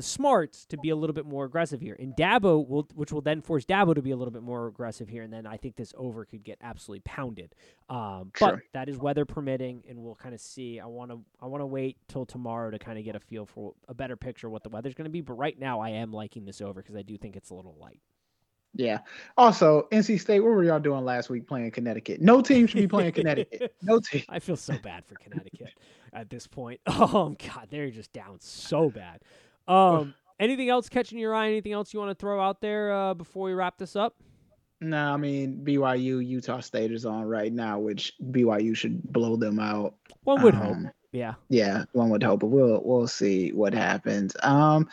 the 0.00 0.06
smarts 0.06 0.64
to 0.64 0.78
be 0.78 0.88
a 0.88 0.96
little 0.96 1.12
bit 1.12 1.26
more 1.26 1.44
aggressive 1.44 1.78
here. 1.78 1.94
And 1.98 2.16
Dabo 2.16 2.66
will, 2.66 2.88
which 2.94 3.12
will 3.12 3.20
then 3.20 3.42
force 3.42 3.66
Dabo 3.66 3.94
to 3.94 4.00
be 4.00 4.12
a 4.12 4.16
little 4.16 4.32
bit 4.32 4.42
more 4.42 4.66
aggressive 4.66 5.10
here. 5.10 5.22
And 5.22 5.30
then 5.30 5.46
I 5.46 5.58
think 5.58 5.76
this 5.76 5.92
over 5.94 6.24
could 6.24 6.42
get 6.42 6.56
absolutely 6.62 7.02
pounded. 7.04 7.54
Um, 7.90 8.32
sure. 8.34 8.52
But 8.52 8.60
that 8.72 8.88
is 8.88 8.96
weather 8.96 9.26
permitting, 9.26 9.82
and 9.86 9.98
we'll 9.98 10.14
kind 10.14 10.34
of 10.34 10.40
see. 10.40 10.80
I 10.80 10.86
want 10.86 11.10
to 11.10 11.20
I 11.38 11.46
want 11.46 11.60
to 11.60 11.66
wait 11.66 11.98
till 12.08 12.24
tomorrow 12.24 12.70
to 12.70 12.78
kind 12.78 12.98
of 12.98 13.04
get 13.04 13.14
a 13.14 13.20
feel 13.20 13.44
for 13.44 13.74
a 13.88 13.94
better 13.94 14.16
picture 14.16 14.46
of 14.46 14.54
what 14.54 14.62
the 14.62 14.70
weather's 14.70 14.94
going 14.94 15.04
to 15.04 15.10
be. 15.10 15.20
But 15.20 15.34
right 15.34 15.58
now, 15.58 15.80
I 15.80 15.90
am 15.90 16.14
liking 16.14 16.46
this 16.46 16.62
over 16.62 16.80
because 16.80 16.96
I 16.96 17.02
do 17.02 17.18
think 17.18 17.36
it's 17.36 17.50
a 17.50 17.54
little 17.54 17.76
light. 17.78 18.00
Yeah. 18.74 19.00
Also, 19.36 19.88
NC 19.90 20.20
State, 20.20 20.40
what 20.40 20.50
were 20.50 20.62
y'all 20.62 20.78
doing 20.78 21.04
last 21.04 21.28
week 21.28 21.46
playing 21.46 21.70
Connecticut? 21.72 22.20
No 22.20 22.40
team 22.40 22.66
should 22.66 22.80
be 22.80 22.86
playing 22.86 23.12
Connecticut. 23.12 23.74
No 23.82 23.98
team. 24.10 24.22
I 24.28 24.38
feel 24.38 24.56
so 24.56 24.78
bad 24.78 25.04
for 25.04 25.16
Connecticut 25.16 25.74
at 26.12 26.30
this 26.30 26.46
point. 26.46 26.80
Oh 27.12 27.34
God, 27.38 27.68
they're 27.70 27.90
just 27.90 28.12
down 28.12 28.38
so 28.40 28.90
bad. 28.90 29.20
Um, 29.70 30.14
anything 30.38 30.68
else 30.68 30.88
catching 30.88 31.18
your 31.18 31.34
eye? 31.34 31.48
Anything 31.48 31.72
else 31.72 31.94
you 31.94 32.00
want 32.00 32.10
to 32.10 32.20
throw 32.20 32.40
out 32.40 32.60
there 32.60 32.92
uh, 32.92 33.14
before 33.14 33.44
we 33.44 33.52
wrap 33.52 33.78
this 33.78 33.96
up? 33.96 34.16
No, 34.80 35.12
I 35.12 35.16
mean 35.16 35.60
BYU, 35.62 36.26
Utah 36.26 36.60
State 36.60 36.90
is 36.90 37.04
on 37.04 37.24
right 37.24 37.52
now, 37.52 37.78
which 37.78 38.14
BYU 38.30 38.74
should 38.74 39.02
blow 39.12 39.36
them 39.36 39.60
out. 39.60 39.94
One 40.24 40.42
would 40.42 40.54
um, 40.54 40.60
hope. 40.84 40.94
Yeah. 41.12 41.34
Yeah, 41.48 41.84
one 41.92 42.08
would 42.10 42.22
hope, 42.22 42.40
but 42.40 42.46
we'll 42.46 42.80
we'll 42.84 43.06
see 43.06 43.52
what 43.52 43.74
happens. 43.74 44.34
Um 44.42 44.88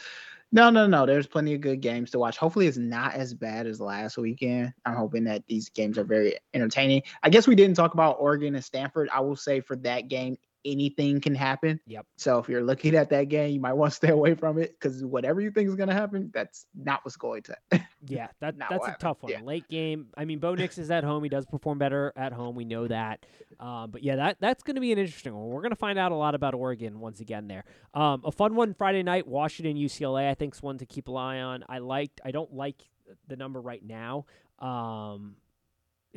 no, 0.52 0.70
no, 0.70 0.88
no. 0.88 1.06
There's 1.06 1.28
plenty 1.28 1.56
of 1.56 1.62
good 1.62 1.82
games 1.82 2.12
to 2.12 2.20
watch. 2.20 2.38
Hopefully, 2.38 2.68
it's 2.68 2.78
not 2.78 3.16
as 3.16 3.34
bad 3.34 3.68
as 3.68 3.82
last 3.82 4.18
weekend. 4.18 4.74
I'm 4.86 4.96
hoping 4.96 5.26
that 5.26 5.46
these 5.48 5.68
games 5.68 5.98
are 5.98 6.06
very 6.06 6.38
entertaining. 6.54 7.04
I 7.22 7.30
guess 7.30 7.48
we 7.48 7.56
didn't 7.56 7.76
talk 7.76 7.94
about 7.94 8.16
Oregon 8.18 8.56
and 8.56 8.64
Stanford. 8.64 9.10
I 9.14 9.20
will 9.20 9.36
say 9.36 9.60
for 9.60 9.76
that 9.78 10.08
game, 10.08 10.38
anything 10.66 11.22
can 11.22 11.36
happen. 11.36 11.80
Yep. 11.88 12.06
So 12.18 12.40
if 12.40 12.50
you're 12.50 12.64
looking 12.64 12.96
at 12.96 13.10
that 13.10 13.30
game, 13.30 13.52
you 13.52 13.60
might 13.60 13.74
want 13.74 13.92
to 13.92 13.96
stay 13.96 14.10
away 14.10 14.36
from 14.36 14.58
it 14.60 14.76
because 14.80 15.04
whatever 15.04 15.42
you 15.42 15.52
think 15.52 15.70
is 15.70 15.76
going 15.76 15.90
to 15.90 15.96
happen, 15.96 16.32
that's 16.34 16.66
not 16.76 17.04
what's 17.04 17.18
going 17.18 17.44
to. 17.44 17.56
yeah, 18.08 18.28
that 18.40 18.58
that's 18.58 18.88
a 18.88 18.96
tough 19.00 19.18
one. 19.22 19.32
Yeah. 19.32 19.42
Late 19.42 19.68
game. 19.70 20.08
I 20.18 20.26
mean, 20.26 20.40
Bo 20.40 20.56
Nix 20.56 20.78
is 20.78 20.92
at 20.92 21.04
home. 21.04 21.24
He 21.24 21.30
does 21.30 21.46
perform 21.46 21.78
better 21.78 22.14
at 22.16 22.34
home. 22.34 22.56
We 22.56 22.66
know 22.66 22.88
that. 22.88 23.26
Um, 23.60 23.92
but 23.92 24.04
yeah, 24.04 24.18
that 24.18 24.38
that's 24.40 24.64
going 24.64 24.76
to 24.76 24.82
be 24.82 24.92
an 24.92 25.00
interesting 25.00 25.36
one. 25.36 25.48
We're 25.48 25.62
going 25.62 25.72
to 25.72 25.76
find 25.76 25.98
out 25.98 26.12
a 26.12 26.16
lot 26.16 26.36
about 26.36 26.54
Oregon 26.54 27.00
once 27.00 27.20
again 27.20 27.48
there. 27.48 27.64
Um, 27.94 28.22
a 28.26 28.32
fun 28.32 28.56
one 28.56 28.74
Friday 28.74 29.04
night, 29.04 29.28
Washington 29.28 29.78
UCLA. 29.78 30.30
I 30.30 30.34
think 30.34 30.56
is 30.56 30.62
one 30.62 30.78
to 30.80 30.86
keep 30.86 31.08
an 31.08 31.16
eye 31.16 31.42
on. 31.42 31.64
I 31.70 31.80
liked. 31.80 32.22
I 32.24 32.32
don't 32.32 32.54
like 32.54 32.82
the 33.28 33.36
number 33.36 33.62
right 33.62 33.84
now. 33.84 34.26
Um, 34.60 35.36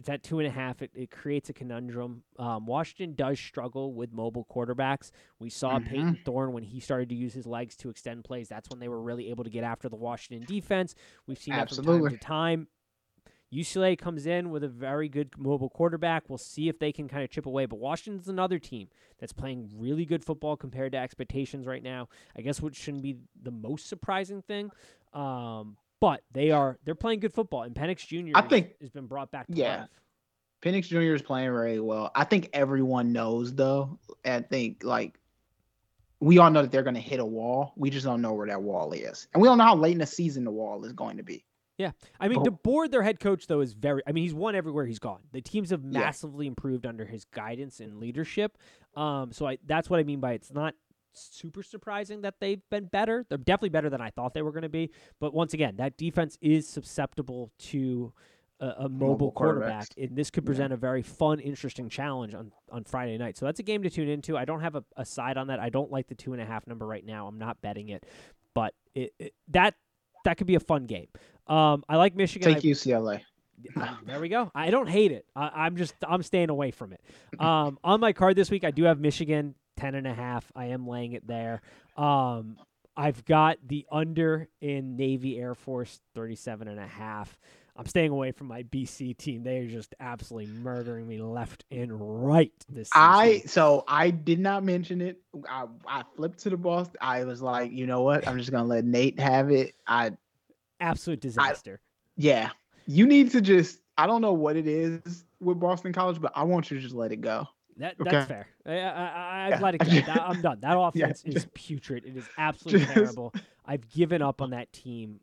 it's 0.00 0.08
at 0.08 0.22
two 0.22 0.38
and 0.38 0.48
a 0.48 0.50
half. 0.50 0.80
It, 0.80 0.90
it 0.94 1.10
creates 1.10 1.50
a 1.50 1.52
conundrum. 1.52 2.22
Um, 2.38 2.64
Washington 2.64 3.14
does 3.14 3.38
struggle 3.38 3.92
with 3.92 4.14
mobile 4.14 4.46
quarterbacks. 4.50 5.10
We 5.38 5.50
saw 5.50 5.78
mm-hmm. 5.78 5.88
Payton 5.88 6.18
Thorne 6.24 6.54
when 6.54 6.62
he 6.62 6.80
started 6.80 7.10
to 7.10 7.14
use 7.14 7.34
his 7.34 7.46
legs 7.46 7.76
to 7.76 7.90
extend 7.90 8.24
plays. 8.24 8.48
That's 8.48 8.70
when 8.70 8.80
they 8.80 8.88
were 8.88 9.02
really 9.02 9.28
able 9.28 9.44
to 9.44 9.50
get 9.50 9.62
after 9.62 9.90
the 9.90 9.96
Washington 9.96 10.46
defense. 10.46 10.94
We've 11.26 11.38
seen 11.38 11.52
Absolutely. 11.52 11.98
that 11.98 11.98
from 11.98 12.18
time 12.18 12.18
to 12.18 12.24
time. 12.24 12.68
UCLA 13.52 13.98
comes 13.98 14.24
in 14.24 14.48
with 14.48 14.64
a 14.64 14.68
very 14.68 15.10
good 15.10 15.32
mobile 15.36 15.68
quarterback. 15.68 16.30
We'll 16.30 16.38
see 16.38 16.70
if 16.70 16.78
they 16.78 16.92
can 16.92 17.06
kind 17.06 17.22
of 17.22 17.28
chip 17.28 17.44
away. 17.44 17.66
But 17.66 17.78
Washington's 17.78 18.28
another 18.28 18.58
team 18.58 18.88
that's 19.18 19.34
playing 19.34 19.68
really 19.76 20.06
good 20.06 20.24
football 20.24 20.56
compared 20.56 20.92
to 20.92 20.98
expectations 20.98 21.66
right 21.66 21.82
now. 21.82 22.08
I 22.34 22.40
guess 22.40 22.62
what 22.62 22.74
shouldn't 22.74 23.02
be 23.02 23.18
the 23.42 23.50
most 23.50 23.86
surprising 23.86 24.40
thing. 24.40 24.70
Um, 25.12 25.76
but 26.00 26.22
they 26.32 26.50
are 26.50 26.78
they're 26.84 26.94
playing 26.94 27.20
good 27.20 27.32
football, 27.32 27.62
and 27.62 27.74
Penix 27.74 28.06
Jr. 28.06 28.32
I 28.34 28.42
think 28.42 28.80
has 28.80 28.90
been 28.90 29.06
brought 29.06 29.30
back. 29.30 29.46
yeah, 29.48 29.80
life. 29.80 29.88
Penix 30.62 30.88
Jr. 30.88 31.14
is 31.14 31.22
playing 31.22 31.52
very 31.52 31.80
well. 31.80 32.10
I 32.14 32.24
think 32.24 32.50
everyone 32.52 33.12
knows 33.12 33.54
though. 33.54 33.98
I 34.24 34.40
think 34.40 34.82
like 34.82 35.18
we 36.20 36.38
all 36.38 36.50
know 36.50 36.62
that 36.62 36.72
they're 36.72 36.82
going 36.82 36.94
to 36.94 37.00
hit 37.00 37.20
a 37.20 37.24
wall. 37.24 37.72
We 37.76 37.90
just 37.90 38.04
don't 38.04 38.20
know 38.20 38.32
where 38.32 38.46
that 38.46 38.62
wall 38.62 38.92
is, 38.92 39.28
and 39.32 39.42
we 39.42 39.48
don't 39.48 39.58
know 39.58 39.64
how 39.64 39.76
late 39.76 39.92
in 39.92 39.98
the 39.98 40.06
season 40.06 40.44
the 40.44 40.50
wall 40.50 40.84
is 40.84 40.92
going 40.92 41.16
to 41.18 41.22
be. 41.22 41.44
Yeah, 41.78 41.92
I 42.18 42.28
mean, 42.28 42.40
oh. 42.40 42.44
DeBoer, 42.44 42.90
their 42.90 43.02
head 43.02 43.20
coach, 43.20 43.46
though, 43.46 43.60
is 43.60 43.72
very. 43.72 44.02
I 44.06 44.12
mean, 44.12 44.24
he's 44.24 44.34
won 44.34 44.54
everywhere 44.54 44.84
he's 44.84 44.98
gone. 44.98 45.20
The 45.32 45.40
teams 45.40 45.70
have 45.70 45.82
massively 45.82 46.44
yeah. 46.44 46.50
improved 46.50 46.84
under 46.84 47.06
his 47.06 47.24
guidance 47.24 47.80
and 47.80 47.98
leadership. 47.98 48.58
Um, 48.96 49.32
so 49.32 49.46
I, 49.46 49.56
that's 49.64 49.88
what 49.88 49.98
I 49.98 50.02
mean 50.02 50.20
by 50.20 50.32
it's 50.32 50.52
not 50.52 50.74
super 51.12 51.62
surprising 51.62 52.22
that 52.22 52.34
they've 52.40 52.62
been 52.70 52.84
better. 52.86 53.24
They're 53.28 53.38
definitely 53.38 53.70
better 53.70 53.90
than 53.90 54.00
I 54.00 54.10
thought 54.10 54.34
they 54.34 54.42
were 54.42 54.52
going 54.52 54.62
to 54.62 54.68
be. 54.68 54.90
But 55.20 55.34
once 55.34 55.54
again, 55.54 55.76
that 55.76 55.96
defense 55.96 56.38
is 56.40 56.68
susceptible 56.68 57.50
to 57.58 58.12
a, 58.60 58.66
a 58.66 58.88
mobile, 58.88 59.08
Mobile 59.08 59.32
quarterback, 59.32 59.88
and 59.96 60.14
this 60.16 60.30
could 60.30 60.44
Yeah. 60.44 60.48
present 60.48 60.72
a 60.72 60.76
very 60.76 61.02
fun, 61.02 61.40
interesting 61.40 61.88
challenge 61.88 62.34
on 62.34 62.52
on 62.70 62.84
Friday 62.84 63.16
night. 63.16 63.36
So 63.38 63.46
that's 63.46 63.58
a 63.58 63.62
game 63.62 63.82
to 63.84 63.90
tune 63.90 64.08
into. 64.08 64.36
I 64.36 64.44
don't 64.44 64.60
have 64.60 64.74
a, 64.74 64.84
a 64.96 65.04
side 65.06 65.36
on 65.38 65.46
that. 65.46 65.58
I 65.60 65.70
don't 65.70 65.90
like 65.90 66.08
the 66.08 66.14
two 66.14 66.32
and 66.34 66.42
a 66.42 66.44
half 66.44 66.66
number 66.66 66.86
right 66.86 67.04
now. 67.04 67.26
I'm 67.26 67.38
not 67.38 67.60
betting 67.62 67.88
it, 67.88 68.04
but 68.54 68.74
it, 68.94 69.12
it 69.18 69.34
that 69.48 69.74
that 70.26 70.36
could 70.36 70.46
be 70.46 70.56
a 70.56 70.60
fun 70.60 70.84
game. 70.84 71.08
Um, 71.46 71.82
I 71.88 71.96
like 71.96 72.14
Michigan. 72.14 72.52
Take 72.52 72.64
I- 72.64 72.68
UCLA. 72.68 73.22
uh, 73.76 73.94
there 74.06 74.20
we 74.20 74.28
go. 74.30 74.50
I 74.54 74.70
don't 74.70 74.88
hate 74.88 75.12
it. 75.12 75.26
I, 75.36 75.50
I'm 75.66 75.76
just 75.76 75.94
I'm 76.06 76.22
staying 76.22 76.48
away 76.50 76.70
from 76.70 76.92
it. 76.94 77.00
Um, 77.40 77.78
on 77.84 78.00
my 78.00 78.12
card 78.12 78.36
this 78.36 78.50
week, 78.50 78.64
I 78.64 78.70
do 78.70 78.84
have 78.84 78.98
Michigan 79.00 79.54
ten 79.80 79.94
and 79.94 80.06
a 80.06 80.14
half. 80.14 80.50
I 80.54 80.66
am 80.66 80.86
laying 80.86 81.12
it 81.12 81.26
there. 81.26 81.62
Um, 81.96 82.56
I've 82.96 83.24
got 83.24 83.56
the 83.66 83.86
under 83.90 84.48
in 84.60 84.96
Navy 84.96 85.38
Air 85.38 85.54
Force 85.54 86.00
37 86.14 86.68
and 86.68 86.78
a 86.78 86.86
half. 86.86 87.38
I'm 87.76 87.86
staying 87.86 88.10
away 88.10 88.32
from 88.32 88.48
my 88.48 88.64
BC 88.64 89.16
team. 89.16 89.42
They 89.42 89.58
are 89.58 89.66
just 89.66 89.94
absolutely 90.00 90.52
murdering 90.52 91.08
me 91.08 91.18
left 91.18 91.64
and 91.70 91.90
right 92.26 92.52
this 92.68 92.88
season. 92.88 93.02
I 93.02 93.42
so 93.46 93.84
I 93.88 94.10
did 94.10 94.38
not 94.38 94.64
mention 94.64 95.00
it. 95.00 95.22
I, 95.48 95.64
I 95.86 96.02
flipped 96.14 96.40
to 96.40 96.50
the 96.50 96.58
boss. 96.58 96.88
I 97.00 97.24
was 97.24 97.40
like, 97.40 97.72
you 97.72 97.86
know 97.86 98.02
what? 98.02 98.28
I'm 98.28 98.36
just 98.36 98.50
gonna 98.50 98.68
let 98.68 98.84
Nate 98.84 99.18
have 99.18 99.50
it. 99.50 99.74
I 99.86 100.10
absolute 100.80 101.20
disaster. 101.20 101.80
yeah. 102.16 102.50
You 102.86 103.06
need 103.06 103.30
to 103.30 103.40
just 103.40 103.78
I 103.96 104.06
don't 104.06 104.20
know 104.20 104.34
what 104.34 104.56
it 104.56 104.66
is 104.66 105.24
with 105.40 105.58
Boston 105.58 105.92
College, 105.94 106.20
but 106.20 106.32
I 106.34 106.42
want 106.42 106.70
you 106.70 106.76
to 106.76 106.82
just 106.82 106.94
let 106.94 107.12
it 107.12 107.20
go. 107.22 107.46
That 107.80 107.96
Okay. 108.00 108.10
that's 108.10 108.28
fair. 108.28 108.46
I, 108.66 109.46
I've 109.46 109.50
Yeah. 109.50 109.60
let 109.60 109.74
it 109.74 110.08
I'm 110.08 110.40
done. 110.40 110.58
That 110.60 110.76
Yeah, 110.94 111.06
offense 111.06 111.24
is 111.24 111.46
putrid. 111.54 112.04
It 112.06 112.16
is 112.16 112.24
absolutely 112.38 112.80
just- 112.82 112.94
terrible. 112.94 113.34
I've 113.66 113.88
given 113.90 114.22
up 114.22 114.40
on 114.40 114.50
that 114.50 114.72
team. 114.72 115.20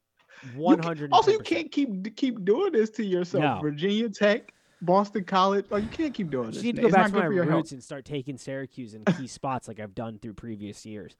You 0.53 0.59
One 0.61 0.79
hundred. 0.83 1.11
Also, 1.13 1.31
you 1.31 1.39
can't 1.39 1.71
keep 1.71 2.15
keep 2.15 2.45
doing 2.45 2.71
this 2.71 2.89
to 2.91 3.03
yourself. 3.03 3.43
No. 3.43 3.59
Virginia 3.59 4.07
Tech, 4.09 4.53
Boston 4.83 5.23
College, 5.23 5.65
like 5.71 5.83
you 5.83 5.89
can't 5.89 6.13
keep 6.13 6.29
doing 6.29 6.45
this. 6.47 6.55
just 6.57 6.65
need 6.65 6.75
to 6.75 6.81
go 6.83 6.87
It's 6.89 6.95
back 6.95 7.07
to 7.11 7.17
my 7.17 7.29
your 7.29 7.43
health. 7.43 7.55
roots 7.55 7.71
and 7.71 7.83
start 7.83 8.05
taking 8.05 8.37
Syracuse 8.37 8.93
in 8.93 9.03
key 9.17 9.25
spots 9.25 9.67
like 9.67 9.79
I've 9.79 9.95
done 9.95 10.19
through 10.19 10.33
previous 10.35 10.85
years. 10.85 11.15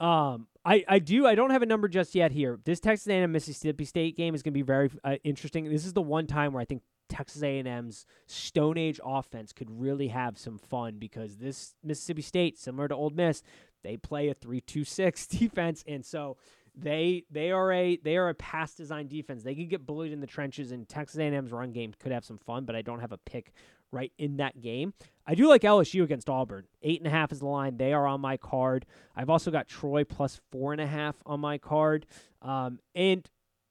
Um, 0.00 0.48
I, 0.64 0.84
I 0.88 0.98
do 0.98 1.26
I 1.26 1.36
don't 1.36 1.50
have 1.50 1.62
a 1.62 1.66
number 1.66 1.86
just 1.86 2.14
yet 2.16 2.32
here. 2.32 2.58
This 2.64 2.80
Texas 2.80 3.06
A&M 3.06 3.30
Mississippi 3.30 3.84
State 3.84 4.16
game 4.16 4.34
is 4.34 4.42
going 4.42 4.52
to 4.52 4.58
be 4.58 4.62
very 4.62 4.90
uh, 5.04 5.14
interesting. 5.22 5.70
This 5.70 5.86
is 5.86 5.92
the 5.92 6.02
one 6.02 6.26
time 6.26 6.52
where 6.52 6.60
I 6.60 6.64
think 6.64 6.82
Texas 7.08 7.42
A&M's 7.42 8.06
Stone 8.26 8.78
Age 8.78 9.00
offense 9.04 9.52
could 9.52 9.70
really 9.70 10.08
have 10.08 10.38
some 10.38 10.58
fun 10.58 10.96
because 10.98 11.36
this 11.36 11.74
Mississippi 11.82 12.22
State, 12.22 12.58
similar 12.58 12.88
to 12.88 12.94
Ole 12.94 13.10
Miss, 13.10 13.42
they 13.82 13.96
play 13.96 14.28
a 14.28 14.34
three-two-six 14.34 15.26
defense, 15.28 15.84
and 15.86 16.04
so 16.04 16.36
they 16.76 17.24
they 17.30 17.50
are 17.50 17.72
a 17.72 17.96
they 17.96 18.16
are 18.16 18.28
a 18.28 18.34
pass 18.34 18.74
design 18.74 19.08
defense. 19.08 19.42
They 19.42 19.54
could 19.54 19.70
get 19.70 19.86
bullied 19.86 20.12
in 20.12 20.20
the 20.20 20.26
trenches, 20.26 20.72
and 20.72 20.88
Texas 20.88 21.18
A&M's 21.18 21.52
run 21.52 21.72
game 21.72 21.92
could 21.98 22.12
have 22.12 22.24
some 22.24 22.38
fun. 22.38 22.64
But 22.64 22.76
I 22.76 22.82
don't 22.82 23.00
have 23.00 23.12
a 23.12 23.18
pick 23.18 23.52
right 23.92 24.12
in 24.18 24.36
that 24.36 24.60
game. 24.60 24.92
I 25.26 25.34
do 25.34 25.48
like 25.48 25.62
LSU 25.62 26.02
against 26.02 26.28
Auburn. 26.28 26.66
Eight 26.82 27.00
and 27.00 27.06
a 27.06 27.10
half 27.10 27.32
is 27.32 27.40
the 27.40 27.46
line. 27.46 27.76
They 27.76 27.92
are 27.92 28.06
on 28.06 28.20
my 28.20 28.36
card. 28.36 28.86
I've 29.14 29.30
also 29.30 29.50
got 29.50 29.68
Troy 29.68 30.04
plus 30.04 30.40
four 30.50 30.72
and 30.72 30.80
a 30.80 30.86
half 30.86 31.16
on 31.24 31.40
my 31.40 31.58
card. 31.58 32.06
Um, 32.42 32.80
and 32.94 33.28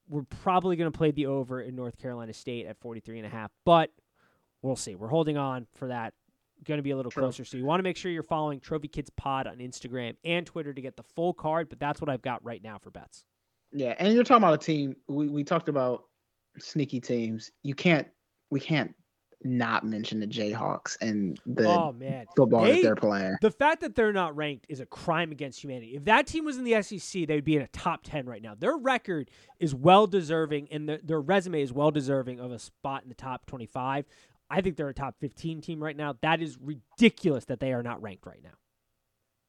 we're 0.08 0.24
probably 0.24 0.76
going 0.76 0.91
to 0.91 0.97
play 0.97 1.12
the 1.12 1.26
over 1.26 1.62
in 1.62 1.76
North 1.76 1.97
Carolina 1.97 2.34
State 2.34 2.66
at 2.66 2.78
43 2.80 3.20
and 3.20 3.28
a 3.28 3.30
half, 3.30 3.51
but 3.66 3.91
we'll 4.62 4.76
see. 4.76 4.95
We're 4.95 5.08
holding 5.08 5.38
on 5.38 5.68
for 5.76 5.88
that. 5.88 6.14
Going 6.64 6.78
to 6.78 6.84
be 6.84 6.91
a 6.91 6.95
little 6.95 7.12
True. 7.12 7.24
closer. 7.24 7.43
So 7.43 7.58
you 7.58 7.66
want 7.66 7.80
to 7.80 7.84
make 7.84 7.97
sure 7.97 8.12
you're 8.12 8.24
following 8.24 8.60
Trophy 8.60 8.88
Kids 8.88 9.10
Pod 9.10 9.45
on 9.45 9.58
Instagram 9.58 10.16
and 10.24 10.45
Twitter 10.45 10.74
to 10.74 10.82
get 10.82 10.95
the 10.95 11.03
full 11.03 11.34
card, 11.34 11.70
but 11.70 11.80
that's 11.80 11.99
what 11.99 12.10
I've 12.10 12.22
got 12.22 12.43
right 12.43 12.64
now 12.64 12.78
for 12.78 12.91
bets. 12.91 13.26
Yeah, 13.72 13.93
and 13.99 14.14
you're 14.14 14.24
talking 14.24 14.43
about 14.43 14.53
a 14.53 14.58
team. 14.58 14.95
We 15.08 15.28
we 15.28 15.43
talked 15.43 15.68
about 15.68 16.06
sneaky 16.58 17.01
teams. 17.01 17.51
You 17.64 17.76
can't. 17.76 18.08
We 18.51 18.60
can't 18.60 18.95
not 19.44 19.84
mention 19.86 20.20
the 20.20 20.28
Jayhawks 20.28 20.98
and 21.02 21.40
the 21.46 21.68
oh 21.68 21.92
man. 21.92 22.26
football 22.36 22.64
They- 22.64 22.76
that 22.76 22.82
they're 22.84 22.96
playing. 22.96 23.36
The 23.42 23.52
fact 23.52 23.82
that 23.82 23.96
they're 23.96 24.14
not 24.14 24.36
ranked 24.36 24.66
is 24.70 24.80
a 24.80 24.86
crime 24.86 25.32
against 25.32 25.64
humanity. 25.64 25.96
If 25.96 26.06
that 26.06 26.28
team 26.28 26.46
was 26.46 26.58
in 26.58 26.64
the 26.64 26.82
SEC, 26.82 27.26
they 27.26 27.36
would 27.36 27.44
be 27.44 27.56
in 27.56 27.62
a 27.62 27.68
top 27.68 28.02
10 28.04 28.26
right 28.26 28.42
now. 28.42 28.56
Their 28.56 28.78
record 28.78 29.30
is 29.60 29.76
well 29.76 30.08
deserving, 30.08 30.68
and 30.72 30.88
their, 30.90 31.00
their 31.04 31.22
resume 31.22 31.62
is 31.62 31.72
well 31.74 31.92
deserving 31.92 32.40
of 32.40 32.52
a 32.52 32.60
spot 32.60 33.04
in 33.04 33.10
the 33.10 33.16
top 33.16 33.46
25. 33.46 34.06
I 34.50 34.62
think 34.62 34.78
they're 34.78 34.90
a 34.90 34.94
top 34.94 35.16
15 35.20 35.62
team 35.62 35.84
right 35.84 35.98
now. 35.98 36.16
That 36.22 36.42
is 36.42 36.58
ridiculous 36.62 37.46
that 37.46 37.60
they 37.60 37.74
are 37.74 37.84
not 37.84 38.02
ranked 38.02 38.26
right 38.26 38.42
now. 38.44 38.52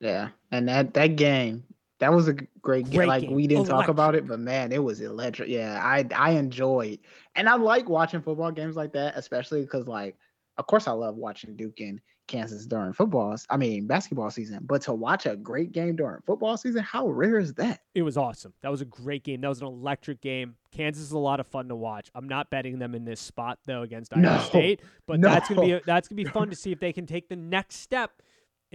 Yeah, 0.01 0.28
and 0.51 0.68
that 0.68 0.95
that 0.95 1.16
game, 1.16 1.64
that 1.99 2.12
was 2.12 2.28
a 2.28 2.34
great 2.61 2.90
game. 2.90 3.07
Like 3.07 3.28
we 3.28 3.47
didn't 3.47 3.66
talk 3.66 3.88
about 3.88 4.14
it, 4.14 4.26
but 4.26 4.38
man, 4.38 4.72
it 4.72 4.82
was 4.82 5.01
electric. 5.01 5.49
Yeah, 5.49 5.80
I 5.82 6.07
I 6.14 6.32
enjoyed, 6.32 6.99
and 7.34 7.49
I 7.49 7.57
like 7.57 7.88
watching 7.88 8.20
football 8.20 8.51
games 8.53 8.76
like 8.76 8.92
that, 8.92 9.14
especially 9.16 9.62
because 9.62 9.86
like, 9.86 10.16
of 10.59 10.66
course, 10.66 10.86
I 10.88 10.92
love 10.92 11.16
watching 11.16 11.57
Duke 11.57 11.80
and 11.80 12.01
Kansas 12.26 12.66
during 12.66 12.92
football. 12.92 13.36
I 13.49 13.57
mean 13.57 13.86
basketball 13.86 14.30
season, 14.30 14.61
but 14.62 14.82
to 14.82 14.92
watch 14.92 15.24
a 15.24 15.36
great 15.36 15.72
game 15.72 15.97
during 15.97 16.20
football 16.26 16.57
season, 16.57 16.82
how 16.82 17.09
rare 17.09 17.38
is 17.38 17.55
that? 17.55 17.80
It 17.94 18.03
was 18.03 18.18
awesome. 18.18 18.53
That 18.62 18.70
was 18.70 18.82
a 18.82 18.86
great 18.86 19.24
game. 19.24 19.40
That 19.40 19.49
was 19.49 19.62
an 19.62 19.68
electric 19.68 20.20
game. 20.20 20.57
Kansas 20.72 21.03
is 21.03 21.12
a 21.12 21.18
lot 21.18 21.40
of 21.40 21.47
fun 21.47 21.68
to 21.68 21.76
watch. 21.76 22.11
I'm 22.14 22.28
not 22.28 22.51
betting 22.51 22.78
them 22.78 22.94
in 22.94 23.05
this 23.05 23.20
spot 23.20 23.59
though 23.64 23.82
against 23.82 24.14
Iowa 24.14 24.22
No. 24.22 24.38
State, 24.40 24.82
but 25.07 25.20
that's 25.22 25.49
gonna 25.49 25.62
be 25.62 25.80
that's 25.86 26.09
gonna 26.09 26.22
be 26.22 26.24
fun 26.30 26.51
to 26.51 26.57
see 26.57 26.72
if 26.72 26.80
they 26.80 26.92
can 26.92 27.07
take 27.07 27.28
the 27.28 27.36
next 27.36 27.76
step 27.76 28.22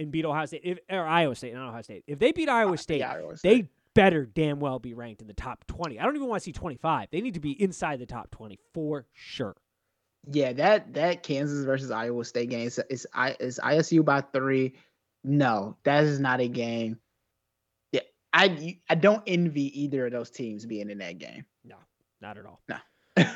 and 0.02 0.12
beat 0.12 0.24
Ohio 0.24 0.44
State 0.46 0.60
if, 0.64 0.78
or 0.90 1.06
Iowa 1.06 1.34
State, 1.34 1.54
not 1.54 1.68
Ohio 1.68 1.82
State. 1.82 2.04
If 2.06 2.18
they 2.18 2.32
beat 2.32 2.48
Iowa 2.48 2.72
uh, 2.74 2.76
State, 2.76 3.00
Yeah, 3.00 3.12
I 3.12 3.20
always 3.22 3.40
say. 3.40 3.48
they 3.62 3.68
better 3.94 4.24
damn 4.26 4.58
well 4.60 4.78
be 4.78 4.94
ranked 4.94 5.20
in 5.20 5.26
the 5.28 5.34
top 5.34 5.66
20. 5.66 5.98
I 5.98 6.04
don't 6.04 6.16
even 6.16 6.28
want 6.28 6.40
to 6.42 6.44
see 6.44 6.52
25. 6.52 7.08
They 7.10 7.20
need 7.20 7.34
to 7.34 7.40
be 7.40 7.52
inside 7.62 7.98
the 8.00 8.06
top 8.06 8.30
20 8.30 8.58
for 8.74 9.06
sure. 9.12 9.56
Yeah, 10.30 10.52
that 10.52 10.94
that 10.94 11.22
Kansas 11.24 11.64
versus 11.64 11.90
Iowa 11.90 12.24
State 12.24 12.50
game 12.50 12.66
is 12.68 12.78
is, 12.90 13.06
I 13.12 13.34
is 13.40 13.58
ISU 13.62 14.04
by 14.04 14.20
three. 14.20 14.74
No, 15.24 15.76
that 15.84 16.04
is 16.04 16.20
not 16.20 16.40
a 16.40 16.46
game. 16.48 16.98
Yeah, 17.90 18.02
I 18.32 18.78
I 18.88 18.94
don't 18.94 19.22
envy 19.26 19.82
either 19.82 20.06
of 20.06 20.12
those 20.12 20.30
teams 20.30 20.64
being 20.64 20.90
in 20.90 20.98
that 20.98 21.18
game. 21.18 21.44
No, 21.64 21.74
not 22.20 22.38
at 22.38 22.46
all. 22.46 22.60
No. 22.68 22.76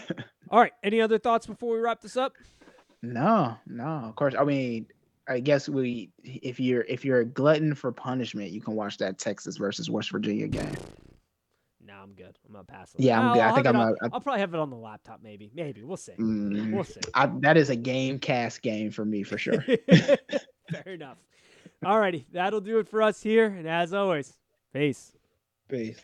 All 0.48 0.60
right. 0.60 0.72
Any 0.84 1.00
other 1.00 1.18
thoughts 1.18 1.46
before 1.46 1.74
we 1.74 1.80
wrap 1.80 2.00
this 2.00 2.16
up? 2.16 2.34
no, 3.02 3.56
no. 3.66 3.84
Of 3.84 4.14
course, 4.14 4.34
I 4.38 4.44
mean, 4.44 4.86
I 5.28 5.40
guess 5.40 5.68
we 5.68 6.10
if 6.22 6.60
you're 6.60 6.82
if 6.82 7.04
you're 7.04 7.20
a 7.20 7.24
glutton 7.24 7.74
for 7.74 7.90
punishment, 7.92 8.50
you 8.50 8.60
can 8.60 8.74
watch 8.74 8.98
that 8.98 9.18
Texas 9.18 9.56
versus 9.56 9.90
West 9.90 10.10
Virginia 10.10 10.46
game. 10.46 10.72
No, 11.84 11.94
I'm 11.94 12.12
good. 12.14 12.38
I'm 12.46 12.52
gonna 12.52 12.64
pass. 12.64 12.94
Yeah, 12.96 13.18
I'm 13.18 13.26
I'll- 13.28 13.34
good. 13.34 13.40
I 13.42 13.48
I'll 13.48 13.54
think 13.54 13.66
I'm 13.66 13.76
on- 13.76 13.88
a- 14.00 14.04
I- 14.04 14.08
I'll 14.12 14.20
probably 14.20 14.40
have 14.40 14.54
it 14.54 14.60
on 14.60 14.70
the 14.70 14.76
laptop. 14.76 15.20
Maybe. 15.22 15.50
Maybe. 15.54 15.82
We'll 15.82 15.96
see. 15.96 16.12
Mm, 16.12 16.72
We'll 16.74 16.84
see. 16.84 17.00
I, 17.14 17.26
that 17.40 17.56
is 17.56 17.70
a 17.70 17.76
game 17.76 18.18
cast 18.18 18.62
game 18.62 18.90
for 18.90 19.04
me 19.04 19.22
for 19.22 19.38
sure. 19.38 19.60
Fair 20.70 20.82
enough. 20.86 21.18
All 21.84 21.98
righty. 22.00 22.26
That'll 22.32 22.60
do 22.60 22.78
it 22.78 22.88
for 22.88 23.02
us 23.02 23.22
here. 23.22 23.46
And 23.46 23.68
as 23.68 23.92
always, 23.94 24.36
peace. 24.72 25.12
Peace. 25.68 26.00